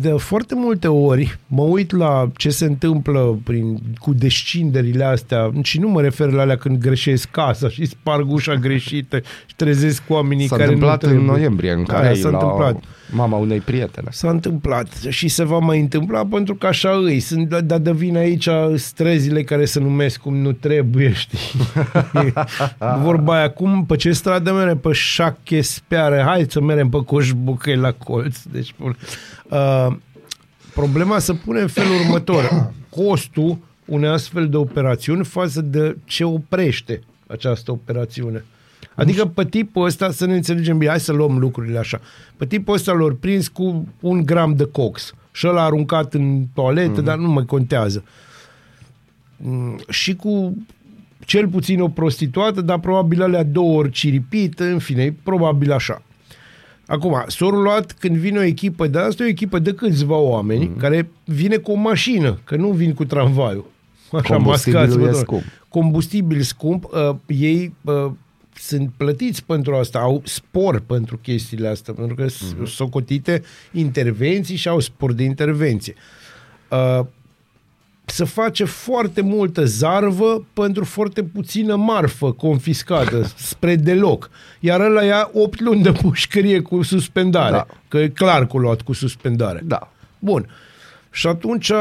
De 0.01 0.09
foarte 0.09 0.55
multe 0.55 0.87
ori 0.87 1.37
mă 1.47 1.61
uit 1.61 1.91
la 1.91 2.27
ce 2.35 2.49
se 2.49 2.65
întâmplă 2.65 3.39
prin, 3.43 3.79
cu 3.97 4.13
descinderile 4.13 5.03
astea 5.03 5.51
și 5.63 5.79
nu 5.79 5.87
mă 5.89 6.01
refer 6.01 6.29
la 6.31 6.41
alea 6.41 6.57
când 6.57 6.77
greșesc 6.77 7.29
casa 7.29 7.69
și 7.69 7.85
sparg 7.85 8.31
ușa 8.31 8.55
greșită 8.55 9.17
și 9.45 9.55
trezesc 9.55 10.03
oamenii 10.07 10.47
S-a 10.47 10.55
care 10.55 10.67
întâmplat 10.67 11.03
nu 11.03 11.09
în 11.09 11.15
trebuie. 11.15 11.35
noiembrie, 11.35 11.71
în 11.71 11.83
Da, 11.87 11.93
care 11.93 12.13
s-a 12.13 12.29
la 12.29 12.37
întâmplat. 12.37 12.83
mama 13.11 13.37
unei 13.37 13.59
prietene. 13.59 14.07
S-a 14.11 14.29
întâmplat 14.29 14.87
și 15.09 15.27
se 15.27 15.43
va 15.43 15.57
mai 15.57 15.79
întâmpla 15.79 16.25
pentru 16.25 16.55
că 16.55 16.67
așa 16.67 16.89
îi. 17.03 17.19
Sunt, 17.19 17.49
dar 17.59 17.79
de 17.79 17.91
vin 17.91 18.17
aici 18.17 18.49
străzile 18.75 19.43
care 19.43 19.65
se 19.65 19.79
numesc 19.79 20.19
cum 20.19 20.35
nu 20.37 20.51
trebuie, 20.51 21.13
știi? 21.13 21.39
Vorba 23.03 23.35
aia, 23.37 23.49
cum, 23.49 23.85
pe 23.85 23.95
ce 23.95 24.11
stradă 24.11 24.53
merem? 24.53 24.77
Pe 24.77 24.89
șache 24.91 25.61
speare, 25.61 26.23
hai 26.25 26.45
să 26.49 26.61
merem 26.61 26.89
pe 26.89 26.97
coșbucăi 27.05 27.75
la 27.75 27.91
colț. 27.91 28.37
Deci, 28.51 28.73
uh, 29.49 29.95
problema 30.73 31.19
se 31.19 31.33
pune 31.33 31.61
în 31.61 31.67
felul 31.67 31.99
următor. 31.99 32.71
Costul 33.03 33.57
unei 33.85 34.09
astfel 34.09 34.49
de 34.49 34.57
operațiuni 34.57 35.25
față 35.25 35.61
de 35.61 35.97
ce 36.05 36.23
oprește 36.23 37.01
această 37.27 37.71
operațiune. 37.71 38.45
Adică 38.95 39.25
pe 39.25 39.45
tipul 39.45 39.85
ăsta, 39.85 40.11
să 40.11 40.25
ne 40.25 40.35
înțelegem 40.35 40.77
bine, 40.77 40.89
hai 40.89 40.99
să 40.99 41.11
luăm 41.11 41.37
lucrurile 41.37 41.77
așa. 41.77 42.01
Pe 42.37 42.45
tipul 42.45 42.73
ăsta 42.73 42.91
l-au 42.91 43.13
prins 43.13 43.47
cu 43.47 43.87
un 43.99 44.25
gram 44.25 44.55
de 44.55 44.63
cox 44.63 45.13
și 45.31 45.47
ăla 45.47 45.61
a 45.61 45.65
aruncat 45.65 46.13
în 46.13 46.45
toaletă, 46.53 47.01
mm-hmm. 47.01 47.05
dar 47.05 47.17
nu 47.17 47.29
mai 47.29 47.45
contează. 47.45 48.03
Mm, 49.37 49.79
Și 49.89 50.15
cu 50.15 50.57
cel 51.19 51.47
puțin 51.47 51.81
o 51.81 51.87
prostituată, 51.87 52.61
dar 52.61 52.79
probabil 52.79 53.21
alea 53.21 53.43
două 53.43 53.77
ori 53.77 53.91
ciripit, 53.91 54.59
în 54.59 54.79
fine, 54.79 55.03
e 55.03 55.13
probabil 55.23 55.71
așa. 55.71 56.01
Acum, 56.87 57.23
s-au 57.27 57.49
luat 57.49 57.91
când 57.91 58.15
vine 58.15 58.37
o 58.39 58.43
echipă, 58.43 58.87
dar 58.87 59.03
asta 59.03 59.23
e 59.23 59.25
o 59.25 59.29
echipă 59.29 59.59
de 59.59 59.73
câțiva 59.73 60.15
oameni 60.17 60.67
mm-hmm. 60.69 60.77
care 60.79 61.09
vine 61.25 61.55
cu 61.57 61.71
o 61.71 61.75
mașină, 61.75 62.39
că 62.43 62.55
nu 62.55 62.71
vin 62.71 62.93
cu 62.93 63.05
tramvaiul. 63.05 63.65
Așa, 64.11 64.33
Combustibilul 64.35 64.81
mascați, 64.85 65.03
e 65.03 65.05
vă 65.05 65.11
dau. 65.11 65.21
scump. 65.21 65.43
Combustibil 65.69 66.41
scump, 66.41 66.83
uh, 67.09 67.15
ei 67.27 67.73
uh, 67.81 68.11
sunt 68.53 68.91
plătiți 68.97 69.43
pentru 69.43 69.75
asta, 69.75 69.99
au 69.99 70.21
spor 70.25 70.79
pentru 70.79 71.17
chestiile 71.17 71.67
astea, 71.67 71.93
pentru 71.93 72.15
că 72.15 72.27
sunt 72.27 72.57
Mhm. 72.57 72.65
socotite 72.65 73.41
intervenții 73.71 74.55
și 74.55 74.67
au 74.67 74.79
spor 74.79 75.13
de 75.13 75.23
intervenție. 75.23 75.93
Uh, 76.71 77.05
să 78.09 78.25
face 78.25 78.63
foarte 78.63 79.21
multă 79.21 79.65
zarvă 79.65 80.45
pentru 80.53 80.83
foarte 80.83 81.23
puțină 81.23 81.75
marfă 81.75 82.31
confiscată, 82.31 83.31
spre 83.51 83.75
deloc. 83.75 84.29
Iar 84.59 84.79
ăla 84.79 85.03
ia 85.03 85.29
8 85.33 85.59
luni 85.59 85.81
de 85.83 85.91
pușcărie 85.91 86.61
cu 86.61 86.81
suspendare. 86.81 87.51
Da. 87.51 87.67
Că 87.87 87.97
e 87.97 88.07
clar 88.07 88.47
că 88.47 88.55
o 88.55 88.59
luat 88.59 88.81
cu 88.81 88.93
suspendare. 88.93 89.61
Da. 89.63 89.91
Bun. 90.19 90.49
Și 91.11 91.27
atunci, 91.27 91.71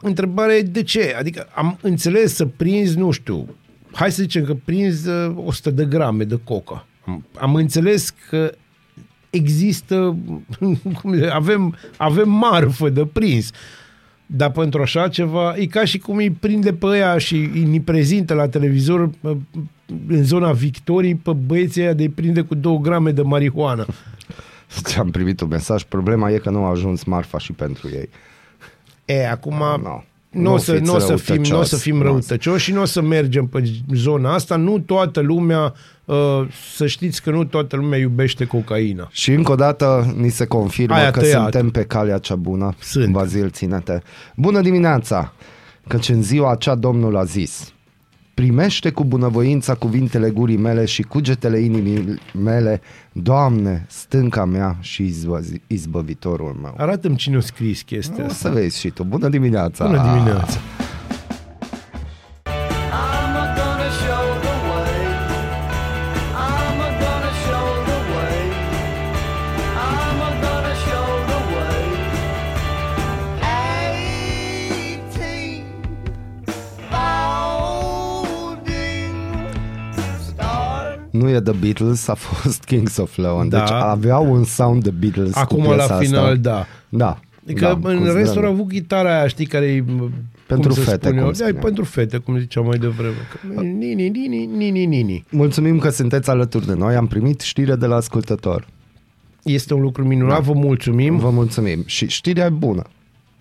întrebarea 0.00 0.56
e 0.56 0.62
de 0.62 0.82
ce? 0.82 1.14
Adică 1.18 1.48
am 1.54 1.78
înțeles 1.80 2.34
să 2.34 2.46
prinzi, 2.46 2.98
nu 2.98 3.10
știu, 3.10 3.56
hai 3.92 4.12
să 4.12 4.22
zicem 4.22 4.44
că 4.44 4.54
prinzi 4.64 5.08
uh, 5.08 5.32
100 5.44 5.70
de 5.70 5.84
grame 5.84 6.24
de 6.24 6.40
coca. 6.44 6.86
Am, 7.06 7.24
am 7.38 7.54
înțeles 7.54 8.14
că 8.28 8.54
există, 9.30 10.16
cum 11.00 11.14
zice, 11.14 11.28
avem, 11.28 11.76
avem 11.96 12.30
marfă 12.30 12.88
de 12.88 13.06
prins. 13.06 13.50
Dar 14.26 14.50
pentru 14.50 14.82
așa 14.82 15.08
ceva, 15.08 15.54
e 15.56 15.66
ca 15.66 15.84
și 15.84 15.98
cum 15.98 16.16
îi 16.16 16.30
prinde 16.30 16.72
pe 16.72 16.86
ăia 16.86 17.18
și 17.18 17.34
îi 17.34 17.80
prezintă 17.84 18.34
la 18.34 18.48
televizor 18.48 19.10
uh, 19.20 19.36
în 20.08 20.24
zona 20.24 20.52
Victoriei 20.52 21.14
pe 21.14 21.32
băieții 21.32 21.82
ăia 21.82 21.92
de 21.92 22.02
îi 22.02 22.08
prinde 22.08 22.40
cu 22.40 22.54
2 22.54 22.78
grame 22.82 23.10
de 23.10 23.22
marihuana. 23.22 23.86
Deci 24.82 24.96
am 24.96 25.10
primit 25.10 25.40
un 25.40 25.48
mesaj. 25.48 25.82
Problema 25.82 26.30
e 26.30 26.38
că 26.38 26.50
nu 26.50 26.64
a 26.64 26.68
ajuns 26.70 27.04
marfa 27.04 27.38
și 27.38 27.52
pentru 27.52 27.88
ei. 27.92 28.08
E, 29.04 29.28
acum 29.30 29.54
No. 29.82 30.02
nu 30.30 30.40
Nu 30.40 30.52
o 30.52 30.56
să, 30.56 30.72
fiți 30.72 30.90
n-o 30.90 30.98
să 30.98 31.16
fim, 31.16 31.34
n-o 31.36 31.44
să 31.44 31.50
răutăcioși. 31.52 31.82
fim 31.82 31.96
Nu. 31.96 32.02
răutăcioși 32.02 32.64
și 32.64 32.72
nu 32.72 32.80
o 32.80 32.84
să 32.84 33.02
mergem 33.02 33.46
pe 33.46 33.72
zona 33.94 34.34
asta. 34.34 34.56
Nu 34.56 34.78
toată 34.78 35.20
lumea, 35.20 35.62
uh, 35.62 35.72
să 36.76 36.86
știți 36.86 37.22
că 37.22 37.30
nu 37.30 37.44
toată 37.44 37.76
lumea 37.76 37.98
iubește 37.98 38.44
cocaina. 38.44 39.08
Și 39.10 39.32
încă 39.32 39.52
o 39.52 39.54
dată 39.54 40.14
ni 40.16 40.28
se 40.28 40.44
confirmă 40.44 40.94
Aia 40.94 41.10
că 41.10 41.20
tăiat. 41.20 41.40
suntem 41.40 41.70
pe 41.70 41.82
calea 41.84 42.18
cea 42.18 42.36
bună. 42.36 42.74
Sunt. 42.80 43.12
Bazil, 43.12 43.50
ține-te. 43.50 43.98
Bună 44.36 44.60
dimineața! 44.60 45.32
Căci 45.88 46.08
în 46.08 46.22
ziua 46.22 46.50
aceea 46.50 46.74
Domnul 46.74 47.16
a 47.16 47.24
zis 47.24 47.72
Primește 48.34 48.90
cu 48.90 49.04
bunăvoința 49.04 49.74
cuvintele 49.74 50.30
gurii 50.30 50.56
mele 50.56 50.84
și 50.84 51.02
cugetele 51.02 51.58
inimii 51.58 52.18
mele, 52.42 52.80
Doamne, 53.12 53.86
stânca 53.88 54.44
mea 54.44 54.76
și 54.80 55.02
izbăzi- 55.12 55.60
izbăvitorul 55.66 56.56
meu. 56.62 56.74
Arată-mi 56.76 57.16
cine 57.16 57.36
a 57.36 57.40
scris 57.40 57.82
chestia 57.82 58.22
O 58.22 58.26
asta. 58.26 58.48
să 58.48 58.54
vezi 58.54 58.78
și 58.80 58.88
tu. 58.90 59.04
Bună 59.04 59.28
dimineața! 59.28 59.86
Bună 59.86 60.02
dimineața! 60.14 60.58
E 81.34 81.40
The 81.40 81.52
Beatles, 81.60 82.08
a 82.08 82.14
fost 82.14 82.64
Kings 82.70 82.96
of 82.96 83.16
Leon. 83.16 83.48
Da. 83.48 83.58
Deci 83.58 83.70
aveau 83.72 84.32
un 84.32 84.44
sound 84.44 84.82
de 84.82 84.90
Beatles 84.90 85.32
cu 85.32 85.38
Acum 85.38 85.62
piesa 85.62 85.74
la 85.76 85.82
asta. 85.82 85.98
final, 85.98 86.38
da. 86.38 86.66
Da. 86.88 87.20
Adică 87.44 87.60
da, 87.82 87.88
în 87.90 87.98
cu 87.98 88.04
restul 88.04 88.24
zdrănă. 88.26 88.46
au 88.46 88.52
avut 88.52 88.68
chitara 88.68 89.16
aia, 89.18 89.26
știi, 89.26 89.46
care 89.46 89.64
e 89.66 89.84
Pentru 90.46 90.72
cum 90.74 90.82
se 90.82 90.90
fete, 90.90 91.06
spune, 91.06 91.20
cum 91.20 91.24
Da, 91.24 91.30
e 91.30 91.34
spuneam. 91.34 91.62
pentru 91.62 91.84
fete, 91.84 92.16
cum 92.18 92.38
ziceam 92.38 92.64
mai 92.64 92.78
devreme. 92.78 93.14
Că, 93.54 93.60
nini, 93.60 94.08
nini, 94.08 94.46
nini, 94.46 94.84
nini. 94.86 95.24
Mulțumim 95.30 95.78
că 95.78 95.88
sunteți 95.90 96.30
alături 96.30 96.66
de 96.66 96.74
noi. 96.74 96.94
Am 96.94 97.06
primit 97.06 97.40
știre 97.40 97.74
de 97.76 97.86
la 97.86 97.94
ascultător. 97.96 98.66
Este 99.42 99.74
un 99.74 99.80
lucru 99.80 100.04
minunat, 100.04 100.34
Da. 100.34 100.40
vă 100.40 100.52
mulțumim. 100.52 101.16
Vă 101.18 101.30
mulțumim. 101.30 101.82
Și 101.86 102.08
știrea 102.08 102.44
e 102.44 102.48
bună. 102.48 102.82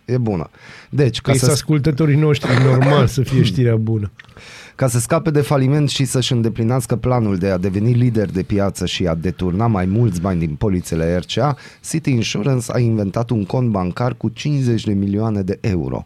E 0.05 0.17
bună. 0.17 0.49
Deci, 0.89 1.21
ca 1.21 1.31
Că 1.31 1.37
să, 1.37 1.45
să 1.45 1.51
ascultătorii 1.51 2.15
noștri, 2.17 2.49
normal 2.63 3.07
să 3.07 3.21
fie 3.21 3.43
știrea 3.43 3.75
bună. 3.75 4.11
Ca 4.75 4.87
să 4.87 4.99
scape 4.99 5.31
de 5.31 5.41
faliment 5.41 5.89
și 5.89 6.05
să-și 6.05 6.31
îndeplinească 6.31 6.95
planul 6.95 7.37
de 7.37 7.49
a 7.49 7.57
deveni 7.57 7.93
lider 7.93 8.31
de 8.31 8.43
piață 8.43 8.85
și 8.85 9.07
a 9.07 9.15
deturna 9.15 9.67
mai 9.67 9.85
mulți 9.85 10.21
bani 10.21 10.39
din 10.39 10.55
polițele 10.55 11.17
RCA, 11.17 11.57
City 11.89 12.11
Insurance 12.11 12.71
a 12.71 12.79
inventat 12.79 13.29
un 13.29 13.45
cont 13.45 13.69
bancar 13.69 14.13
cu 14.13 14.29
50 14.29 14.83
de 14.83 14.93
milioane 14.93 15.41
de 15.41 15.57
euro. 15.61 16.03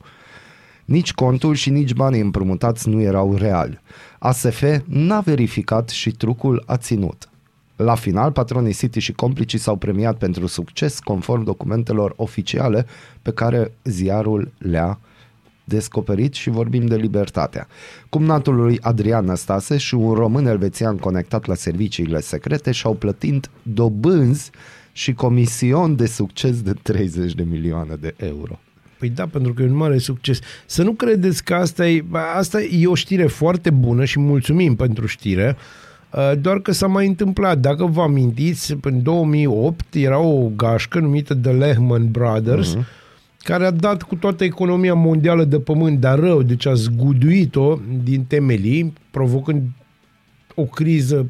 Nici 0.85 1.13
contul 1.13 1.55
și 1.55 1.69
nici 1.69 1.93
banii 1.93 2.21
împrumutați 2.21 2.89
nu 2.89 3.01
erau 3.01 3.35
reali. 3.35 3.79
ASF 4.19 4.63
n-a 4.85 5.19
verificat 5.19 5.89
și 5.89 6.11
trucul 6.11 6.63
a 6.65 6.77
ținut. 6.77 7.29
La 7.75 7.95
final, 7.95 8.31
patronii 8.31 8.73
City 8.73 8.99
și 8.99 9.13
complicii 9.13 9.59
s-au 9.59 9.75
premiat 9.75 10.17
pentru 10.17 10.47
succes 10.47 10.99
conform 10.99 11.43
documentelor 11.43 12.13
oficiale 12.15 12.85
pe 13.21 13.31
care 13.31 13.71
ziarul 13.83 14.51
le-a 14.57 14.99
descoperit 15.67 16.33
și 16.33 16.49
vorbim 16.49 16.85
de 16.85 16.95
libertatea. 16.95 17.67
Cumnatul 18.09 18.55
lui 18.55 18.77
Adrian 18.81 19.25
Năstase 19.25 19.77
și 19.77 19.95
un 19.95 20.13
român 20.13 20.45
elvețian 20.45 20.97
conectat 20.97 21.45
la 21.45 21.55
serviciile 21.55 22.19
secrete 22.19 22.71
și-au 22.71 22.93
plătit 22.93 23.49
dobânzi 23.63 24.49
și 24.91 25.13
comision 25.13 25.95
de 25.95 26.05
succes 26.05 26.61
de 26.61 26.73
30 26.81 27.33
de 27.33 27.43
milioane 27.43 27.95
de 27.99 28.13
euro. 28.17 28.59
Păi 28.99 29.09
da, 29.09 29.25
pentru 29.25 29.53
că 29.53 29.61
e 29.61 29.65
un 29.65 29.75
mare 29.75 29.97
succes. 29.97 30.39
Să 30.65 30.83
nu 30.83 30.91
credeți 30.91 31.43
că 31.43 31.53
asta 31.53 31.87
e, 31.87 32.01
ba, 32.01 32.21
asta 32.35 32.61
e 32.61 32.87
o 32.87 32.95
știre 32.95 33.25
foarte 33.25 33.69
bună 33.69 34.05
și 34.05 34.19
mulțumim 34.19 34.75
pentru 34.75 35.05
știre, 35.05 35.57
uh, 36.13 36.31
doar 36.39 36.59
că 36.59 36.71
s-a 36.71 36.87
mai 36.87 37.07
întâmplat. 37.07 37.57
Dacă 37.57 37.85
vă 37.85 38.01
amintiți, 38.01 38.75
în 38.81 39.03
2008 39.03 39.95
era 39.95 40.19
o 40.19 40.49
gașcă 40.55 40.99
numită 40.99 41.35
The 41.35 41.51
Lehman 41.51 42.11
Brothers, 42.11 42.75
uh-huh. 42.75 42.85
Care 43.39 43.65
a 43.65 43.71
dat 43.71 44.01
cu 44.03 44.15
toată 44.15 44.43
economia 44.43 44.93
mondială 44.93 45.43
de 45.43 45.59
pământ, 45.59 45.99
dar 45.99 46.19
rău, 46.19 46.41
deci 46.41 46.65
a 46.65 46.73
zguduit-o 46.73 47.79
din 48.03 48.23
temelii, 48.23 48.93
provocând 49.11 49.61
o 50.55 50.63
criză 50.63 51.29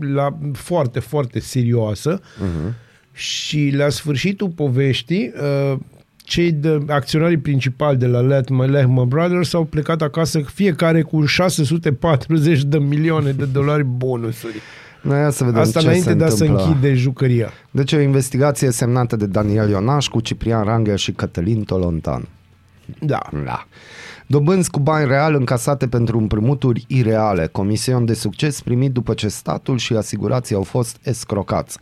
la, 0.00 0.38
foarte, 0.52 1.00
foarte 1.00 1.40
serioasă 1.40 2.20
uh-huh. 2.20 2.72
și 3.12 3.72
la 3.74 3.88
sfârșitul 3.88 4.48
poveștii 4.48 5.32
uh, 5.72 5.78
cei 6.16 6.52
de 6.52 6.78
acționarii 6.88 7.38
principali 7.38 7.98
de 7.98 8.06
la 8.06 8.20
Lehman, 8.20 8.70
Lehman 8.70 9.08
Brothers 9.08 9.54
au 9.54 9.64
plecat 9.64 10.02
acasă 10.02 10.40
fiecare 10.40 11.02
cu 11.02 11.24
640 11.24 12.62
de 12.62 12.78
milioane 12.78 13.30
de 13.32 13.44
dolari 13.44 13.84
bonusuri. 13.84 14.60
Noi 15.06 15.18
ia 15.20 15.30
să 15.30 15.44
vedem 15.44 15.60
Asta 15.60 15.80
ce 15.80 15.86
înainte 15.86 16.08
se 16.08 16.14
de 16.14 16.24
a 16.24 16.28
se 16.28 16.42
întâmplă. 16.44 16.66
închide 16.66 16.94
jucăria. 16.94 17.50
Deci 17.70 17.92
o 17.92 18.00
investigație 18.00 18.70
semnată 18.70 19.16
de 19.16 19.26
Daniel 19.26 19.68
Ionaș 19.68 20.08
cu 20.08 20.20
Ciprian 20.20 20.64
Rangel 20.64 20.96
și 20.96 21.12
Cătălin 21.12 21.62
Tolontan. 21.62 22.28
Da. 22.98 23.18
Da. 23.44 23.66
Dobânzi 24.26 24.70
cu 24.70 24.78
bani 24.80 25.06
real 25.06 25.34
încasate 25.34 25.88
pentru 25.88 26.18
împrumuturi 26.18 26.84
ireale, 26.88 27.46
comision 27.52 28.04
de 28.04 28.14
succes 28.14 28.60
primit 28.60 28.92
după 28.92 29.14
ce 29.14 29.28
statul 29.28 29.78
și 29.78 29.92
asigurații 29.92 30.54
au 30.54 30.62
fost 30.62 30.96
escrocați. 31.02 31.78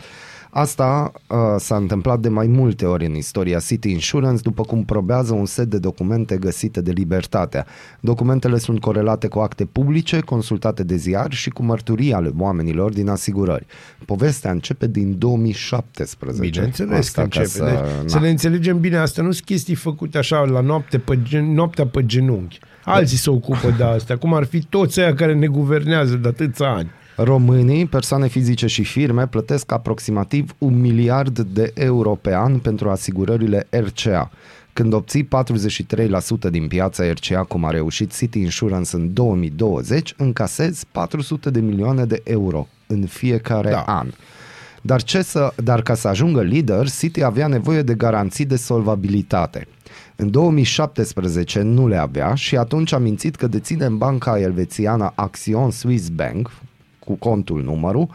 Asta 0.56 1.12
uh, 1.28 1.36
s-a 1.58 1.76
întâmplat 1.76 2.20
de 2.20 2.28
mai 2.28 2.46
multe 2.46 2.84
ori 2.84 3.06
în 3.06 3.14
istoria 3.14 3.58
City 3.58 3.90
Insurance, 3.90 4.42
după 4.42 4.62
cum 4.62 4.84
probează 4.84 5.32
un 5.32 5.46
set 5.46 5.66
de 5.66 5.78
documente 5.78 6.36
găsite 6.36 6.80
de 6.80 6.90
Libertatea. 6.90 7.66
Documentele 8.00 8.58
sunt 8.58 8.80
corelate 8.80 9.28
cu 9.28 9.38
acte 9.38 9.64
publice, 9.64 10.20
consultate 10.20 10.82
de 10.82 10.96
ziar 10.96 11.32
și 11.32 11.50
cu 11.50 11.62
mărturii 11.62 12.12
ale 12.12 12.30
oamenilor 12.38 12.92
din 12.92 13.08
asigurări. 13.08 13.66
Povestea 14.06 14.50
începe 14.50 14.86
din 14.86 15.18
2017. 15.18 16.50
Bineînțeles 16.50 16.98
Asta 16.98 17.22
că 17.22 17.28
ca 17.28 17.40
începe. 17.40 17.58
Să, 17.58 17.64
Să, 17.64 18.02
na. 18.02 18.08
să 18.08 18.18
ne 18.18 18.28
înțelegem 18.28 18.80
bine, 18.80 18.96
astea 18.96 19.22
nu 19.22 19.30
sunt 19.30 19.44
chestii 19.44 19.74
făcute 19.74 20.18
așa 20.18 20.40
la 20.40 20.60
noapte 20.60 20.98
pe 20.98 21.22
gen, 21.22 21.52
noaptea 21.54 21.86
pe 21.86 22.06
genunchi. 22.06 22.58
Alții 22.84 23.16
se 23.16 23.30
ocupă 23.30 23.74
de 23.76 23.84
astea, 23.84 24.16
cum 24.16 24.34
ar 24.34 24.44
fi 24.44 24.62
toți 24.64 25.00
aia 25.00 25.14
care 25.14 25.34
ne 25.34 25.46
guvernează 25.46 26.14
de 26.14 26.28
atâția 26.28 26.72
ani. 26.72 26.90
Românii, 27.16 27.86
persoane 27.86 28.26
fizice 28.26 28.66
și 28.66 28.84
firme, 28.84 29.26
plătesc 29.26 29.72
aproximativ 29.72 30.54
un 30.58 30.80
miliard 30.80 31.38
de 31.38 31.72
euro 31.74 32.10
pe 32.14 32.34
an 32.34 32.58
pentru 32.58 32.90
asigurările 32.90 33.66
RCA. 33.70 34.30
Când 34.72 34.92
obții 34.92 35.28
43% 36.48 36.50
din 36.50 36.68
piața 36.68 37.04
RCA, 37.12 37.42
cum 37.42 37.64
a 37.64 37.70
reușit 37.70 38.16
City 38.16 38.38
Insurance 38.38 38.96
în 38.96 39.12
2020, 39.12 40.14
încasezi 40.16 40.86
400 40.92 41.50
de 41.50 41.60
milioane 41.60 42.04
de 42.04 42.20
euro 42.24 42.68
în 42.86 43.06
fiecare 43.06 43.70
Da. 43.70 43.80
an. 43.80 44.10
Dar, 44.82 45.02
ce 45.02 45.22
să, 45.22 45.52
dar 45.56 45.82
ca 45.82 45.94
să 45.94 46.08
ajungă 46.08 46.42
lider, 46.42 46.88
City 46.90 47.22
avea 47.22 47.46
nevoie 47.46 47.82
de 47.82 47.94
garanții 47.94 48.44
de 48.44 48.56
solvabilitate. 48.56 49.68
În 50.16 50.30
2017 50.30 51.60
nu 51.60 51.88
le 51.88 51.96
avea 51.96 52.34
și 52.34 52.56
atunci 52.56 52.92
a 52.92 52.98
mințit 52.98 53.36
că 53.36 53.46
deține 53.46 53.84
în 53.84 53.98
banca 53.98 54.38
elvețiană 54.38 55.12
Axion 55.14 55.70
Swiss 55.70 56.08
Bank, 56.08 56.50
cu 57.04 57.12
contul 57.12 57.62
numărul, 57.62 58.08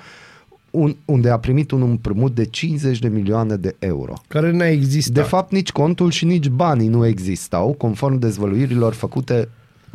un, 0.71 0.95
unde 1.05 1.29
a 1.29 1.39
primit 1.39 1.71
un 1.71 1.81
împrumut 1.81 2.35
de 2.35 2.45
50 2.45 2.99
de 2.99 3.07
milioane 3.07 3.55
de 3.55 3.75
euro. 3.79 4.13
Care 4.27 4.51
n-a 4.51 4.67
existat. 4.67 5.13
De 5.13 5.21
fapt, 5.21 5.51
nici 5.51 5.71
contul 5.71 6.11
și 6.11 6.25
nici 6.25 6.47
banii 6.47 6.87
nu 6.87 7.05
existau, 7.05 7.73
conform 7.73 8.19
dezvăluirilor 8.19 8.93
făcute 8.93 9.49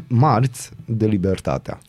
marți 0.07 0.71
de 0.85 1.07
Libertatea. 1.07 1.81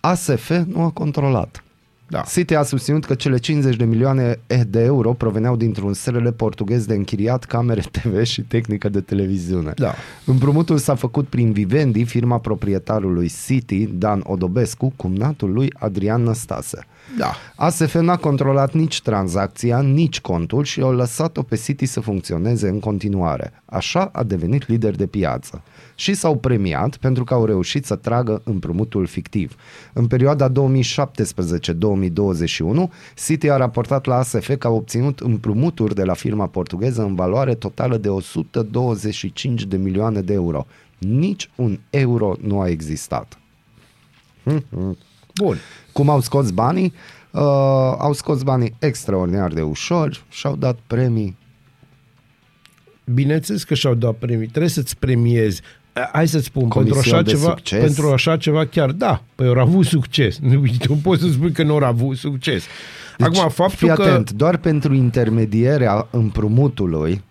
ASF 0.00 0.50
nu 0.66 0.82
a 0.82 0.90
controlat. 0.90 1.64
Da. 2.08 2.20
City 2.20 2.54
a 2.54 2.62
susținut 2.62 3.04
că 3.04 3.14
cele 3.14 3.36
50 3.36 3.76
de 3.76 3.84
milioane 3.84 4.38
de 4.68 4.80
euro 4.82 5.12
proveneau 5.12 5.56
dintr-un 5.56 5.92
SRL 5.92 6.28
portughez 6.28 6.84
de 6.84 6.94
închiriat 6.94 7.44
camere 7.44 7.80
TV 7.90 8.22
și 8.22 8.42
tehnică 8.42 8.88
de 8.88 9.00
televiziune. 9.00 9.72
Da. 9.76 9.94
Împrumutul 10.24 10.78
s-a 10.78 10.94
făcut 10.94 11.26
prin 11.26 11.52
Vivendi, 11.52 12.04
firma 12.04 12.38
proprietarului 12.38 13.32
City, 13.46 13.86
Dan 13.86 14.20
Odobescu, 14.24 14.92
cumnatul 14.96 15.52
lui 15.52 15.72
Adrian 15.78 16.22
Năstase. 16.22 16.86
Da. 17.18 17.34
ASF 17.54 17.94
n-a 17.94 18.16
controlat 18.16 18.72
nici 18.72 19.02
tranzacția, 19.02 19.80
nici 19.80 20.20
contul 20.20 20.64
și 20.64 20.80
au 20.80 20.92
lăsat-o 20.92 21.42
pe 21.42 21.56
City 21.56 21.86
să 21.86 22.00
funcționeze 22.00 22.68
în 22.68 22.80
continuare. 22.80 23.62
Așa 23.64 24.10
a 24.12 24.22
devenit 24.22 24.68
lider 24.68 24.94
de 24.94 25.06
piață. 25.06 25.62
Și 25.94 26.14
s-au 26.14 26.36
premiat 26.36 26.96
pentru 26.96 27.24
că 27.24 27.34
au 27.34 27.44
reușit 27.44 27.84
să 27.84 27.96
tragă 27.96 28.40
împrumutul 28.44 29.06
fictiv. 29.06 29.56
În 29.92 30.06
perioada 30.06 30.52
2017-2021, 30.52 30.52
City 33.26 33.50
a 33.50 33.56
raportat 33.56 34.04
la 34.04 34.16
ASF 34.16 34.56
că 34.58 34.66
a 34.66 34.70
obținut 34.70 35.20
împrumuturi 35.20 35.94
de 35.94 36.04
la 36.04 36.14
firma 36.14 36.46
portugheză 36.46 37.02
în 37.02 37.14
valoare 37.14 37.54
totală 37.54 37.96
de 37.96 38.08
125 38.08 39.64
de 39.64 39.76
milioane 39.76 40.20
de 40.20 40.32
euro. 40.32 40.66
Nici 40.98 41.50
un 41.54 41.78
euro 41.90 42.36
nu 42.40 42.60
a 42.60 42.68
existat. 42.68 43.38
Bun. 45.42 45.56
Cum 45.92 46.08
au 46.08 46.20
scos 46.20 46.50
banii? 46.50 46.92
Uh, 47.30 47.42
au 47.98 48.12
scos 48.12 48.42
banii 48.42 48.74
extraordinar 48.78 49.52
de 49.52 49.62
ușor 49.62 50.24
și 50.28 50.46
au 50.46 50.56
dat 50.56 50.78
premii. 50.86 51.36
Bineînțeles 53.04 53.64
că 53.64 53.74
și-au 53.74 53.94
dat 53.94 54.14
premii. 54.14 54.46
Trebuie 54.46 54.70
să-ți 54.70 54.98
premiezi. 54.98 55.60
A, 55.92 56.08
Hai 56.12 56.28
să-ți 56.28 56.44
spun, 56.44 56.68
Comision 56.68 56.94
pentru 56.94 57.14
așa, 57.14 57.22
de 57.22 57.30
ceva, 57.30 57.48
succes. 57.48 57.80
pentru 57.80 58.12
așa 58.12 58.36
ceva 58.36 58.66
chiar, 58.66 58.90
da, 58.90 59.22
păi 59.34 59.46
au 59.46 59.58
avut 59.58 59.86
succes. 59.86 60.38
Nu, 60.48 60.62
tu 60.78 60.94
poți 60.94 61.22
să 61.22 61.28
spui 61.28 61.52
că 61.52 61.62
nu 61.62 61.74
au 61.74 61.84
avut 61.84 62.16
succes. 62.16 62.64
Deci, 63.18 63.26
Acum, 63.26 63.48
faptul 63.48 63.76
fii 63.76 63.88
că... 63.88 64.02
atent, 64.02 64.30
doar 64.30 64.56
pentru 64.56 64.94
intermedierea 64.94 66.06
împrumutului 66.10 67.22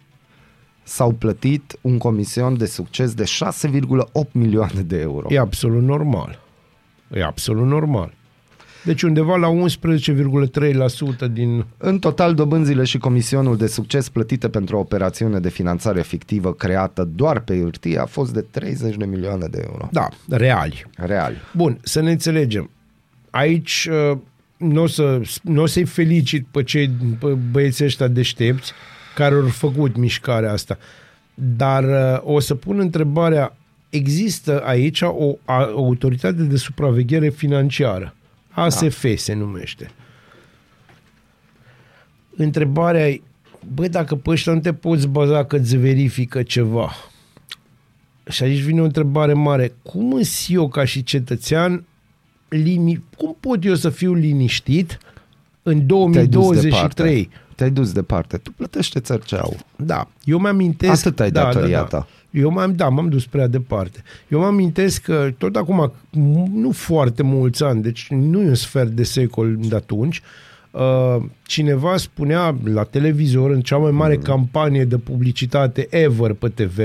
s-au 0.84 1.12
plătit 1.12 1.78
un 1.82 1.97
comision 1.97 2.58
de 2.58 2.66
succes 2.66 3.14
de 3.14 3.24
6,8 3.24 4.32
milioane 4.32 4.82
de 4.82 4.99
euro. 4.99 5.28
E 5.30 5.39
absolut 5.39 5.84
normal. 5.84 6.45
E 7.14 7.24
absolut 7.24 7.66
normal. 7.66 8.14
Deci 8.84 9.01
undeva 9.01 9.36
la 9.36 9.49
11,3% 11.28 11.32
din... 11.32 11.66
În 11.78 11.99
total, 11.99 12.34
dobânzile 12.34 12.84
și 12.84 12.97
comisionul 12.97 13.58
de 13.58 13.68
succes 13.68 14.10
plătite 14.10 14.49
pentru 14.49 14.76
o 14.76 14.80
operațiune 14.80 15.39
de 15.39 15.49
finanțare 15.49 16.01
fictivă 16.01 16.53
creată 16.53 17.10
doar 17.16 17.39
pe 17.39 17.60
hârtie 17.60 17.99
a 17.99 18.06
fost 18.06 18.34
de 18.34 18.41
30 18.41 18.95
de 18.95 19.06
milioane 19.06 19.47
de 19.47 19.64
euro. 19.70 19.89
Da, 19.91 20.08
reali. 20.30 20.86
Real. 20.95 21.34
Bun, 21.53 21.80
să 21.84 22.01
ne 22.01 22.12
înțelegem. 22.12 22.70
Aici 23.30 23.89
uh, 24.12 24.18
nu 24.58 24.82
o, 24.82 24.88
să, 24.88 25.22
n 25.43 25.58
o 25.58 25.66
să-i 25.66 25.86
felicit 25.86 26.45
pe 26.51 26.64
cei 26.64 26.89
pe 27.20 27.28
băieții 27.51 27.86
ăștia 27.86 28.08
deștepți 28.08 28.72
care 29.16 29.36
au 29.36 29.47
făcut 29.47 29.95
mișcarea 29.95 30.51
asta. 30.51 30.78
Dar 31.34 31.84
uh, 31.84 32.34
o 32.34 32.39
să 32.39 32.56
pun 32.56 32.80
întrebarea, 32.80 33.58
există 33.96 34.62
aici 34.66 35.02
o, 35.02 35.38
a, 35.46 35.72
o 35.74 35.86
autoritate 35.86 36.43
de 36.43 36.58
supraveghere 36.58 37.30
financiară. 37.30 38.16
ASF 38.50 39.04
da. 39.04 39.16
se 39.16 39.34
numește. 39.34 39.91
Întrebarea 42.36 43.10
e, 43.10 43.22
băi, 43.74 43.89
dacă 43.89 44.16
pe 44.16 44.30
ăștia 44.30 44.54
nu 44.54 44.60
te 44.60 44.74
poți 44.74 45.08
baza 45.08 45.46
că 45.46 45.56
îți 45.56 45.78
verifică 45.78 46.43
ceva, 46.43 46.91
și 48.30 48.43
aici 48.43 48.60
vine 48.60 48.82
o 48.82 48.84
întrebare 48.84 49.34
mare. 49.34 49.74
Cum 49.84 50.14
îs 50.14 50.50
eu 50.50 50.68
ca 50.68 50.86
și 50.86 51.04
cetățean, 51.04 51.84
lini... 52.48 53.04
cum 53.18 53.38
pot 53.39 53.66
eu 53.66 53.76
să 53.76 53.89
fiu 53.89 54.14
liniștit 54.14 54.98
în 55.64 55.86
Te-ai 55.86 56.28
dus 56.28 56.43
2023? 56.43 57.30
te-ai 57.56 57.72
dus 57.72 57.91
departe. 57.91 58.38
Tu 58.38 58.52
plătește 58.52 59.00
țărceau. 59.00 59.58
Da, 59.76 60.08
eu 60.24 60.39
mă 60.39 60.48
amintesc... 60.48 61.06
Atât 61.06 61.20
ai 61.20 61.32
da, 61.32 61.43
datoria 61.43 61.78
da, 61.78 61.88
da. 61.89 61.98
ta. 61.98 62.08
Eu 62.36 62.52
m-am, 62.52 62.76
da, 62.76 62.90
m-am 62.90 63.10
dus 63.10 63.26
prea 63.26 63.48
departe. 63.48 64.04
Eu 64.28 64.40
mă 64.40 64.46
amintesc 64.46 65.02
că 65.02 65.34
tot 65.38 65.56
acum, 65.56 65.94
nu 66.54 66.72
foarte 66.72 67.24
mulți 67.24 67.64
ani, 67.64 67.82
deci 67.82 68.08
nu 68.10 68.42
e 68.42 68.48
un 68.48 68.56
sfert 68.56 68.90
de 68.90 69.04
secol 69.04 69.56
de 69.60 69.76
atunci, 69.76 70.22
uh, 70.72 71.24
cineva 71.46 71.98
spunea 71.98 72.56
la 72.64 72.84
televizor, 72.84 73.52
în 73.52 73.62
cea 73.62 73.78
mai 73.78 73.92
mare 73.92 74.18
campanie 74.18 74.86
de 74.86 74.98
publicitate 74.98 75.88
ever 75.90 76.34
pe 76.34 76.50
TV, 76.50 76.80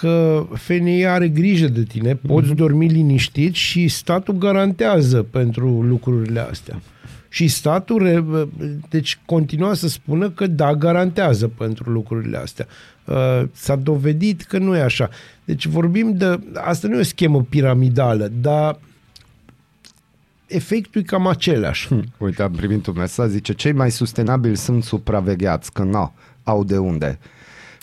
că 0.00 0.46
FNI 0.54 1.06
are 1.06 1.28
grijă 1.28 1.68
de 1.68 1.82
tine, 1.82 2.14
poți 2.14 2.52
dormi 2.52 2.86
liniștit 2.86 3.54
și 3.54 3.88
statul 3.88 4.34
garantează 4.34 5.22
pentru 5.22 5.82
lucrurile 5.82 6.40
astea. 6.40 6.80
Și 7.28 7.48
statul, 7.48 8.02
re- 8.02 8.48
deci, 8.88 9.18
continua 9.26 9.74
să 9.74 9.88
spună 9.88 10.30
că 10.30 10.46
da, 10.46 10.74
garantează 10.74 11.48
pentru 11.48 11.90
lucrurile 11.90 12.36
astea. 12.36 12.66
Uh, 13.10 13.42
S-a 13.52 13.76
dovedit 13.76 14.42
că 14.42 14.58
nu 14.58 14.76
e 14.76 14.80
așa. 14.80 15.08
Deci 15.44 15.66
vorbim 15.66 16.12
de... 16.16 16.40
Asta 16.54 16.88
nu 16.88 16.96
e 16.96 17.00
o 17.00 17.02
schemă 17.02 17.42
piramidală, 17.42 18.30
dar 18.40 18.78
efectul 20.46 21.00
e 21.00 21.04
cam 21.04 21.26
același. 21.26 21.88
Uite, 22.18 22.42
am 22.42 22.52
primit 22.52 22.86
un 22.86 22.94
mesaj, 22.96 23.28
zice, 23.28 23.52
cei 23.52 23.72
mai 23.72 23.90
sustenabili 23.90 24.56
sunt 24.56 24.84
supravegheați, 24.84 25.72
că 25.72 25.82
nu 25.82 26.12
au 26.42 26.64
de 26.64 26.78
unde. 26.78 27.18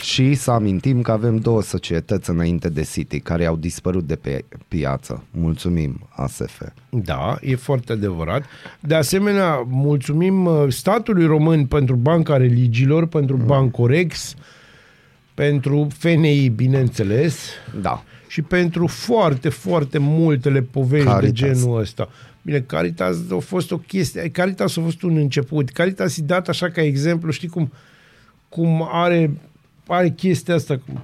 Și 0.03 0.33
să 0.33 0.51
amintim 0.51 1.01
că 1.01 1.11
avem 1.11 1.37
două 1.37 1.61
societăți 1.61 2.29
înainte 2.29 2.69
de 2.69 2.81
City 2.81 3.19
care 3.19 3.45
au 3.45 3.55
dispărut 3.55 4.07
de 4.07 4.15
pe 4.15 4.45
piață. 4.67 5.23
Mulțumim, 5.31 6.07
ASF. 6.09 6.61
Da, 6.89 7.37
e 7.41 7.55
foarte 7.55 7.91
adevărat. 7.91 8.45
De 8.79 8.95
asemenea, 8.95 9.65
mulțumim 9.67 10.45
uh, 10.45 10.65
statului 10.67 11.25
român 11.25 11.65
pentru 11.65 11.95
Banca 11.95 12.37
Religiilor, 12.37 13.07
pentru 13.07 13.35
Bancorex, 13.35 14.35
pentru 15.37 15.87
FNI, 15.97 16.49
bineînțeles, 16.49 17.49
Da. 17.81 18.03
și 18.27 18.41
pentru 18.41 18.87
foarte, 18.87 19.49
foarte 19.49 19.97
multele 19.97 20.61
povești 20.61 21.05
Caritas. 21.07 21.29
de 21.29 21.31
genul 21.31 21.79
ăsta. 21.79 22.09
Bine, 22.41 22.59
Caritas 22.59 23.15
a 23.31 23.37
fost 23.37 23.71
o 23.71 23.77
chestie, 23.77 24.29
Caritas 24.29 24.77
a 24.77 24.81
fost 24.81 25.01
un 25.01 25.17
început. 25.17 25.69
Caritas 25.69 26.17
e 26.17 26.21
dat 26.21 26.47
așa 26.47 26.69
ca 26.69 26.81
exemplu, 26.81 27.31
știi 27.31 27.47
cum, 27.47 27.71
cum 28.49 28.87
are, 28.91 29.31
are 29.87 30.09
chestia 30.09 30.55
asta 30.55 30.77
cu, 30.77 31.01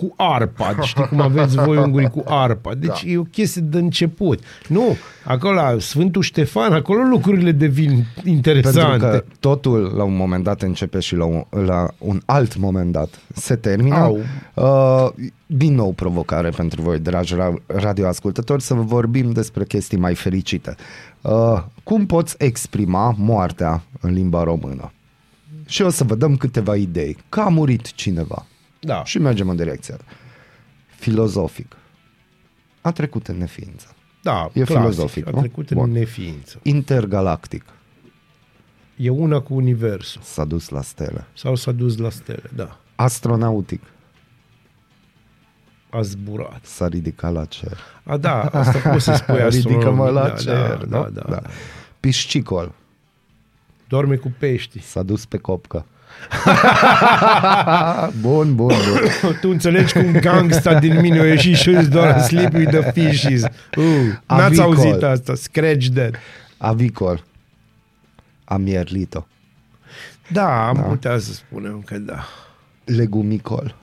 cu 0.00 0.14
arpa, 0.16 0.76
știi 0.82 1.06
cum 1.06 1.20
aveți 1.20 1.56
voi 1.56 1.76
ungurii 1.76 2.10
cu 2.10 2.24
arpa. 2.26 2.74
Deci 2.74 3.04
da. 3.04 3.10
e 3.10 3.18
o 3.18 3.22
chestie 3.22 3.62
de 3.62 3.78
început. 3.78 4.40
Nu, 4.68 4.96
acolo 5.24 5.54
la 5.54 5.76
Sfântul 5.78 6.22
Ștefan, 6.22 6.72
acolo 6.72 7.02
lucrurile 7.02 7.52
devin 7.52 8.04
interesante. 8.24 8.88
Pentru 8.88 9.08
că 9.08 9.24
totul 9.40 9.92
la 9.96 10.04
un 10.04 10.16
moment 10.16 10.44
dat 10.44 10.62
începe 10.62 11.00
și 11.00 11.16
la 11.16 11.24
un, 11.24 11.44
la 11.50 11.88
un 11.98 12.20
alt 12.24 12.56
moment 12.56 12.92
dat 12.92 13.20
se 13.34 13.56
termină. 13.56 13.96
Au. 13.96 14.18
Uh, 14.54 15.24
din 15.46 15.74
nou 15.74 15.92
provocare 15.92 16.48
pentru 16.48 16.82
voi, 16.82 16.98
dragi 16.98 17.34
ra- 17.34 17.66
radioascultători, 17.66 18.62
să 18.62 18.74
vorbim 18.74 19.30
despre 19.30 19.64
chestii 19.64 19.98
mai 19.98 20.14
fericite. 20.14 20.74
Uh, 21.20 21.62
cum 21.82 22.06
poți 22.06 22.34
exprima 22.38 23.14
moartea 23.18 23.82
în 24.00 24.12
limba 24.12 24.42
română? 24.42 24.92
Și 25.66 25.82
o 25.82 25.88
să 25.88 26.04
vă 26.04 26.14
dăm 26.14 26.36
câteva 26.36 26.76
idei. 26.76 27.16
Că 27.28 27.40
a 27.40 27.48
murit 27.48 27.92
cineva. 27.92 28.46
Da. 28.80 29.04
Și 29.04 29.18
mergem 29.18 29.48
în 29.48 29.56
direcția. 29.56 29.96
Filozofic. 30.86 31.76
A 32.80 32.92
trecut 32.92 33.26
în 33.28 33.36
neființă. 33.38 33.94
Da, 34.22 34.44
E 34.52 34.62
clasic, 34.62 34.76
filozofic, 34.76 35.26
A 35.26 35.30
nu? 35.30 35.38
trecut 35.38 35.72
Bun. 35.72 35.84
în 35.84 35.90
neființă. 35.92 36.58
Intergalactic. 36.62 37.64
E 38.96 39.08
una 39.10 39.40
cu 39.40 39.54
universul. 39.54 40.20
S-a 40.24 40.44
dus 40.44 40.68
la 40.68 40.82
stele. 40.82 41.26
Sau 41.34 41.54
s-a 41.54 41.72
dus 41.72 41.96
la 41.96 42.10
stele, 42.10 42.50
da. 42.54 42.78
Astronautic. 42.94 43.82
A 45.90 46.00
zburat. 46.02 46.64
S-a 46.64 46.88
ridicat 46.88 47.32
la 47.32 47.44
cer. 47.44 47.78
A, 48.04 48.16
da, 48.16 48.40
asta 48.42 48.90
poți 48.90 49.04
să 49.04 49.12
spui 49.14 49.48
Ridică-mă 49.48 50.04
astronomic. 50.04 50.12
la 50.14 50.28
da, 50.28 50.34
cer. 50.34 50.84
da, 50.84 50.98
nu? 50.98 51.10
da, 51.10 51.20
da, 51.20 51.30
da. 51.30 51.42
Piscicol. 52.00 52.72
Dorme 53.88 54.16
cu 54.16 54.32
pești. 54.38 54.80
S-a 54.82 55.02
dus 55.02 55.24
pe 55.26 55.36
copcă. 55.38 55.86
bun, 58.20 58.54
bun, 58.54 58.74
bun. 59.22 59.36
tu 59.40 59.48
înțelegi 59.48 59.92
cum 59.92 60.12
gangsta 60.12 60.78
din 60.78 61.00
mine 61.00 61.18
a 61.20 61.24
ieșit 61.26 61.56
și 61.56 61.68
îți 61.68 61.90
doar 61.90 62.20
sleep 62.20 62.54
with 62.54 62.70
the 62.78 62.92
fishes. 62.92 63.42
Uh, 63.76 63.84
n-ați 64.26 64.60
Avicol. 64.60 64.64
auzit 64.64 65.02
asta. 65.02 65.34
Scratch 65.34 65.86
that. 65.94 66.14
Avicol. 66.56 67.24
A 68.44 68.56
mierlit-o. 68.56 69.26
Da, 70.28 70.66
am 70.68 70.74
Da. 70.74 70.80
da. 70.80 70.86
putea 70.88 71.18
să 71.18 71.32
spunem 71.32 71.82
că 71.86 71.98
da. 71.98 72.24
Legumicol. 72.84 73.74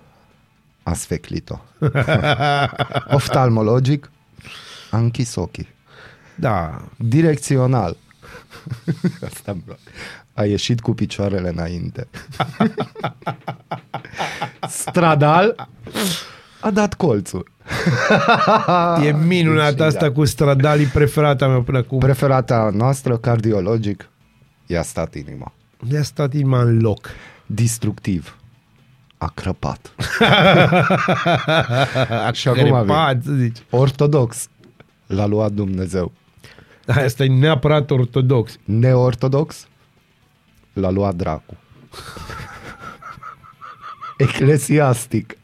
A 0.84 0.94
sfeclit-o. 0.94 1.60
Oftalmologic. 3.18 4.12
A 4.92 4.98
închis 4.98 5.36
ochii. 5.36 5.68
Da. 6.36 6.82
Direcțional. 6.98 7.98
Asta 9.28 9.52
îmi 9.52 9.62
place. 9.66 9.80
A 10.38 10.46
ieșit 10.46 10.80
cu 10.82 10.94
picioarele 10.94 11.50
înainte. 11.50 12.08
Stradal. 14.70 15.68
A 16.60 16.72
dat 16.72 16.94
colțul. 16.94 17.52
E 19.06 19.12
minunat 19.12 19.74
Deci, 19.76 19.86
asta 19.86 20.08
da. 20.08 20.12
cu 20.12 20.26
stradalii 20.26 20.86
preferata 20.86 21.48
mea 21.48 21.60
până 21.62 21.78
acum. 21.78 22.00
Preferata 22.00 22.70
noastră, 22.74 23.18
cardiologic, 23.18 24.10
i-a 24.66 24.82
stat 24.82 25.16
inima. 25.16 25.54
Mi-a 25.90 26.04
stat 26.04 26.34
inima 26.34 26.62
în 26.62 26.80
loc. 26.80 27.10
Destructiv. 27.46 28.38
A 29.18 29.32
crăpat. 29.34 29.94
Și 32.34 32.48
A 32.48 32.52
acum 32.52 32.74
avem. 32.74 32.86
crepat, 32.86 33.18
zici. 33.38 33.58
Ortodox. 33.70 34.48
L-a 35.08 35.26
luat 35.26 35.52
Dumnezeu. 35.52 36.12
Asta 36.88 37.24
e 37.24 37.28
neapărat 37.28 37.92
ortodox. 37.92 38.58
Neortodox. 38.64 39.66
L-a 40.80 40.90
luat 40.90 41.16
dracu. 41.16 41.58
Eclesiastic. 44.18 45.38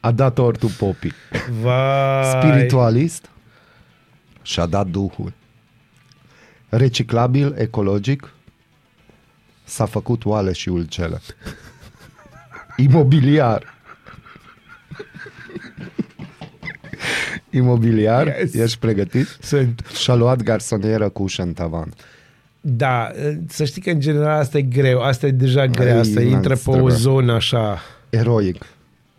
A 0.00 0.10
dat 0.10 0.38
ortul 0.38 0.70
popii. 0.78 1.12
Vai. 1.60 2.24
Spiritualist. 2.24 3.28
Și-a 4.42 4.66
dat 4.66 4.86
duhul. 4.86 5.32
Reciclabil, 6.68 7.54
ecologic. 7.58 8.30
S-a 9.64 9.86
făcut 9.86 10.24
oale 10.24 10.52
și 10.52 10.68
ulcele. 10.68 11.20
Imobiliar. 12.86 13.74
Imobiliar, 17.50 18.26
Yes. 18.26 18.54
ești 18.54 18.78
pregătit? 18.78 19.36
Sunt. 19.40 19.86
Și-a 20.00 20.14
luat 20.14 20.42
garsonieră 20.42 21.08
cu 21.08 21.22
ușă 21.22 21.42
în 21.42 21.52
tavan. 21.52 21.92
Da, 22.60 23.10
să 23.48 23.64
știi 23.64 23.82
că 23.82 23.90
în 23.90 24.00
general 24.00 24.38
asta 24.38 24.58
e 24.58 24.62
greu. 24.62 25.00
Asta 25.00 25.26
e 25.26 25.30
deja 25.30 25.66
greu. 25.66 25.98
Asta 25.98 26.20
Ai, 26.20 26.30
intră 26.30 26.52
n-ți 26.52 26.64
pe 26.64 26.70
o 26.70 26.72
trebuie. 26.72 26.94
zonă 26.94 27.32
așa. 27.32 27.80
Eroic. 28.10 28.66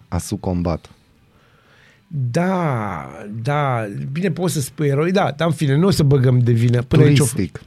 A 0.07 0.17
sucombat. 0.17 0.89
Da, 2.07 3.07
da. 3.41 3.87
Bine, 4.11 4.31
poți 4.31 4.53
să 4.53 4.61
spui 4.61 4.87
eroi. 4.87 5.11
Da, 5.11 5.31
dar 5.37 5.47
în 5.47 5.53
fine, 5.53 5.75
nu 5.75 5.87
o 5.87 5.91
să 5.91 6.03
băgăm 6.03 6.39
de 6.39 6.51
vină. 6.51 6.81
Până 6.81 7.03
aici 7.03 7.19
o... 7.19 7.25
Turistic. 7.25 7.61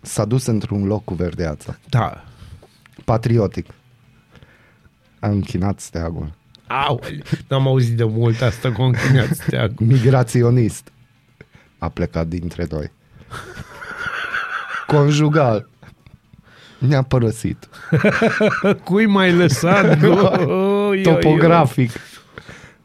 S-a 0.00 0.24
dus 0.24 0.46
într-un 0.46 0.84
loc 0.84 1.04
cu 1.04 1.14
verdeață. 1.14 1.78
Da. 1.88 2.24
Patriotic. 3.04 3.66
A 5.18 5.28
închinat 5.28 5.80
steagul. 5.80 6.34
Au, 6.66 7.00
n-am 7.48 7.66
auzit 7.66 7.96
de 7.96 8.04
mult 8.04 8.40
asta 8.42 8.72
cu 8.72 8.82
închinat 8.82 9.34
steagul. 9.46 9.86
Migraționist. 9.86 10.92
A 11.78 11.88
plecat 11.88 12.26
dintre 12.26 12.66
noi. 12.70 12.90
Conjugal. 14.96 15.68
Ne-a 16.78 17.02
părăsit. 17.02 17.68
Cui 18.84 19.06
mai 19.06 19.32
lăsat? 19.34 20.02
Oi, 20.02 20.10
oi, 20.10 20.44
oi. 20.46 21.02
Topografic. 21.02 21.90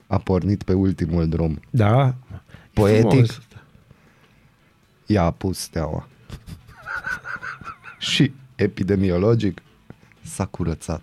A 0.08 0.18
pornit 0.18 0.64
pe 0.64 0.74
ultimul 0.74 1.28
drum. 1.28 1.60
Da. 1.70 2.14
Poetic. 2.74 3.10
Frumos. 3.10 3.40
I-a 5.06 5.24
apus 5.24 5.58
steaua. 5.58 6.08
Și 7.98 8.32
epidemiologic 8.56 9.62
s-a 10.24 10.46
curățat. 10.46 11.02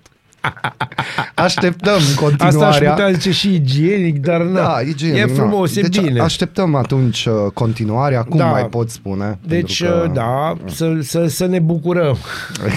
Așteptăm 1.35 1.95
Asta 1.95 2.11
aș 2.11 2.15
continuarea. 2.31 2.91
putea 2.93 3.11
zice 3.11 3.31
și 3.33 3.55
igienic, 3.55 4.21
dar 4.21 4.41
na. 4.41 4.61
Da, 4.61 4.81
igienic, 4.89 5.19
e 5.23 5.25
na. 5.27 5.33
frumos, 5.35 5.77
e 5.77 5.81
deci 5.81 6.01
bine. 6.01 6.21
Așteptăm 6.21 6.75
atunci 6.75 7.25
uh, 7.27 7.35
continuarea, 7.55 8.23
cum 8.23 8.39
Da. 8.39 8.45
mai 8.47 8.67
pot 8.67 8.91
spune. 8.91 9.39
Deci, 9.47 9.83
pentru 9.83 10.01
că- 10.03 10.11
da, 10.15 10.55
să, 10.67 10.93
să, 11.01 11.27
să 11.27 11.47
ne 11.47 11.59
bucurăm. 11.59 12.17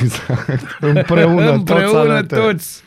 Exact. 0.01 0.77
Împreună, 0.79 1.51
Împreună 1.57 2.21
toți. 2.23 2.41
toți. 2.41 2.85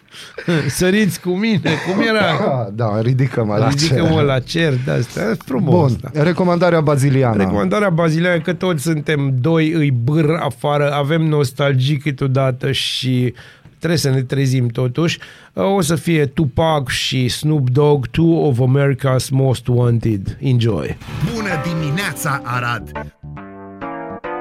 Săriți 0.69 1.21
cu 1.21 1.29
mine, 1.31 1.61
cum 1.61 2.03
era? 2.09 2.27
Ah, 2.31 2.67
Da, 2.75 3.01
ridică-mă 3.01 3.57
la 3.57 3.69
Ridică-mă 3.69 4.09
cer. 4.09 4.23
la 4.23 4.39
cer 4.39 4.73
de 4.85 4.91
asta. 4.91 5.21
E 5.21 5.37
frumos. 5.47 5.91
Bun, 5.93 6.11
da. 6.13 6.23
recomandarea 6.23 6.81
baziliană. 6.81 7.37
Recomandarea 7.37 7.91
bazileană 7.91 8.41
că 8.41 8.53
toți 8.53 8.83
suntem 8.83 9.35
doi, 9.41 9.71
îi 9.73 9.91
bâr 9.91 10.31
afară, 10.41 10.93
avem 10.93 11.23
nostalgii 11.23 11.97
câteodată 11.97 12.73
și 12.73 13.35
trebuie 13.81 13.99
să 13.99 14.11
ne 14.11 14.23
trezim 14.23 14.69
totuși. 14.69 15.19
O 15.55 15.81
să 15.81 15.95
fie 15.95 16.27
Tupac 16.27 16.89
și 16.89 17.29
Snoop 17.29 17.71
Dogg, 17.71 18.07
two 18.07 18.47
of 18.47 18.59
America's 18.61 19.29
Most 19.31 19.67
Wanted. 19.67 20.39
Enjoy! 20.41 20.99
Bună 21.35 21.51
dimineața, 21.65 22.41
Arad! 22.45 22.93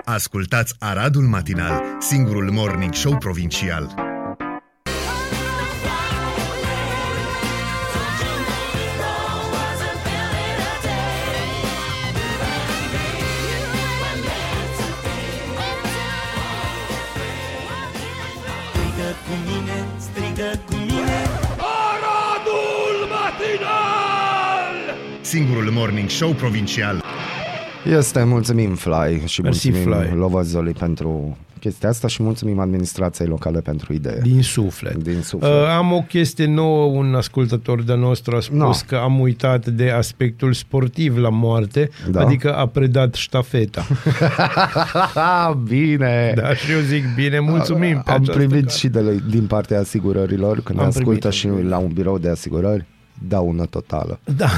Ascultați 0.03 0.75
Aradul 0.79 1.23
Matinal, 1.23 1.81
singurul 1.99 2.51
morning 2.51 2.93
show 2.93 3.17
provincial. 3.17 4.09
Singurul 25.30 25.69
morning 25.71 26.09
show 26.09 26.32
provincial. 26.32 27.03
Este, 27.97 28.23
mulțumim 28.23 28.75
Fly 28.75 29.21
și 29.25 29.41
Mersi, 29.41 29.69
mulțumim 29.71 29.97
Fly. 30.07 30.17
Lovazoli 30.17 30.71
pentru 30.71 31.38
chestia 31.59 31.89
asta 31.89 32.07
și 32.07 32.23
mulțumim 32.23 32.59
administrației 32.59 33.27
locale 33.27 33.59
pentru 33.61 33.93
idee. 33.93 34.19
Din 34.21 34.41
suflet. 34.41 34.95
Din 35.03 35.21
suflet. 35.21 35.51
Uh, 35.51 35.67
am 35.77 35.91
o 35.91 36.01
chestie 36.01 36.45
nouă, 36.45 36.86
un 36.86 37.15
ascultător 37.15 37.84
de 37.84 37.93
nostru 37.95 38.36
a 38.36 38.39
spus 38.39 38.57
No. 38.57 38.71
că 38.88 38.95
am 38.95 39.19
uitat 39.19 39.65
de 39.65 39.89
aspectul 39.89 40.53
sportiv 40.53 41.17
la 41.17 41.30
moarte, 41.30 41.89
Da. 42.11 42.21
adică 42.21 42.55
a 42.55 42.65
predat 42.67 43.13
ștafeta. 43.13 43.86
Bine! 45.69 46.34
da, 46.36 46.53
și 46.53 46.71
eu 46.71 46.80
zic 46.80 47.03
bine, 47.15 47.39
mulțumim 47.39 48.01
pe 48.05 48.11
Am 48.11 48.21
această 48.21 48.32
primit 48.45 48.65
cale. 48.65 48.77
și 48.77 48.88
de 48.88 48.99
la, 48.99 49.11
din 49.30 49.45
partea 49.47 49.80
asigurărilor, 49.80 50.61
când 50.61 50.77
ne 50.77 50.84
Am 50.84 50.89
ascultă 50.89 51.19
primit, 51.19 51.34
și 51.38 51.45
am 51.47 51.53
primit. 51.53 51.69
la 51.71 51.77
un 51.77 51.91
birou 51.93 52.17
de 52.17 52.30
asigurări, 52.30 52.86
daună 53.28 53.65
totală. 53.65 54.20
Da. 54.38 54.47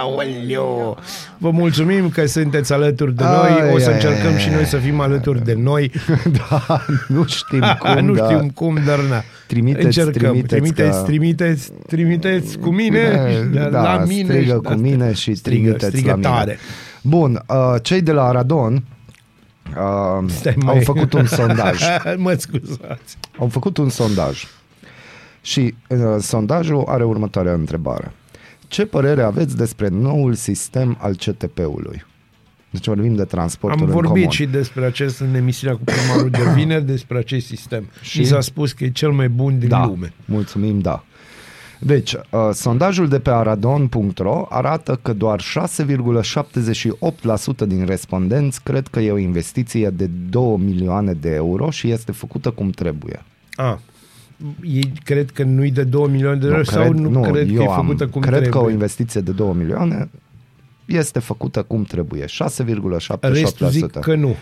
Aoleu. 0.00 0.98
Vă 1.38 1.50
mulțumim 1.50 2.08
că 2.08 2.26
sunteți 2.26 2.72
alături 2.72 3.14
de 3.14 3.24
noi. 3.24 3.60
Ai, 3.62 3.72
o 3.72 3.78
să 3.78 3.88
ai, 3.88 3.94
încercăm 3.94 4.32
ai, 4.32 4.38
și 4.38 4.48
noi 4.50 4.64
să 4.64 4.76
fim 4.76 5.00
alături 5.00 5.44
de 5.44 5.54
noi. 5.54 5.92
da, 6.48 6.84
nu 7.08 7.24
știm 7.26 7.64
cum, 7.80 8.04
nu 8.04 8.14
da. 8.14 8.24
știm 8.24 8.50
cum, 8.50 8.78
dar 8.86 8.98
na. 8.98 9.22
Trimiteți, 9.46 9.84
Încercăm. 9.84 10.12
trimiteți 10.20 10.54
trimiteți, 10.54 10.98
că- 10.98 11.04
trimiteți, 11.06 11.70
trimiteți 11.86 12.58
cu 12.58 12.68
mine, 12.70 13.20
Da, 13.52 13.60
la 13.60 13.68
da, 13.82 14.04
mine. 14.06 14.22
strigă 14.32 14.44
și 14.44 14.52
cu 14.52 14.60
de-astea. 14.60 14.76
mine 14.82 15.12
și 15.12 15.34
strigă, 15.34 15.58
trimiteți 15.60 15.86
strigă 15.86 16.08
la 16.10 16.14
mine. 16.16 16.28
tare. 16.28 16.58
Bun, 17.02 17.42
uh, 17.48 17.74
cei 17.82 18.00
de 18.02 18.12
la 18.12 18.24
Aradon 18.24 18.74
uh, 19.76 20.30
Stai, 20.30 20.54
au 20.66 20.74
mai- 20.74 20.84
făcut 20.84 21.12
un 21.12 21.26
sondaj. 21.26 21.80
mă 22.16 22.32
scuzați. 22.38 23.16
Au 23.38 23.48
făcut 23.48 23.76
un 23.76 23.88
sondaj. 23.88 24.44
Și 25.42 25.74
uh, 25.88 25.98
sondajul 26.18 26.84
are 26.86 27.04
următoarea 27.04 27.52
întrebare. 27.52 28.12
Ce 28.68 28.86
părere 28.86 29.22
aveți 29.22 29.56
despre 29.56 29.88
noul 29.88 30.34
sistem 30.34 30.96
al 31.00 31.14
CTP-ului? 31.14 32.04
Deci 32.70 32.86
vorbim 32.86 33.14
de 33.14 33.24
transportul 33.24 33.80
Am 33.80 33.86
în 33.86 33.92
vorbit 33.92 34.12
comun. 34.12 34.30
și 34.30 34.46
despre 34.46 34.84
acest 34.84 35.20
în 35.20 35.34
emisiunea 35.34 35.76
cu 35.76 35.82
primarul 35.84 36.30
de 36.30 36.52
vineri, 36.54 36.84
despre 36.94 37.18
acest 37.18 37.46
sistem. 37.46 37.88
Și? 38.00 38.10
Și 38.10 38.18
mi 38.18 38.24
s-a 38.24 38.40
spus 38.40 38.72
că 38.72 38.84
e 38.84 38.90
cel 38.90 39.10
mai 39.10 39.28
bun 39.28 39.58
din 39.58 39.68
da, 39.68 39.86
lume. 39.86 40.12
mulțumim, 40.24 40.80
da. 40.80 41.04
Deci, 41.82 42.12
uh, 42.12 42.20
sondajul 42.52 43.08
de 43.08 43.18
pe 43.18 43.30
aradon.ro 43.30 44.46
arată 44.48 44.98
că 45.02 45.12
doar 45.12 45.40
6,78% 45.40 45.44
din 47.66 47.84
respondenți 47.86 48.62
cred 48.62 48.88
că 48.88 49.00
e 49.00 49.12
o 49.12 49.18
investiție 49.18 49.90
de 49.90 50.06
2 50.06 50.56
milioane 50.58 51.12
de 51.12 51.30
euro 51.34 51.70
și 51.70 51.90
este 51.90 52.12
făcută 52.12 52.50
cum 52.50 52.70
trebuie. 52.70 53.22
A, 53.54 53.80
ei 54.62 54.92
cred 55.04 55.30
că 55.30 55.42
nu-i 55.42 55.70
de 55.70 55.84
2 55.84 56.08
milioane 56.08 56.38
de 56.38 56.46
euro 56.46 56.62
sau 56.62 56.92
nu, 56.92 57.20
cred 57.20 57.46
că 57.46 57.52
eu 57.52 57.62
e 57.62 57.66
făcută 57.66 58.04
am, 58.04 58.10
cum 58.10 58.20
cred 58.20 58.32
trebuie? 58.32 58.60
că 58.60 58.66
o 58.66 58.70
investiție 58.70 59.20
de 59.20 59.32
2 59.32 59.52
milioane 59.56 60.10
este 60.84 61.18
făcută 61.18 61.62
cum 61.62 61.84
trebuie. 61.84 62.24
6,78%. 62.24 62.28
Restul 63.20 63.68
zic 63.68 63.90
că 63.90 64.14
nu. 64.14 64.34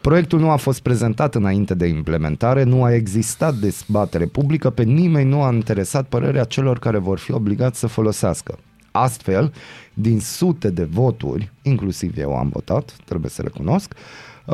Proiectul 0.00 0.40
nu 0.40 0.50
a 0.50 0.56
fost 0.56 0.80
prezentat 0.80 1.34
înainte 1.34 1.74
de 1.74 1.86
implementare, 1.86 2.62
nu 2.62 2.84
a 2.84 2.94
existat 2.94 3.54
dezbatere 3.54 4.26
publică, 4.26 4.70
pe 4.70 4.82
nimeni 4.82 5.28
nu 5.28 5.42
a 5.42 5.52
interesat 5.52 6.06
părerea 6.08 6.44
celor 6.44 6.78
care 6.78 6.98
vor 6.98 7.18
fi 7.18 7.32
obligați 7.32 7.78
să 7.78 7.86
folosească. 7.86 8.58
Astfel, 8.90 9.52
din 9.94 10.20
sute 10.20 10.70
de 10.70 10.84
voturi, 10.84 11.52
inclusiv 11.62 12.18
eu 12.18 12.36
am 12.36 12.48
votat, 12.48 12.96
trebuie 13.04 13.30
să 13.30 13.42
recunosc, 13.42 13.94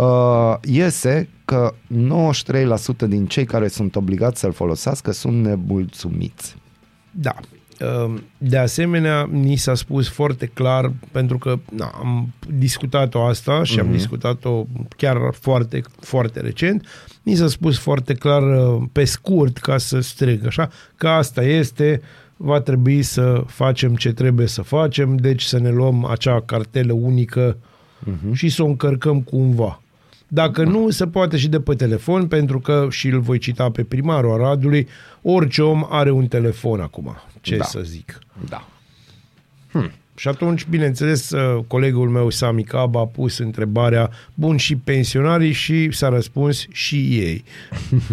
uh, 0.01 0.55
iese 0.63 1.29
că 1.45 1.75
93% 3.05 3.09
din 3.09 3.27
cei 3.27 3.45
care 3.45 3.69
sunt 3.69 3.97
obligați 3.97 4.41
să-l 4.41 4.53
folosească 4.53 5.13
sunt 5.13 5.45
nemulțumiți. 5.45 6.57
Da. 7.11 7.35
Ehm, 7.79 8.25
De 8.39 8.59
asemenea, 8.59 9.29
ni 9.31 9.57
s-a 9.57 9.75
spus 9.75 10.09
foarte 10.09 10.47
clar, 10.47 10.93
pentru 11.13 11.39
că 11.39 11.59
na, 11.71 11.93
am 11.99 12.33
discutat-o 12.59 13.25
asta 13.25 13.63
și 13.63 13.81
am 13.81 13.91
discutat-o 13.91 14.65
chiar 14.97 15.19
foarte, 15.41 15.83
foarte 16.01 16.41
recent, 16.41 16.87
ni 17.23 17.35
s-a 17.35 17.49
spus 17.49 17.79
foarte 17.79 18.15
clar, 18.15 18.43
uh, 18.43 18.83
pe 18.93 19.05
scurt, 19.05 19.59
ca 19.59 19.79
să 19.79 20.01
strâng 20.01 20.47
așa, 20.47 20.69
că 20.97 21.09
asta 21.09 21.43
este, 21.43 22.01
va 22.37 22.61
trebui 22.61 23.03
să 23.03 23.43
facem 23.47 23.95
ce 23.95 24.13
trebuie 24.13 24.47
să 24.47 24.63
facem, 24.63 25.17
deci 25.17 25.43
să 25.43 25.59
ne 25.59 25.71
luăm 25.71 26.05
acea 26.05 26.41
cartelă 26.41 26.93
unică 26.93 27.57
și 28.33 28.49
să 28.49 28.63
o 28.63 28.67
încărcăm 28.67 29.21
cumva. 29.21 29.83
Dacă 30.35 30.65
nu, 30.65 30.91
se 30.91 31.07
poate 31.07 31.37
și 31.37 31.49
de 31.49 31.61
pe 31.61 31.75
telefon, 31.75 32.27
pentru 32.27 32.61
că, 32.61 32.87
și 32.91 33.09
îl 33.09 33.21
voi 33.21 33.39
cita 33.39 33.71
pe 33.71 33.83
primarul 33.85 34.33
Aradului, 34.33 34.89
orice 35.23 35.63
om 35.63 35.87
are 35.89 36.11
un 36.11 36.27
telefon 36.27 36.81
acum. 36.81 37.17
Ce 37.41 37.57
Da. 37.57 37.65
să 37.65 37.81
zic. 37.83 38.19
Da. 38.49 38.69
Și 40.17 40.29
atunci, 40.29 40.67
bineînțeles, 40.67 41.31
uh, 41.31 41.65
colegul 41.67 42.09
meu, 42.09 42.31
Sami 42.31 42.65
Caba, 42.65 43.01
a 43.01 43.07
pus 43.07 43.39
întrebarea, 43.39 44.11
bun, 44.35 44.57
și 44.57 44.77
pensionarii 44.77 45.53
și 45.53 45.91
s-a 45.93 46.09
răspuns 46.09 46.67
și 46.73 46.97
ei. 46.97 47.45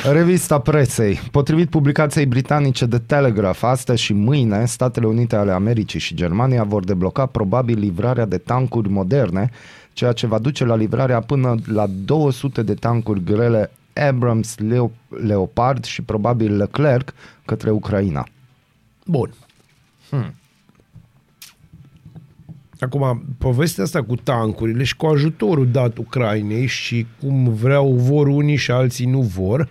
Revista 0.00 0.58
presei. 0.58 1.20
Potrivit 1.30 1.70
publicației 1.70 2.26
britanice 2.26 2.86
The 2.86 2.98
Telegraph, 2.98 3.58
astăzi 3.62 4.02
și 4.02 4.12
mâine, 4.12 4.66
Statele 4.66 5.06
Unite 5.06 5.36
ale 5.36 5.52
Americii 5.52 6.00
și 6.00 6.14
Germania 6.14 6.64
vor 6.64 6.84
debloca 6.84 7.26
probabil 7.26 7.78
livrarea 7.78 8.24
de 8.24 8.38
tancuri 8.38 8.88
moderne, 8.88 9.50
ceea 9.92 10.12
ce 10.12 10.26
va 10.26 10.38
duce 10.38 10.64
la 10.64 10.74
livrarea 10.74 11.20
până 11.20 11.54
la 11.66 11.86
200 12.04 12.62
de 12.62 12.74
tancuri 12.74 13.24
grele 13.24 13.70
Abrams 14.08 14.56
Leo- 14.58 14.90
Leopard 15.26 15.84
și 15.84 16.02
probabil 16.02 16.56
Leclerc 16.56 17.14
către 17.44 17.70
Ucraina. 17.70 18.26
Bun. 19.04 19.30
Hmm. 20.10 20.34
Acum, 22.82 23.24
povestea 23.38 23.84
asta 23.84 24.02
cu 24.02 24.14
tancurile 24.16 24.82
și 24.82 24.96
cu 24.96 25.06
ajutorul 25.06 25.68
dat 25.72 25.98
Ucrainei 25.98 26.66
și 26.66 27.06
cum 27.20 27.54
vreau, 27.54 27.92
vor 27.92 28.26
unii 28.26 28.56
și 28.56 28.70
alții 28.70 29.06
nu 29.06 29.20
vor, 29.20 29.68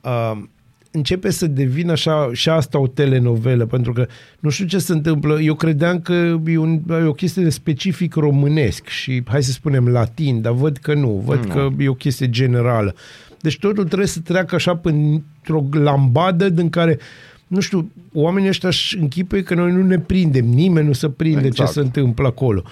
uh, 0.00 0.42
începe 0.90 1.30
să 1.30 1.46
devină 1.46 1.92
așa 1.92 2.30
și 2.32 2.48
asta 2.48 2.78
o 2.78 2.86
telenovelă, 2.86 3.66
pentru 3.66 3.92
că 3.92 4.06
nu 4.40 4.50
știu 4.50 4.66
ce 4.66 4.78
se 4.78 4.92
întâmplă, 4.92 5.40
eu 5.40 5.54
credeam 5.54 6.00
că 6.00 6.12
e, 6.46 6.56
un, 6.56 6.80
e 6.88 7.04
o 7.04 7.12
chestie 7.12 7.42
de 7.42 7.50
specific 7.50 8.14
românesc 8.14 8.86
și 8.86 9.22
hai 9.26 9.42
să 9.42 9.52
spunem 9.52 9.88
latin, 9.88 10.40
dar 10.40 10.52
văd 10.52 10.76
că 10.76 10.94
nu, 10.94 11.22
văd 11.24 11.44
că 11.44 11.68
e 11.78 11.88
o 11.88 11.94
chestie 11.94 12.30
generală. 12.30 12.94
Deci 13.40 13.58
totul 13.58 13.84
trebuie 13.84 14.08
să 14.08 14.20
treacă 14.20 14.54
așa 14.54 14.80
într-o 14.82 15.64
lambadă 15.70 16.48
din 16.48 16.70
care 16.70 16.98
nu 17.52 17.60
știu, 17.60 17.90
oamenii 18.12 18.48
ăștia 18.48 18.68
își 18.68 18.98
închipuie 18.98 19.42
că 19.42 19.54
noi 19.54 19.72
nu 19.72 19.82
ne 19.82 19.98
prindem, 19.98 20.44
nimeni 20.44 20.86
nu 20.86 20.92
se 20.92 21.08
prinde 21.08 21.46
Exact. 21.46 21.68
ce 21.68 21.78
se 21.78 21.84
întâmplă 21.84 22.26
acolo. 22.26 22.62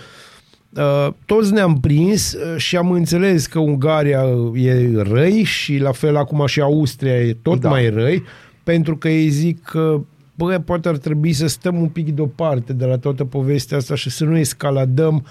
Uh, 0.76 1.08
toți 1.24 1.52
ne-am 1.52 1.80
prins 1.80 2.32
uh, 2.32 2.56
și 2.56 2.76
am 2.76 2.90
înțeles 2.90 3.46
că 3.46 3.58
Ungaria 3.58 4.22
uh, 4.22 4.64
e 4.64 4.90
răi 4.96 5.42
și 5.42 5.76
la 5.76 5.92
fel 5.92 6.16
acum 6.16 6.46
și 6.46 6.60
Austria 6.60 7.20
e 7.20 7.36
tot 7.42 7.60
Da. 7.60 7.68
mai 7.68 7.88
răi, 7.88 8.22
pentru 8.62 8.96
că 8.96 9.08
ei 9.08 9.28
zic 9.28 9.62
că 9.62 10.00
bă, 10.34 10.58
poate 10.64 10.88
ar 10.88 10.96
trebui 10.96 11.32
să 11.32 11.46
stăm 11.46 11.80
un 11.80 11.88
pic 11.88 12.10
deoparte 12.10 12.72
de 12.72 12.84
la 12.84 12.98
toată 12.98 13.24
povestea 13.24 13.76
asta 13.76 13.94
și 13.94 14.10
să 14.10 14.24
nu 14.24 14.38
escaladăm 14.38 15.26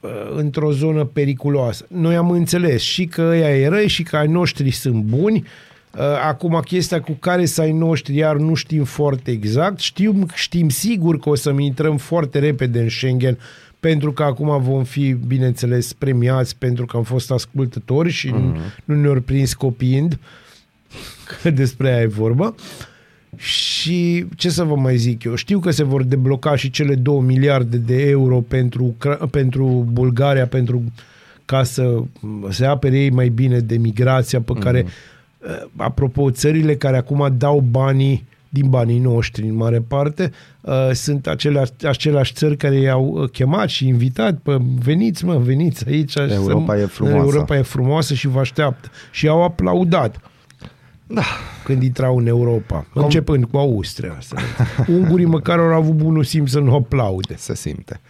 uh, 0.00 0.10
într-o 0.36 0.72
zonă 0.72 1.04
periculoasă. 1.04 1.86
Noi 1.88 2.16
am 2.16 2.30
înțeles 2.30 2.82
și 2.82 3.04
că 3.04 3.22
ăia 3.22 3.58
e 3.58 3.68
răi 3.68 3.88
și 3.88 4.02
că 4.02 4.16
ai 4.16 4.26
noștri 4.26 4.70
sunt 4.70 5.02
buni. 5.02 5.36
Uh, 5.36 5.72
Acum 6.28 6.60
chestia 6.64 7.00
cu 7.00 7.12
care 7.12 7.44
să 7.44 7.60
ai 7.60 7.72
noștri 7.72 8.16
iar 8.16 8.36
nu 8.36 8.54
știm 8.54 8.84
foarte 8.84 9.30
exact. 9.30 9.78
Știm, 9.78 10.28
știm 10.34 10.68
sigur 10.68 11.18
că 11.18 11.28
o 11.28 11.34
să 11.34 11.54
intrăm 11.58 11.96
foarte 11.96 12.38
repede 12.38 12.80
în 12.80 12.88
Schengen 12.88 13.38
pentru 13.80 14.12
că 14.12 14.22
acum 14.22 14.62
vom 14.62 14.84
fi, 14.84 15.16
bineînțeles, 15.26 15.92
premiați 15.92 16.56
pentru 16.56 16.86
că 16.86 16.96
am 16.96 17.02
fost 17.02 17.30
ascultători 17.30 18.10
și 18.10 18.28
mm. 18.28 18.56
nu 18.84 18.94
ne-au 18.94 19.20
prins 19.20 19.54
copiind, 19.54 20.18
că 21.42 21.50
despre 21.50 21.92
aia 21.92 22.00
e 22.00 22.06
vorba. 22.06 22.54
Și 23.36 24.26
ce 24.36 24.50
să 24.50 24.64
vă 24.64 24.74
mai 24.74 24.96
zic 24.96 25.24
eu? 25.24 25.34
Știu 25.34 25.58
că 25.58 25.70
se 25.70 25.82
vor 25.82 26.02
debloca 26.02 26.56
și 26.56 26.70
cele 26.70 26.94
2 26.94 27.20
miliarde 27.20 27.76
de 27.76 28.08
euro 28.08 28.40
pentru, 28.40 28.96
Ucra- 28.96 29.30
pentru 29.30 29.88
Bulgaria, 29.92 30.46
pentru 30.46 30.82
ca 31.44 31.62
să 31.62 32.02
se 32.48 32.64
apere 32.64 32.98
ei 32.98 33.10
mai 33.10 33.28
bine 33.28 33.58
de 33.58 33.76
migrația 33.76 34.40
pe 34.40 34.52
care, 34.52 34.82
uh, 34.84 34.90
apropo, 35.76 36.30
țările 36.30 36.76
care 36.76 36.96
acum 36.96 37.34
dau 37.38 37.60
banii 37.70 38.26
din 38.48 38.68
banii 38.68 38.98
noștri 38.98 39.46
în 39.48 39.54
mare 39.54 39.80
parte, 39.88 40.30
uh, 40.60 40.90
sunt 40.92 41.26
aceleași, 41.26 41.72
aceleași 41.82 42.32
țări 42.32 42.56
care 42.56 42.76
i-au 42.76 43.04
uh, 43.04 43.30
chemat 43.30 43.68
și 43.68 43.86
invitat, 43.86 44.38
pă, 44.42 44.60
veniți 44.78 45.24
mă, 45.24 45.36
veniți 45.36 45.88
aici. 45.88 46.14
Europa 46.16 46.74
să, 46.74 46.80
e 46.80 46.86
frumoasă. 46.86 47.16
Europa 47.16 47.56
e 47.56 47.62
frumoasă 47.62 48.14
și 48.14 48.28
vă 48.28 48.40
așteaptă. 48.40 48.88
Și 49.10 49.28
au 49.28 49.42
aplaudat 49.42 50.20
Da. 51.06 51.22
când 51.64 51.82
intrau 51.82 52.16
în 52.18 52.26
Europa, 52.26 52.86
Com... 52.92 53.02
începând 53.02 53.44
cu 53.44 53.56
Austria. 53.56 54.16
Să 54.20 54.34
vezi. 54.34 54.90
Ungurii 54.90 55.26
măcar 55.26 55.58
au 55.58 55.72
avut 55.72 55.94
bunul 55.94 56.24
simț 56.24 56.50
să 56.50 56.58
nu 56.58 56.74
aplaude. 56.74 57.34
se 57.36 57.54
simte. 57.54 58.00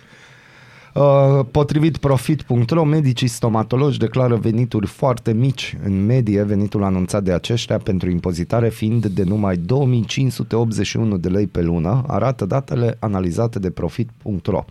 Uh, 0.94 1.40
Potrivit 1.50 1.96
profit.ro, 1.96 2.84
medicii 2.84 3.26
stomatologi 3.26 3.98
declară 3.98 4.36
venituri 4.36 4.86
foarte 4.86 5.32
mici. 5.32 5.76
În 5.84 6.04
medie, 6.04 6.42
venitul 6.42 6.82
anunțat 6.82 7.22
de 7.22 7.32
aceștia 7.32 7.78
pentru 7.78 8.10
impozitare 8.10 8.68
fiind 8.68 9.06
de 9.06 9.22
numai 9.22 9.56
2581 9.56 11.16
de 11.16 11.28
lei 11.28 11.46
pe 11.46 11.62
lună, 11.62 12.04
arată 12.06 12.44
datele 12.44 12.96
analizate 12.98 13.58
de 13.58 13.70
profit.ro. 13.70 14.64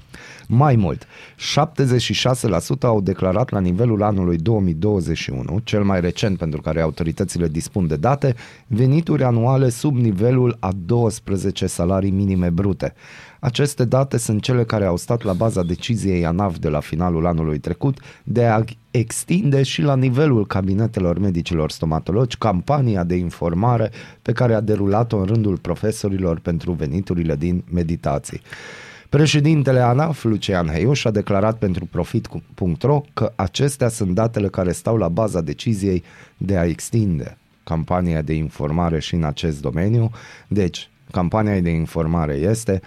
Mai 0.48 0.76
mult, 0.76 1.06
76% 1.06 2.80
au 2.82 3.02
declarat 3.02 3.50
la 3.50 3.60
nivelul 3.60 4.04
anului 4.04 4.38
2021, 4.38 5.60
cel 5.64 5.84
mai 5.84 6.02
recent 6.02 6.38
pentru 6.38 6.62
care 6.62 6.82
autoritățile 6.82 7.48
dispun 7.48 7.88
de 7.88 7.96
date, 7.96 8.36
venituri 8.68 9.24
anuale 9.24 9.70
sub 9.70 9.96
nivelul 9.96 10.58
a 10.60 10.72
12 10.86 11.66
salarii 11.66 12.12
minime 12.12 12.50
brute. 12.50 12.94
Aceste 13.44 13.86
date 13.86 14.18
sunt 14.18 14.42
cele 14.42 14.64
care 14.64 14.86
au 14.86 14.98
stat 14.98 15.24
la 15.24 15.34
baza 15.34 15.64
deciziei 15.64 16.26
ANAF 16.26 16.58
de 16.58 16.70
la 16.70 16.80
finalul 16.80 17.26
anului 17.26 17.60
trecut 17.60 18.00
de 18.24 18.46
a 18.46 18.64
extinde 18.92 19.64
și 19.64 19.82
la 19.82 19.96
nivelul 19.96 20.48
cabinetelor 20.48 21.20
medicilor 21.20 21.72
stomatologi 21.72 22.38
campania 22.38 23.04
de 23.04 23.16
informare 23.16 23.92
pe 24.22 24.32
care 24.32 24.54
a 24.54 24.62
derulat-o 24.62 25.18
în 25.18 25.26
rândul 25.26 25.58
profesorilor 25.58 26.40
pentru 26.40 26.72
veniturile 26.72 27.36
din 27.36 27.64
meditații. 27.72 28.42
Președintele 29.10 29.80
ANAF, 29.80 30.24
Lucian 30.24 30.68
Heiuș, 30.68 31.06
a 31.06 31.12
declarat 31.12 31.58
pentru 31.58 31.86
Profit.ro 31.86 33.02
că 33.14 33.32
acestea 33.36 33.88
sunt 33.88 34.14
datele 34.14 34.48
care 34.48 34.72
stau 34.72 34.98
la 34.98 35.08
baza 35.08 35.42
deciziei 35.42 36.04
de 36.38 36.58
a 36.58 36.66
extinde 36.66 37.38
campania 37.64 38.22
de 38.22 38.34
informare 38.34 39.00
și 39.00 39.16
în 39.16 39.24
acest 39.24 39.62
domeniu. 39.62 40.12
Deci, 40.48 40.90
campania 41.12 41.60
de 41.60 41.70
informare 41.70 42.34
este 42.34 42.82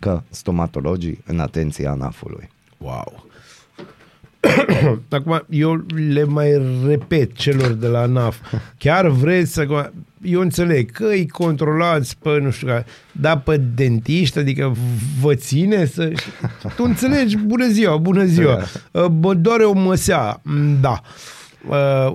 că 0.00 0.22
stomatologii 0.30 1.22
în 1.26 1.38
atenția 1.40 1.90
ANAF-ului. 1.90 2.48
Wow! 2.78 3.24
Acum, 5.10 5.44
eu 5.50 5.84
le 6.12 6.24
mai 6.24 6.62
repet 6.86 7.32
celor 7.34 7.70
de 7.72 7.86
la 7.86 8.06
NAF. 8.06 8.36
Chiar 8.78 9.08
vreți 9.08 9.52
să... 9.52 9.90
Eu 10.22 10.40
înțeleg 10.40 10.90
că 10.90 11.04
îi 11.06 11.28
controlați 11.28 12.16
pe, 12.18 12.38
nu 12.38 12.50
știu, 12.50 12.66
care, 12.66 12.86
dar 13.12 13.40
pe 13.40 13.56
dentiști, 13.56 14.38
adică 14.38 14.74
vă 15.20 15.34
ține 15.34 15.84
să... 15.84 16.12
Tu 16.76 16.84
înțelegi? 16.84 17.36
Bună 17.36 17.66
ziua, 17.68 17.96
bună 17.96 18.24
ziua. 18.24 18.62
Bă, 19.10 19.34
doare 19.34 19.64
o 19.64 19.72
măsea. 19.72 20.40
Mm, 20.42 20.80
Da. 20.80 21.00
Uh, 21.68 22.14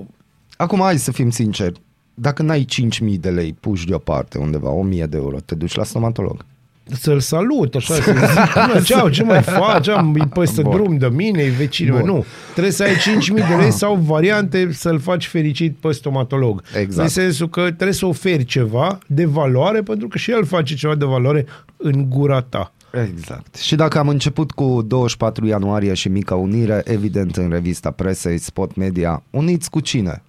Acum, 0.56 0.80
hai 0.80 0.98
să 0.98 1.12
fim 1.12 1.30
sinceri. 1.30 1.80
Dacă 2.14 2.42
n-ai 2.42 2.66
5.000 3.12 3.14
de 3.20 3.30
lei 3.30 3.52
puși 3.60 3.86
deoparte 3.86 4.38
undeva, 4.38 4.70
1.000 4.90 5.08
de 5.08 5.16
euro, 5.16 5.40
te 5.40 5.54
duci 5.54 5.74
la 5.74 5.84
stomatolog. 5.84 6.44
Să-l 6.84 7.20
salut, 7.20 7.74
așa, 7.74 7.94
să 7.94 8.00
zic, 8.02 8.66
"Bună, 8.66 8.80
ceau, 8.84 9.08
ce 9.08 9.22
mai 9.22 9.42
faci? 9.42 9.88
Am, 9.88 10.14
e 10.20 10.24
peste 10.34 10.62
Bun. 10.62 10.70
drum 10.70 10.96
de 10.96 11.08
mine, 11.08 11.42
e 11.42 11.48
vecinul 11.50 11.94
meu. 11.96 12.04
Bun. 12.04 12.14
Nu, 12.14 12.24
trebuie 12.52 12.72
să 12.72 12.82
ai 12.82 12.94
5.000 12.94 13.48
de 13.48 13.54
lei 13.58 13.70
sau 13.70 13.94
variante 13.94 14.68
să-l 14.72 14.98
faci 15.00 15.26
fericit 15.26 15.76
pe 15.76 15.92
stomatolog. 15.92 16.62
Exact. 16.80 17.02
În 17.02 17.08
sensul 17.08 17.48
că 17.48 17.60
trebuie 17.60 17.92
să 17.92 18.06
oferi 18.06 18.44
ceva 18.44 18.98
de 19.06 19.24
valoare, 19.24 19.82
pentru 19.82 20.08
că 20.08 20.18
și 20.18 20.30
el 20.30 20.44
face 20.44 20.74
ceva 20.74 20.94
de 20.94 21.04
valoare 21.04 21.46
în 21.76 22.08
gura 22.08 22.40
ta. 22.40 22.72
Exact. 23.10 23.54
Și 23.56 23.74
dacă 23.74 23.98
am 23.98 24.08
început 24.08 24.50
cu 24.50 24.82
24 24.86 25.46
ianuarie 25.46 25.94
și 25.94 26.08
Mica 26.08 26.34
Unire, 26.34 26.82
evident 26.84 27.36
în 27.36 27.50
revista 27.50 27.90
presei 27.90 28.38
Spot 28.38 28.74
Media, 28.76 29.22
uniți 29.30 29.70
cu 29.70 29.80
cine? 29.80 30.22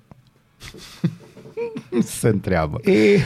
Se 2.20 2.28
întreabă. 2.28 2.90
E, 2.90 3.20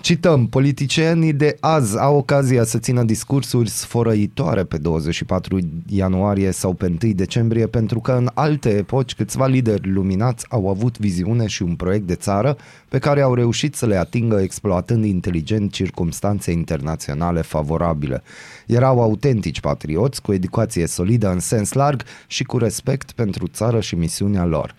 Cităm, 0.00 0.46
politicienii 0.46 1.32
de 1.32 1.56
azi 1.60 1.98
au 1.98 2.16
ocazia 2.16 2.64
să 2.64 2.78
țină 2.78 3.02
discursuri 3.02 3.68
sfărăitoare 3.68 4.64
pe 4.64 4.78
24 4.78 5.58
ianuarie 5.88 6.50
sau 6.50 6.72
pe 6.72 6.96
1 7.02 7.12
decembrie 7.12 7.66
pentru 7.66 8.00
că 8.00 8.12
în 8.12 8.30
alte 8.34 8.68
epoci 8.68 9.14
câțiva 9.14 9.46
lideri 9.46 9.90
luminați 9.90 10.46
au 10.48 10.68
avut 10.68 10.98
viziune 10.98 11.46
și 11.46 11.62
un 11.62 11.74
proiect 11.76 12.06
de 12.06 12.14
țară 12.14 12.56
pe 12.88 12.98
care 12.98 13.20
au 13.20 13.34
reușit 13.34 13.74
să 13.74 13.86
le 13.86 13.96
atingă 13.96 14.40
exploatând 14.40 15.04
inteligent 15.04 15.72
circumstanțe 15.72 16.50
internaționale 16.50 17.40
favorabile. 17.40 18.22
Erau 18.66 19.02
autentici 19.02 19.60
patrioți 19.60 20.22
cu 20.22 20.32
educație 20.32 20.86
solidă 20.86 21.30
în 21.30 21.38
sens 21.38 21.72
larg 21.72 22.02
și 22.26 22.44
cu 22.44 22.58
respect 22.58 23.12
pentru 23.12 23.46
țară 23.46 23.80
și 23.80 23.94
misiunea 23.94 24.44
lor. 24.44 24.74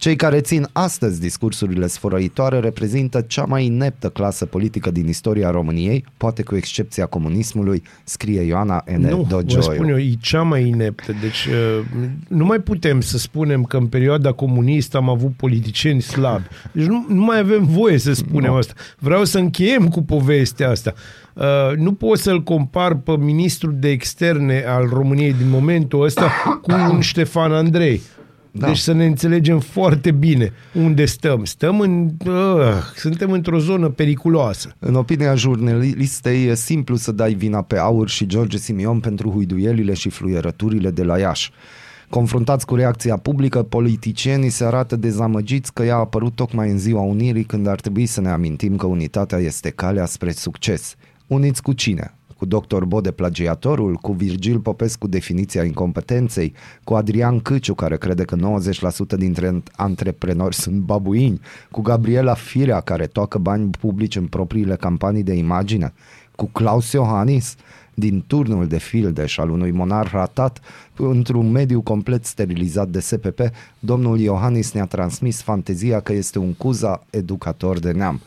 Cei 0.00 0.16
care 0.16 0.40
țin 0.40 0.66
astăzi 0.72 1.20
discursurile 1.20 1.86
sfărăitoare 1.86 2.58
reprezintă 2.58 3.20
cea 3.20 3.44
mai 3.44 3.64
ineptă 3.64 4.08
clasă 4.08 4.46
politică 4.46 4.90
din 4.90 5.08
istoria 5.08 5.50
României, 5.50 6.04
poate 6.16 6.42
cu 6.42 6.56
excepția 6.56 7.06
comunismului, 7.06 7.82
scrie 8.04 8.40
Ioana 8.40 8.84
N. 8.96 9.00
nu, 9.00 9.16
vă 9.16 9.22
spun 9.22 9.28
Dogioiu. 9.28 9.88
eu, 9.88 9.98
e 9.98 10.14
cea 10.20 10.42
mai 10.42 10.66
ineptă. 10.66 11.14
Deci 11.20 11.46
uh, 11.46 11.84
nu 12.28 12.44
mai 12.44 12.58
putem 12.58 13.00
să 13.00 13.18
spunem 13.18 13.62
că 13.62 13.76
în 13.76 13.86
perioada 13.86 14.32
comunistă 14.32 14.96
am 14.96 15.08
avut 15.08 15.32
politicieni 15.36 16.02
slabi. 16.02 16.44
Deci 16.72 16.86
nu, 16.86 17.06
nu 17.08 17.22
mai 17.22 17.38
avem 17.38 17.64
voie 17.64 17.98
să 17.98 18.12
spunem 18.12 18.52
asta. 18.52 18.72
Vreau 18.98 19.24
să 19.24 19.38
încheiem 19.38 19.88
cu 19.88 20.02
povestea 20.02 20.70
asta. 20.70 20.92
Uh, 21.34 21.76
nu 21.76 21.92
pot 21.92 22.18
să-l 22.18 22.42
compar 22.42 22.94
pe 22.94 23.16
ministrul 23.16 23.74
de 23.78 23.88
externe 23.88 24.64
al 24.66 24.88
României 24.92 25.32
din 25.32 25.48
momentul 25.48 26.02
ăsta 26.02 26.30
cu 26.62 26.72
un 26.92 27.00
Ștefan 27.00 27.52
Andrei. 27.52 28.00
Da. 28.52 28.66
Deci 28.66 28.78
să 28.78 28.92
ne 28.92 29.06
înțelegem 29.06 29.58
foarte 29.58 30.10
bine 30.10 30.52
unde 30.74 31.04
stăm. 31.04 31.44
Stăm 31.44 31.80
în... 31.80 32.10
Uh, 32.26 32.34
suntem 32.96 33.32
într-o 33.32 33.58
zonă 33.58 33.88
periculoasă. 33.88 34.74
În 34.78 34.94
opinia 34.94 35.34
jurnalistei, 35.34 36.46
e 36.46 36.54
simplu 36.54 36.96
să 36.96 37.12
dai 37.12 37.34
vina 37.34 37.62
pe 37.62 37.78
Aur 37.78 38.08
și 38.08 38.26
George 38.26 38.56
Simion 38.56 39.00
pentru 39.00 39.30
huiduielile 39.30 39.94
și 39.94 40.08
fluierăturile 40.08 40.90
de 40.90 41.02
la 41.02 41.18
Iași. 41.18 41.50
Confruntați 42.08 42.66
cu 42.66 42.74
reacția 42.74 43.16
publică, 43.16 43.62
politicienii 43.62 44.50
se 44.50 44.64
arată 44.64 44.96
dezamăgiți 44.96 45.72
că 45.72 45.82
ea 45.82 45.94
a 45.94 45.98
apărut 45.98 46.34
tocmai 46.34 46.70
în 46.70 46.78
ziua 46.78 47.00
Unirii 47.00 47.44
când 47.44 47.66
ar 47.66 47.80
trebui 47.80 48.06
să 48.06 48.20
ne 48.20 48.30
amintim 48.30 48.76
că 48.76 48.86
unitatea 48.86 49.38
este 49.38 49.70
calea 49.70 50.06
spre 50.06 50.30
succes. 50.30 50.94
Uniți 51.26 51.62
cu 51.62 51.72
cine? 51.72 52.14
Cu 52.40 52.46
Dr. 52.46 52.84
Bode 52.84 53.10
plagiatorul, 53.10 53.94
cu 53.94 54.12
Virgil 54.12 54.58
Popescu 54.58 55.06
definiția 55.06 55.64
incompetenței, 55.64 56.54
cu 56.84 56.94
Adrian 56.94 57.40
Câciu 57.40 57.74
care 57.74 57.96
crede 57.96 58.24
că 58.24 58.36
90% 59.14 59.16
dintre 59.16 59.62
antreprenori 59.76 60.54
sunt 60.54 60.76
babuini, 60.76 61.40
cu 61.70 61.80
Gabriela 61.80 62.34
Firea 62.34 62.80
care 62.80 63.06
toacă 63.06 63.38
bani 63.38 63.70
publici 63.80 64.16
în 64.16 64.26
propriile 64.26 64.76
campanii 64.76 65.22
de 65.22 65.32
imagine, 65.32 65.92
cu 66.36 66.46
Claus 66.52 66.92
Iohannis 66.92 67.56
din 67.94 68.24
turnul 68.26 68.66
de 68.66 68.78
fildeș 68.78 69.38
al 69.38 69.50
unui 69.50 69.70
monar 69.70 70.10
ratat 70.12 70.60
într-un 70.96 71.50
mediu 71.50 71.80
complet 71.80 72.24
sterilizat 72.24 72.88
de 72.88 73.00
SPP, 73.00 73.40
domnul 73.78 74.18
Iohannis 74.18 74.72
ne-a 74.72 74.86
transmis 74.86 75.42
fantezia 75.42 76.00
că 76.00 76.12
este 76.12 76.38
un 76.38 76.52
cuza 76.52 77.02
educator 77.10 77.78
de 77.78 77.90
neam. 77.90 78.20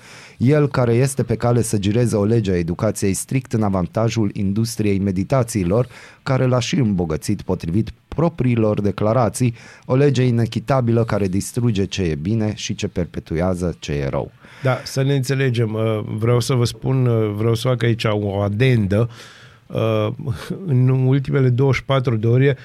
El 0.43 0.67
care 0.67 0.93
este 0.93 1.23
pe 1.23 1.35
cale 1.35 1.61
să 1.61 1.77
gireze 1.77 2.15
o 2.15 2.25
lege 2.25 2.51
a 2.51 2.57
educației 2.57 3.13
strict 3.13 3.53
în 3.53 3.63
avantajul 3.63 4.29
industriei 4.33 4.99
meditațiilor, 4.99 5.87
care 6.23 6.45
l-a 6.45 6.59
și 6.59 6.75
îmbogățit 6.75 7.41
potrivit 7.41 7.89
propriilor 8.07 8.81
declarații, 8.81 9.53
o 9.85 9.95
lege 9.95 10.23
inechitabilă 10.23 11.03
care 11.03 11.27
distruge 11.27 11.85
ce 11.85 12.01
e 12.01 12.15
bine 12.15 12.51
și 12.55 12.75
ce 12.75 12.87
perpetuează 12.87 13.75
ce 13.79 13.91
e 13.91 14.07
rău. 14.07 14.31
Da, 14.63 14.77
să 14.83 15.03
ne 15.03 15.15
înțelegem. 15.15 15.73
Uh, 15.73 15.99
Vreau 16.17 16.39
să 16.39 16.53
vă 16.53 16.65
spun, 16.65 17.05
uh, 17.05 17.33
vreau 17.35 17.55
să 17.55 17.67
fac 17.67 17.83
aici 17.83 18.03
o 18.03 18.39
adendă. 18.39 19.09
Uh, 19.67 20.07
În 20.65 20.89
ultimele 20.89 21.49
24 21.49 22.15
de 22.15 22.27
ore, 22.27 22.57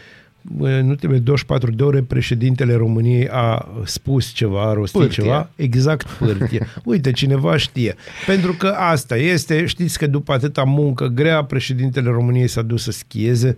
în 0.58 0.88
ultimele 0.88 1.18
24 1.18 1.70
de 1.70 1.82
ore, 1.82 2.02
președintele 2.02 2.74
României 2.74 3.28
a 3.28 3.68
spus 3.84 4.32
ceva, 4.32 4.68
a 4.68 4.72
rostit 4.72 5.00
Pârtie. 5.00 5.22
ceva. 5.22 5.50
Exact, 5.56 6.06
pârtie. 6.10 6.66
Uite, 6.84 7.10
cineva 7.10 7.56
știe. 7.56 7.94
Pentru 8.26 8.52
că 8.52 8.66
asta 8.66 9.16
este, 9.16 9.66
știți 9.66 9.98
că 9.98 10.06
după 10.06 10.32
atâta 10.32 10.62
muncă 10.62 11.06
grea, 11.06 11.44
președintele 11.44 12.10
României 12.10 12.48
s-a 12.48 12.62
dus 12.62 12.82
să 12.82 12.90
schieze 12.90 13.56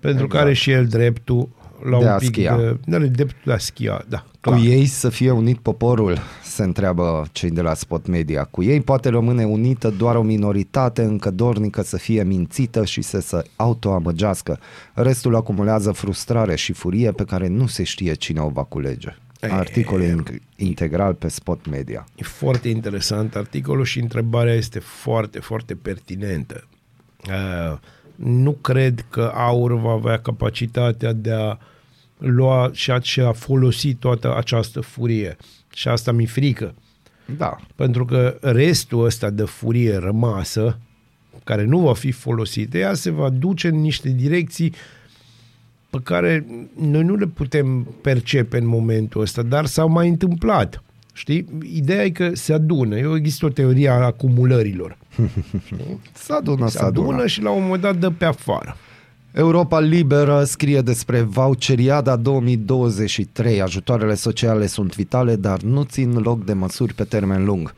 Pentru 0.00 0.26
că 0.26 0.38
are 0.38 0.52
și 0.52 0.70
el 0.70 0.86
dreptul 0.86 1.48
la 1.90 1.98
De 1.98 2.04
un 2.04 2.10
a 2.10 2.16
pic 2.16 2.28
schia. 2.34 2.56
de... 2.56 2.94
Are 2.94 3.06
dreptul 3.06 3.40
de 3.44 3.52
a 3.52 3.58
schia, 3.58 4.04
da. 4.08 4.18
Cu 4.18 4.50
clar. 4.50 4.58
ei 4.64 4.86
să 4.86 5.08
fie 5.08 5.30
unit 5.30 5.58
poporul, 5.58 6.18
se 6.44 6.62
întreabă 6.62 7.26
cei 7.32 7.50
de 7.50 7.60
la 7.60 7.74
Spot 7.74 8.06
Media. 8.06 8.44
Cu 8.44 8.62
ei 8.62 8.80
poate 8.80 9.08
rămâne 9.08 9.44
unită 9.44 9.90
doar 9.90 10.16
o 10.16 10.22
minoritate 10.22 11.02
încă 11.02 11.30
dornică 11.30 11.82
să 11.82 11.96
fie 11.96 12.22
mințită 12.22 12.84
și 12.84 13.02
să 13.02 13.20
se 13.20 13.42
autoamăgească. 13.56 14.58
Restul 14.94 15.36
acumulează 15.36 15.92
frustrare 15.92 16.54
și 16.56 16.72
furie 16.72 17.12
pe 17.12 17.24
care 17.24 17.48
nu 17.48 17.66
se 17.66 17.82
știe 17.82 18.14
cine 18.14 18.40
o 18.40 18.48
va 18.48 18.62
culege. 18.62 19.16
Articol 19.50 20.02
in- 20.02 20.42
integral 20.56 21.14
pe 21.14 21.28
Spot 21.28 21.66
Media. 21.70 22.04
E 22.16 22.22
foarte 22.22 22.68
interesant 22.68 23.34
articolul 23.36 23.84
și 23.84 23.98
întrebarea 24.00 24.54
este 24.54 24.78
foarte, 24.78 25.38
foarte 25.40 25.74
pertinentă. 25.74 26.64
Uh, 27.28 27.78
nu 28.14 28.52
cred 28.52 29.06
că 29.10 29.32
aur 29.34 29.80
va 29.80 29.90
avea 29.90 30.18
capacitatea 30.18 31.12
de 31.12 31.32
a 31.32 31.56
lua 32.18 32.70
și 32.72 32.90
a, 32.90 33.00
și 33.00 33.20
a 33.20 33.32
folosi 33.32 33.94
toată 33.94 34.36
această 34.36 34.80
furie. 34.80 35.36
Și 35.74 35.88
asta 35.88 36.12
mi-e 36.12 36.26
frică. 36.26 36.74
Da, 37.36 37.56
Pentru 37.74 38.04
că 38.04 38.38
restul 38.40 39.04
ăsta 39.04 39.30
de 39.30 39.42
furie 39.42 39.96
rămasă, 39.96 40.78
care 41.44 41.64
nu 41.64 41.78
va 41.78 41.94
fi 41.94 42.10
folosită, 42.10 42.78
ea 42.78 42.94
se 42.94 43.10
va 43.10 43.28
duce 43.28 43.68
în 43.68 43.80
niște 43.80 44.08
direcții 44.08 44.74
pe 45.90 45.98
care 46.02 46.46
noi 46.80 47.02
nu 47.02 47.16
le 47.16 47.26
putem 47.26 47.82
percepe 47.82 48.58
în 48.58 48.66
momentul 48.66 49.20
ăsta, 49.20 49.42
dar 49.42 49.66
s-au 49.66 49.88
mai 49.88 50.08
întâmplat. 50.08 50.82
Știi? 51.12 51.46
Ideea 51.74 52.04
e 52.04 52.10
că 52.10 52.30
se 52.34 52.52
adună. 52.52 52.96
Eu 52.98 53.16
există 53.16 53.46
o 53.46 53.48
teorie 53.48 53.88
a 53.88 53.92
acumulărilor. 53.92 54.96
s-a 56.12 56.34
adună, 56.34 56.68
Se 56.68 56.76
s-a 56.78 56.86
adună. 56.86 57.06
adună 57.08 57.26
și 57.26 57.42
la 57.42 57.50
un 57.50 57.62
moment 57.62 57.82
dat 57.82 57.96
dă 57.96 58.10
pe 58.10 58.24
afară. 58.24 58.76
Europa 59.32 59.80
Liberă 59.80 60.44
scrie 60.44 60.80
despre 60.80 61.20
voucheriada 61.20 62.16
2023. 62.16 63.60
Ajutoarele 63.62 64.14
sociale 64.14 64.66
sunt 64.66 64.94
vitale, 64.94 65.36
dar 65.36 65.60
nu 65.60 65.82
țin 65.82 66.12
loc 66.12 66.44
de 66.44 66.52
măsuri 66.52 66.94
pe 66.94 67.04
termen 67.04 67.44
lung. 67.44 67.74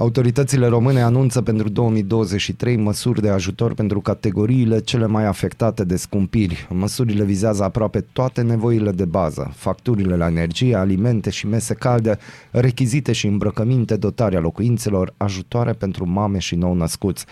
Autoritățile 0.00 0.66
române 0.66 1.00
anunță 1.00 1.42
pentru 1.42 1.68
2023 1.68 2.76
măsuri 2.76 3.20
de 3.20 3.28
ajutor 3.28 3.74
pentru 3.74 4.00
categoriile 4.00 4.80
cele 4.80 5.06
mai 5.06 5.24
afectate 5.24 5.84
de 5.84 5.96
scumpiri. 5.96 6.66
Măsurile 6.70 7.24
vizează 7.24 7.62
aproape 7.62 8.00
toate 8.00 8.42
nevoile 8.42 8.90
de 8.90 9.04
bază, 9.04 9.52
facturile 9.54 10.16
la 10.16 10.26
energie, 10.26 10.74
alimente 10.74 11.30
și 11.30 11.46
mese 11.46 11.74
calde, 11.74 12.18
rechizite 12.50 13.12
și 13.12 13.26
îmbrăcăminte, 13.26 13.96
dotarea 13.96 14.40
locuințelor, 14.40 15.14
ajutoare 15.16 15.72
pentru 15.72 16.08
mame 16.08 16.38
și 16.38 16.54
nou-născuți. 16.54 17.26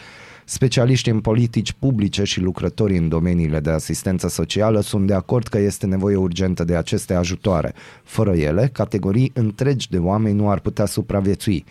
Specialiștii 0.44 1.12
în 1.12 1.20
politici 1.20 1.72
publice 1.72 2.24
și 2.24 2.40
lucrătorii 2.40 2.98
în 2.98 3.08
domeniile 3.08 3.60
de 3.60 3.70
asistență 3.70 4.28
socială 4.28 4.80
sunt 4.80 5.06
de 5.06 5.14
acord 5.14 5.46
că 5.46 5.58
este 5.58 5.86
nevoie 5.86 6.16
urgentă 6.16 6.64
de 6.64 6.76
aceste 6.76 7.14
ajutoare. 7.14 7.74
Fără 8.02 8.32
ele, 8.34 8.70
categorii 8.72 9.30
întregi 9.34 9.90
de 9.90 9.98
oameni 9.98 10.36
nu 10.36 10.50
ar 10.50 10.60
putea 10.60 10.84
supraviețui. 10.84 11.64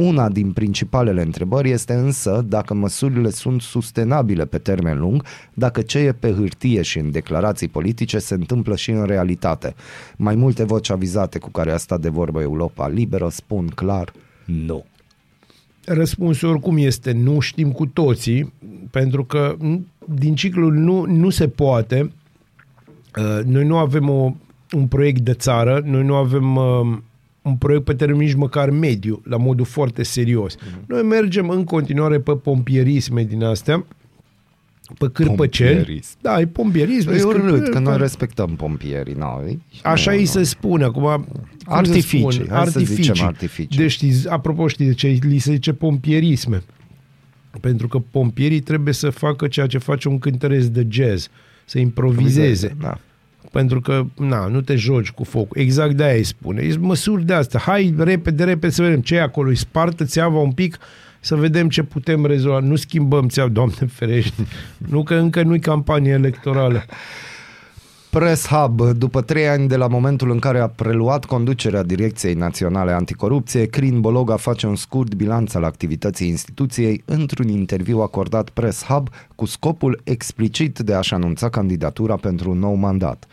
Una 0.00 0.28
din 0.28 0.52
principalele 0.52 1.22
întrebări 1.22 1.70
este 1.70 1.92
însă 1.92 2.44
dacă 2.48 2.74
măsurile 2.74 3.30
sunt 3.30 3.60
sustenabile 3.60 4.44
pe 4.44 4.58
termen 4.58 4.98
lung, 4.98 5.24
dacă 5.54 5.82
ce 5.82 5.98
e 5.98 6.12
pe 6.12 6.32
hârtie 6.32 6.82
și 6.82 6.98
în 6.98 7.10
declarații 7.10 7.68
politice 7.68 8.18
se 8.18 8.34
întâmplă 8.34 8.76
și 8.76 8.90
în 8.90 9.04
realitate. 9.04 9.74
Mai 10.16 10.34
multe 10.34 10.64
voci 10.64 10.90
avizate 10.90 11.38
cu 11.38 11.50
care 11.50 11.72
a 11.72 11.76
stat 11.76 12.00
de 12.00 12.08
vorbă 12.08 12.40
Europa 12.40 12.88
Liberă 12.88 13.28
spun 13.28 13.66
clar 13.66 14.12
nu. 14.44 14.84
Răspunsul 15.84 16.48
oricum 16.48 16.76
este 16.76 17.12
nu 17.12 17.40
știm 17.40 17.72
cu 17.72 17.86
toții, 17.86 18.52
pentru 18.90 19.24
că 19.24 19.56
n- 19.56 19.80
din 20.14 20.34
ciclul 20.34 20.72
nu, 20.74 21.04
nu 21.04 21.30
se 21.30 21.48
poate. 21.48 22.12
Uh, 23.16 23.44
Noi 23.44 23.64
nu 23.64 23.76
avem 23.76 24.08
o, 24.08 24.34
un 24.72 24.86
proiect 24.86 25.20
de 25.20 25.32
țară, 25.32 25.82
noi 25.84 26.04
nu 26.04 26.14
avem 26.14 26.56
uh, 26.56 26.98
un 27.42 27.56
proiect 27.56 27.84
pe 27.84 27.94
termen 27.94 28.16
nici 28.18 28.34
măcar 28.34 28.70
mediu, 28.70 29.22
la 29.24 29.36
modul 29.36 29.64
foarte 29.66 30.02
serios. 30.02 30.56
Noi 30.86 31.02
mergem 31.02 31.48
în 31.48 31.64
continuare 31.64 32.20
pe 32.20 32.32
pompierisme 32.32 33.24
din 33.24 33.42
astea, 33.42 33.84
pe 34.98 35.08
cârpăceni. 35.12 35.74
Pompierism. 35.76 36.16
Da, 36.20 36.40
e 36.40 36.46
pompierism. 36.46 37.08
Eu 37.08 37.14
e 37.30 37.32
râd 37.32 37.62
scârpă- 37.62 37.68
că 37.70 37.78
noi 37.78 37.96
respectăm 37.96 38.56
pompierii. 38.56 39.14
No, 39.14 39.40
Așa 39.82 40.10
nu, 40.10 40.16
îi 40.16 40.22
nu. 40.22 40.28
se 40.30 40.42
spune 40.42 40.84
acum. 40.84 41.02
cum 41.02 41.26
să 41.64 41.70
Artificii, 41.72 42.32
spun? 42.32 42.46
hai 42.50 42.66
să 42.66 42.80
zicem 42.80 43.24
artificii. 43.26 43.78
Deci, 43.80 43.90
știți, 43.90 44.28
apropo, 44.28 44.68
știți 44.68 44.88
de 44.88 44.94
ce 44.94 45.06
li 45.22 45.38
se 45.38 45.52
zice 45.52 45.72
pompierisme? 45.72 46.62
Pentru 47.60 47.88
că 47.88 47.98
pompierii 48.10 48.60
trebuie 48.60 48.94
să 48.94 49.10
facă 49.10 49.48
ceea 49.48 49.66
ce 49.66 49.78
face 49.78 50.08
un 50.08 50.18
cântăreț 50.18 50.64
de 50.64 50.86
jazz, 50.90 51.28
să 51.64 51.78
improvizeze. 51.78 52.76
Da. 52.80 52.98
Pentru 53.52 53.80
că, 53.80 54.04
na, 54.16 54.46
nu 54.46 54.60
te 54.60 54.76
joci 54.76 55.10
cu 55.10 55.24
foc. 55.24 55.56
Exact 55.56 55.92
de 55.92 56.02
aia 56.02 56.14
îi 56.14 56.24
spune. 56.24 56.62
E 56.62 56.76
măsuri 56.78 57.24
de 57.24 57.32
astea. 57.32 57.60
Hai 57.60 57.94
repede, 57.98 58.44
repede 58.44 58.72
să 58.72 58.82
vedem 58.82 59.00
ce 59.00 59.14
e 59.14 59.20
acolo. 59.20 59.48
Îi 59.48 59.56
spartă 59.56 60.04
țeava 60.04 60.38
un 60.38 60.52
pic 60.52 60.78
să 61.20 61.34
vedem 61.34 61.68
ce 61.68 61.82
putem 61.82 62.26
rezolva. 62.26 62.58
Nu 62.58 62.76
schimbăm 62.76 63.28
țeava, 63.28 63.50
Doamne 63.50 63.86
ferește. 63.92 64.46
Nu 64.78 65.02
că 65.02 65.14
încă 65.14 65.42
nu-i 65.42 65.60
campanie 65.60 66.12
electorală. 66.12 66.84
Press 68.10 68.46
Hub, 68.46 68.80
după 68.80 69.22
trei 69.22 69.48
ani 69.48 69.68
de 69.68 69.76
la 69.76 69.86
momentul 69.86 70.30
în 70.30 70.38
care 70.38 70.60
a 70.60 70.68
preluat 70.68 71.24
conducerea 71.24 71.82
Direcției 71.82 72.34
Naționale 72.34 72.92
Anticorupție, 72.92 73.66
Crin 73.66 74.00
Bologa 74.00 74.36
face 74.36 74.66
un 74.66 74.76
scurt 74.76 75.14
bilanț 75.14 75.54
al 75.54 75.64
activității 75.64 76.28
instituției 76.28 77.02
într-un 77.04 77.48
interviu 77.48 78.00
acordat 78.00 78.48
Press 78.48 78.84
Hub 78.84 79.08
cu 79.34 79.44
scopul 79.44 80.00
explicit 80.04 80.78
de 80.78 80.94
a-și 80.94 81.14
anunța 81.14 81.48
candidatura 81.48 82.16
pentru 82.16 82.50
un 82.50 82.58
nou 82.58 82.74
mandat. 82.74 83.26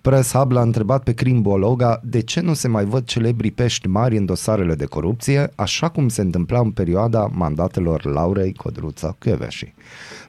Press 0.00 0.32
Hub 0.32 0.50
l-a 0.50 0.62
întrebat 0.62 1.02
pe 1.02 1.12
Crin 1.12 1.40
Bologa 1.40 2.00
de 2.04 2.20
ce 2.20 2.40
nu 2.40 2.54
se 2.54 2.68
mai 2.68 2.84
văd 2.84 3.04
celebri 3.04 3.50
pești 3.50 3.88
mari 3.88 4.16
în 4.16 4.24
dosarele 4.24 4.74
de 4.74 4.84
corupție, 4.84 5.52
așa 5.54 5.88
cum 5.88 6.08
se 6.08 6.20
întâmpla 6.20 6.58
în 6.58 6.70
perioada 6.70 7.30
mandatelor 7.32 8.04
Laurei 8.04 8.52
Codruța 8.52 9.16
Kövesi. 9.18 9.74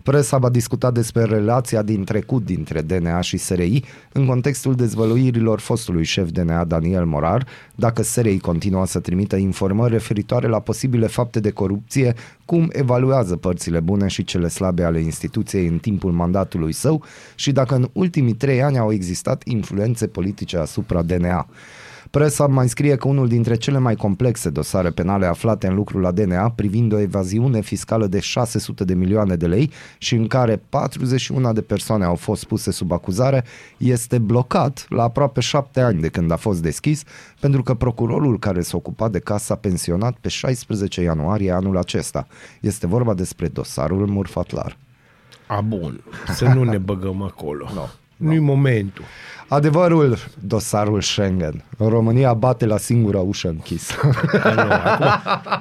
Presa 0.04 0.40
a 0.42 0.50
discutat 0.50 0.94
despre 0.94 1.24
relația 1.24 1.82
din 1.82 2.04
trecut 2.04 2.46
dintre 2.46 2.82
DNA 2.82 3.22
și 3.22 3.38
SRI 3.38 3.84
în 4.12 4.26
contextul 4.26 4.76
dezvăluirilor 4.76 5.60
fostului 5.60 6.04
șef 6.04 6.30
DNA 6.30 6.66
Daniel 6.66 7.06
Morar, 7.06 7.48
dacă 7.76 8.04
SRI 8.04 8.40
continuă 8.40 8.86
să 8.86 9.00
trimită 9.00 9.36
informări 9.36 9.92
referitoare 9.92 10.48
la 10.48 10.60
posibile 10.60 11.08
fapte 11.08 11.40
de 11.40 11.52
corupție, 11.52 12.14
cum 12.46 12.70
evaluează 12.72 13.36
părțile 13.36 13.80
bune 13.80 14.08
și 14.08 14.24
cele 14.24 14.48
slabe 14.48 14.84
ale 14.84 15.00
instituției 15.00 15.68
în 15.68 15.78
timpul 15.78 16.12
mandatului 16.12 16.74
său 16.74 17.04
și 17.36 17.52
dacă 17.52 17.76
în 17.76 17.90
ultimii 17.94 18.34
trei 18.34 18.64
ani 18.64 18.78
au 18.78 18.92
existat 18.92 19.44
influențe 19.46 20.08
politice 20.08 20.58
asupra 20.58 21.02
DNA. 21.02 21.48
Presa 22.10 22.48
mai 22.48 22.70
scrie 22.70 22.96
că 22.96 23.08
unul 23.08 23.28
dintre 23.28 23.56
cele 23.56 23.78
mai 23.78 23.96
complexe 23.96 24.50
dosare 24.50 24.90
penale 24.90 25.26
aflate 25.26 25.68
în 25.68 25.76
lucru 25.76 26.00
la 26.00 26.12
DNA 26.12 26.50
privind 26.50 26.94
o 26.94 27.00
evaziune 27.00 27.62
fiscală 27.62 28.08
de 28.08 28.20
600 28.20 28.84
de 28.84 28.94
milioane 28.94 29.36
de 29.36 29.48
lei 29.48 29.72
și 29.98 30.16
în 30.16 30.28
care 30.28 30.62
41 30.70 31.54
de 31.54 31.62
persoane 31.62 32.06
au 32.06 32.16
fost 32.16 32.44
puse 32.44 32.72
sub 32.72 32.92
acuzare 32.92 33.44
este 33.78 34.18
blocat 34.18 34.86
la 34.90 35.04
aproape 35.04 35.40
șapte 35.40 35.82
ani 35.82 36.02
de 36.02 36.10
când 36.10 36.32
a 36.32 36.36
fost 36.36 36.62
deschis 36.62 37.04
pentru 37.40 37.64
că 37.64 37.74
procurorul 37.74 38.40
care 38.40 38.62
s-a 38.62 38.78
ocupat 38.78 39.12
de 39.12 39.20
caz 39.20 39.50
a 39.50 39.56
pensionat 39.56 40.18
pe 40.22 40.30
16 40.30 41.02
ianuarie 41.02 41.52
anul 41.52 41.78
acesta. 41.78 42.28
Este 42.62 42.88
vorba 42.88 43.14
despre 43.14 43.48
dosarul 43.48 44.08
Murfatlar. 44.08 44.78
A, 45.48 45.62
bun. 45.62 46.04
Să 46.34 46.48
nu 46.48 46.64
ne 46.64 46.78
băgăm 46.78 47.22
acolo. 47.22 47.70
No, 47.74 47.86
Nu-i 48.22 48.40
momentul. 48.40 49.04
Adevărul, 49.48 50.18
dosarul 50.40 51.02
Schengen. 51.02 51.64
România 51.78 52.34
bate 52.34 52.66
la 52.66 52.78
singura 52.78 53.20
ușă 53.20 53.48
închisă. 53.48 53.94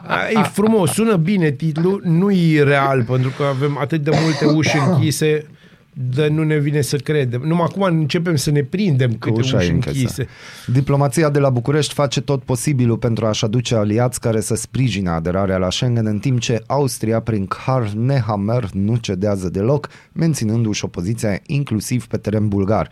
A, 0.07 0.29
E 0.39 0.43
frumos, 0.43 0.91
sună 0.91 1.17
bine 1.17 1.51
titlul, 1.51 2.03
nu 2.05 2.31
e 2.31 2.63
real, 2.63 3.05
pentru 3.05 3.33
că 3.37 3.43
avem 3.43 3.79
atât 3.79 4.03
de 4.03 4.11
multe 4.23 4.45
uși 4.45 4.77
închise, 4.77 5.47
de 5.93 6.29
nu 6.29 6.43
ne 6.43 6.59
vine 6.59 6.81
să 6.81 6.97
credem. 6.97 7.41
Numai 7.41 7.67
acum 7.69 7.83
începem 7.83 8.37
să 8.37 8.51
ne 8.51 8.63
prindem 8.63 9.17
câte 9.19 9.41
ușa 9.41 9.57
uși 9.57 9.69
e 9.69 9.73
închisă. 9.73 9.99
închise. 9.99 10.27
Diplomația 10.67 11.31
de 11.31 11.39
la 11.39 11.51
București 11.51 11.95
face 11.95 12.21
tot 12.21 12.43
posibilul 12.43 12.97
pentru 12.97 13.27
a-și 13.27 13.45
aduce 13.45 13.75
aliați 13.75 14.21
care 14.21 14.41
să 14.41 14.55
sprijine 14.55 15.09
aderarea 15.09 15.57
la 15.57 15.71
Schengen, 15.71 16.07
în 16.07 16.19
timp 16.19 16.41
ce 16.41 16.63
Austria, 16.67 17.21
prin 17.21 17.47
Karl 17.47 17.99
Nehammer, 17.99 18.69
nu 18.73 18.97
cedează 18.97 19.49
deloc, 19.49 19.89
menținându-și 20.13 20.85
opoziția 20.85 21.41
inclusiv 21.47 22.07
pe 22.07 22.17
teren 22.17 22.49
bulgar. 22.49 22.91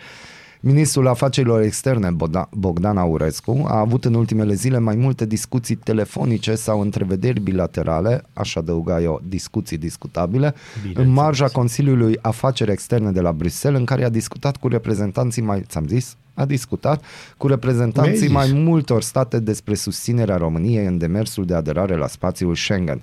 Ministrul 0.61 1.07
Afacerilor 1.09 1.61
Externe 1.63 2.11
Boda- 2.17 2.49
Bogdan 2.51 2.97
Aurescu 2.97 3.65
a 3.69 3.79
avut 3.79 4.05
în 4.05 4.15
ultimele 4.15 4.55
zile 4.55 4.79
mai 4.79 4.95
multe 4.97 5.27
discuții 5.27 5.75
telefonice 5.75 6.55
sau 6.55 6.81
întrevederi 6.81 7.41
bilaterale, 7.41 8.23
aș 8.33 8.55
adăuga 8.57 9.01
eu 9.03 9.21
discuții 9.29 9.77
discutabile, 9.77 10.55
în 10.95 11.09
marja 11.09 11.49
Consiliului 11.49 12.19
Afaceri 12.23 12.71
Externe 12.73 13.11
de 13.11 13.21
la 13.21 13.33
Bruxelles, 13.33 13.79
în 13.81 13.87
care 13.87 14.05
a 14.05 14.09
discutat 14.09 14.57
cu 14.57 14.69
reprezentanții 14.69 15.43
mai, 15.43 15.63
ți-am 15.69 15.87
zis, 15.87 16.17
a 16.35 16.45
discutat 16.45 17.03
cu 17.37 17.47
reprezentanții 17.47 18.29
Mi-ai 18.29 18.33
mai 18.33 18.47
zis. 18.47 18.55
multor 18.55 19.03
state 19.03 19.39
despre 19.39 19.75
susținerea 19.75 20.37
României 20.37 20.87
în 20.87 20.99
demersul 20.99 21.45
de 21.47 21.55
aderare 21.55 21.97
la 21.97 22.07
spațiul 22.07 22.55
Schengen. 22.55 23.03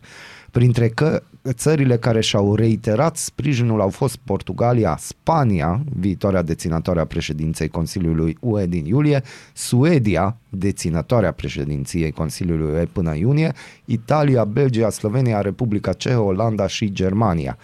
Printre 0.56 0.89
că 0.89 1.24
țările 1.49 1.97
care 1.97 2.22
și-au 2.22 2.56
reiterat 2.56 3.18
sprijinul 3.18 3.82
au 3.82 3.89
fost 3.89 4.16
Portugalia, 4.16 4.97
Spania, 4.99 5.84
viitoarea 5.99 6.41
deținătoare 6.41 6.99
a 6.99 7.06
președinței 7.06 7.68
Consiliului 7.68 8.38
UE 8.39 8.66
din 8.66 8.86
iulie, 8.86 9.22
Suedia, 9.53 10.38
deținătoarea 10.49 11.32
președinției 11.32 12.12
Consiliului 12.12 12.74
UE 12.74 12.86
până 12.86 13.12
în 13.12 13.18
iunie, 13.18 13.53
Italia, 13.86 14.43
Belgia, 14.43 14.89
Slovenia, 14.89 15.41
Republica 15.41 15.93
Cehă, 15.93 16.20
Olanda 16.20 16.68
și 16.68 16.91
Germania. 16.91 17.58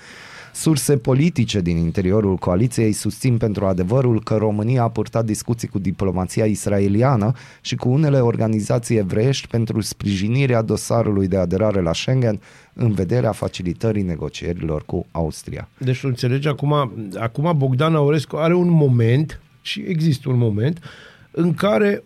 Surse 0.54 0.98
politice 0.98 1.62
din 1.62 1.78
interiorul 1.78 2.36
coaliției 2.36 2.92
susțin 2.92 3.38
pentru 3.38 3.66
adevărul 3.66 4.24
că 4.24 4.36
România 4.36 4.84
a 4.84 4.90
purtat 4.90 5.26
discuții 5.26 5.68
cu 5.68 5.80
diplomația 5.80 6.46
israeliană 6.46 7.32
și 7.62 7.76
cu 7.76 7.90
unele 7.90 8.20
organizații 8.20 8.98
evreiești 8.98 9.48
pentru 9.48 9.82
sprijinirea 9.82 10.62
dosarului 10.62 11.28
de 11.28 11.38
aderare 11.38 11.82
la 11.82 11.94
Schengen 11.94 12.40
în 12.74 12.92
vederea 12.92 13.32
facilitării 13.32 14.04
negocierilor 14.04 14.84
cu 14.86 15.06
Austria. 15.12 15.70
Deci 15.78 16.00
tu 16.00 16.08
înțelegi, 16.08 16.48
acum, 16.48 16.74
acum 17.20 17.54
Bogdan 17.58 17.96
Aurescu 17.96 18.36
are 18.36 18.56
un 18.56 18.70
moment, 18.70 19.42
și 19.62 19.84
există 19.88 20.30
un 20.30 20.38
moment, 20.38 20.80
în 21.32 21.54
care 21.54 22.04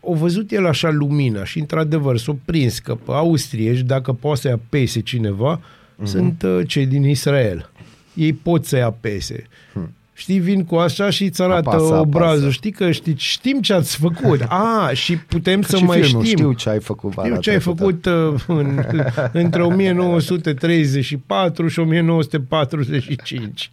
o 0.00 0.14
văzut 0.14 0.50
el 0.50 0.66
așa 0.66 0.90
lumina 0.90 1.44
și 1.44 1.58
într-adevăr 1.58 2.18
s-a 2.18 2.36
prins 2.44 2.78
că 2.78 2.94
pe 2.94 3.12
austrieși, 3.12 3.82
dacă 3.82 4.12
poate 4.12 4.40
să-i 4.40 4.50
apese 4.50 5.00
cineva, 5.00 5.60
uh-huh. 6.02 6.04
sunt 6.04 6.42
uh, 6.42 6.60
cei 6.66 6.86
din 6.86 7.04
Israel. 7.04 7.70
Ei 8.14 8.32
pot 8.32 8.64
să-i 8.64 8.82
apese. 8.82 9.46
Hmm. 9.72 9.90
Știi, 10.12 10.38
vin 10.38 10.64
cu 10.64 10.74
așa 10.76 11.10
și 11.10 11.24
îți 11.24 11.42
arată 11.42 11.68
Apasă, 11.68 11.94
obrazul. 11.94 12.36
apasă. 12.36 12.50
Știi 12.50 12.70
că 12.70 12.90
știi, 12.90 13.14
știm 13.18 13.60
ce 13.60 13.72
ați 13.72 13.96
făcut. 13.96 14.40
A, 14.80 14.90
și 14.94 15.16
putem 15.16 15.62
să 15.62 15.76
și 15.76 15.84
mai 15.84 16.02
filmul, 16.02 16.24
știm. 16.24 16.36
știu 16.36 16.52
ce 16.52 16.68
ai 16.68 16.80
făcut 16.80 17.12
vara 17.12 17.28
Știu 17.28 17.40
ce 17.40 17.50
ai 17.50 17.58
trecută. 17.58 17.82
făcut 17.82 18.06
uh, 18.06 18.34
în, 18.46 18.84
între 19.42 19.62
1934 19.62 21.68
și 21.68 21.78
1945. 21.78 23.70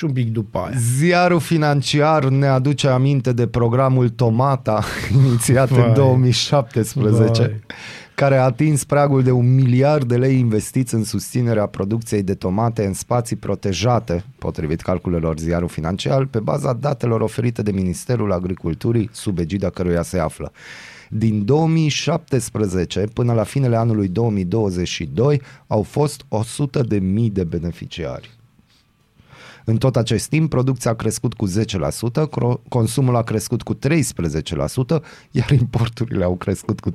Și 0.00 0.06
un 0.06 0.12
pic 0.12 0.32
după 0.32 0.58
aia. 0.58 0.76
Ziarul 0.96 1.40
financiar 1.40 2.28
ne 2.28 2.46
aduce 2.46 2.88
aminte 2.88 3.32
de 3.32 3.46
programul 3.46 4.08
Tomata, 4.08 4.84
inițiat 5.24 5.68
Vai. 5.68 5.88
în 5.88 5.94
2017, 5.94 7.42
Vai. 7.42 7.60
care 8.14 8.36
a 8.36 8.44
atins 8.44 8.84
pragul 8.84 9.22
de 9.22 9.30
un 9.30 9.54
miliard 9.54 10.08
de 10.08 10.16
lei 10.16 10.38
investiți 10.38 10.94
în 10.94 11.04
susținerea 11.04 11.66
producției 11.66 12.22
de 12.22 12.34
tomate 12.34 12.84
în 12.84 12.92
spații 12.92 13.36
protejate, 13.36 14.24
potrivit 14.38 14.80
calculelor 14.80 15.38
ziarul 15.38 15.68
financiar, 15.68 16.24
pe 16.24 16.38
baza 16.38 16.72
datelor 16.72 17.20
oferite 17.20 17.62
de 17.62 17.70
Ministerul 17.70 18.32
Agriculturii, 18.32 19.08
sub 19.12 19.38
egida 19.38 19.70
căruia 19.70 20.02
se 20.02 20.18
află. 20.18 20.52
Din 21.08 21.44
2017 21.44 23.00
până 23.00 23.32
la 23.32 23.42
finele 23.42 23.76
anului 23.76 24.08
2022 24.08 25.40
au 25.66 25.82
fost 25.82 26.24
100 26.28 26.82
de 26.82 26.98
mii 26.98 27.30
de 27.30 27.44
beneficiari. 27.44 28.38
În 29.70 29.76
tot 29.76 29.96
acest 29.96 30.28
timp, 30.28 30.50
producția 30.50 30.90
a 30.90 30.94
crescut 30.94 31.34
cu 31.34 31.48
10%, 31.48 31.52
cro- 32.28 32.60
consumul 32.68 33.16
a 33.16 33.22
crescut 33.22 33.62
cu 33.62 33.74
13%, 33.74 33.78
iar 35.30 35.50
importurile 35.50 36.24
au 36.24 36.36
crescut 36.36 36.80
cu 36.80 36.90
30%. 36.90 36.94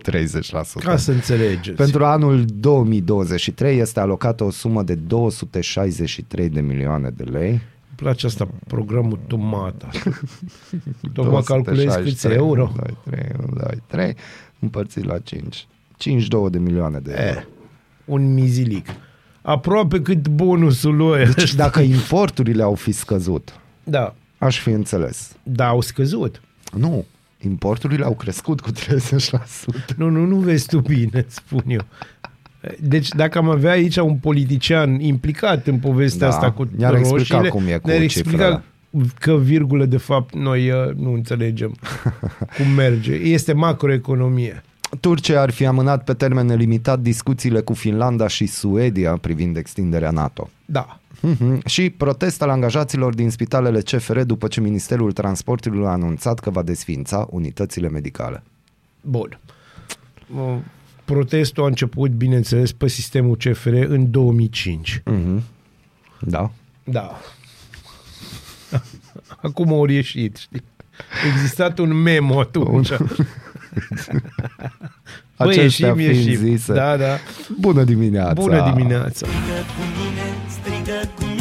Ca 0.80 0.98
să 0.98 1.12
înțelegeți. 1.12 1.78
Pentru 1.78 2.06
anul 2.06 2.46
2023 2.46 3.78
este 3.78 4.00
alocată 4.00 4.44
o 4.44 4.50
sumă 4.50 4.84
de 4.84 4.96
263 4.96 6.50
de 6.50 6.62
milioane 6.62 7.10
de 7.10 7.24
lei. 7.24 7.50
Îmi 7.50 7.60
place 7.96 8.26
asta, 8.26 8.48
programul 8.68 9.20
Tomata. 9.28 9.90
Tocmai 11.14 11.42
calculezi 11.42 11.98
câți 11.98 12.28
263, 12.28 12.38
euro. 12.38 12.72
2, 12.76 12.98
3, 13.06 13.32
1, 13.40 13.54
2, 13.58 13.82
3, 13.88 14.16
împărțit 14.60 15.04
la 15.04 15.20
5. 15.20 15.68
52 15.98 16.50
de 16.50 16.58
milioane 16.58 17.00
de 17.00 17.12
euro. 17.18 17.40
Eh, 17.40 17.46
un 18.06 18.34
mizilic. 18.34 18.88
Aproape 19.46 20.02
cât 20.02 20.28
bonusul 20.28 20.96
lui. 20.96 21.26
Deci 21.36 21.54
dacă 21.54 21.80
importurile 21.82 22.64
au 22.64 22.74
fi 22.76 22.92
scăzut, 22.92 23.54
Da, 23.84 24.16
aș 24.38 24.60
fi 24.60 24.70
înțeles. 24.70 25.32
da, 25.44 25.68
au 25.68 25.82
scăzut. 25.82 26.42
Nu, 26.78 27.06
importurile 27.44 28.06
au 28.06 28.14
crescut 28.16 28.62
cu 28.62 28.72
30%. 28.72 28.76
Nu, 29.98 30.10
nu, 30.10 30.26
nu 30.26 30.36
vezi 30.36 30.68
tu 30.68 30.80
bine, 30.80 31.26
spun 31.28 31.64
eu. 31.68 31.82
Deci 32.80 33.08
dacă 33.10 33.38
am 33.38 33.50
avea 33.50 33.72
aici 33.72 33.96
un 33.98 34.16
politician 34.16 35.00
implicat 35.00 35.68
în 35.68 35.78
povestea 35.78 36.28
Da, 36.30 36.34
asta 36.34 36.52
cu 36.52 36.68
ne-ar 36.78 36.94
explica 36.96 37.18
roșiile, 37.18 37.50
cum 37.50 37.68
e 37.68 37.78
cu 37.78 37.88
ne-ar 37.88 38.06
cifrele. 38.08 38.44
explica 38.44 38.64
că 39.20 39.38
virgulă 39.38 39.86
de 39.86 39.98
fapt 39.98 40.36
noi 40.36 40.70
uh, 40.72 40.94
nu 40.96 41.14
înțelegem 41.14 41.76
cum 42.58 42.68
merge. 42.76 43.14
Este 43.14 43.54
macroeconomie. 43.54 44.64
Turcia 45.00 45.42
ar 45.42 45.52
fi 45.52 45.66
amânat 45.66 46.04
pe 46.04 46.14
termen 46.14 46.46
nelimitat 46.46 47.00
discuțiile 47.00 47.62
cu 47.62 47.74
Finlanda 47.74 48.28
și 48.28 48.46
Suedia 48.46 49.18
privind 49.18 49.58
extinderea 49.58 50.12
NATO. 50.12 50.50
Da. 50.66 51.00
Mhm. 51.22 51.68
Și 51.68 51.90
protest 51.90 52.42
al 52.42 52.50
angajaților 52.50 53.14
din 53.14 53.30
spitalele 53.30 53.82
CFR 53.82 54.20
după 54.20 54.48
ce 54.48 54.62
Ministerul 54.62 55.12
Transportului 55.12 55.86
a 55.86 55.90
anunțat 55.90 56.40
că 56.40 56.50
va 56.50 56.62
desfința 56.62 57.28
unitățile 57.30 57.90
medicale. 57.90 58.44
Bun. 59.02 59.40
Uh, 60.36 60.58
Protestul 61.06 61.64
a 61.64 61.68
început, 61.68 62.12
bineînțeles, 62.12 62.72
pe 62.72 62.88
sistemul 62.88 63.36
CFR 63.36 63.74
în 63.74 64.12
2005. 64.12 65.02
Mhm. 65.06 65.44
Da. 66.20 66.52
Da. 66.84 67.20
Acum 69.48 69.74
au 69.74 69.86
ieșit, 69.86 70.36
știi? 70.36 70.64
A 71.24 71.28
existat 71.36 71.78
un 71.78 71.94
memo 71.94 72.40
atunci. 72.40 72.90
Bă, 75.38 75.44
Acestea 75.44 75.64
ieșim, 75.64 75.96
fiind 75.96 76.16
ieșim. 76.16 76.36
zise. 76.36 76.74
Da, 76.74 76.98
da. 76.98 77.18
Bună 77.60 77.84
dimineața! 77.84 78.34
Bună 78.34 78.72
dimineața. 78.74 79.28
Strigă 79.28 79.60
cu 79.76 79.84
mine, 79.98 80.26
strigă 80.48 81.10
cu 81.16 81.24
mine 81.24 81.36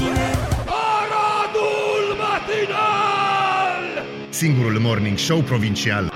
Singurul 4.28 4.78
Morning 4.78 5.18
Show 5.18 5.40
Provincial 5.40 6.12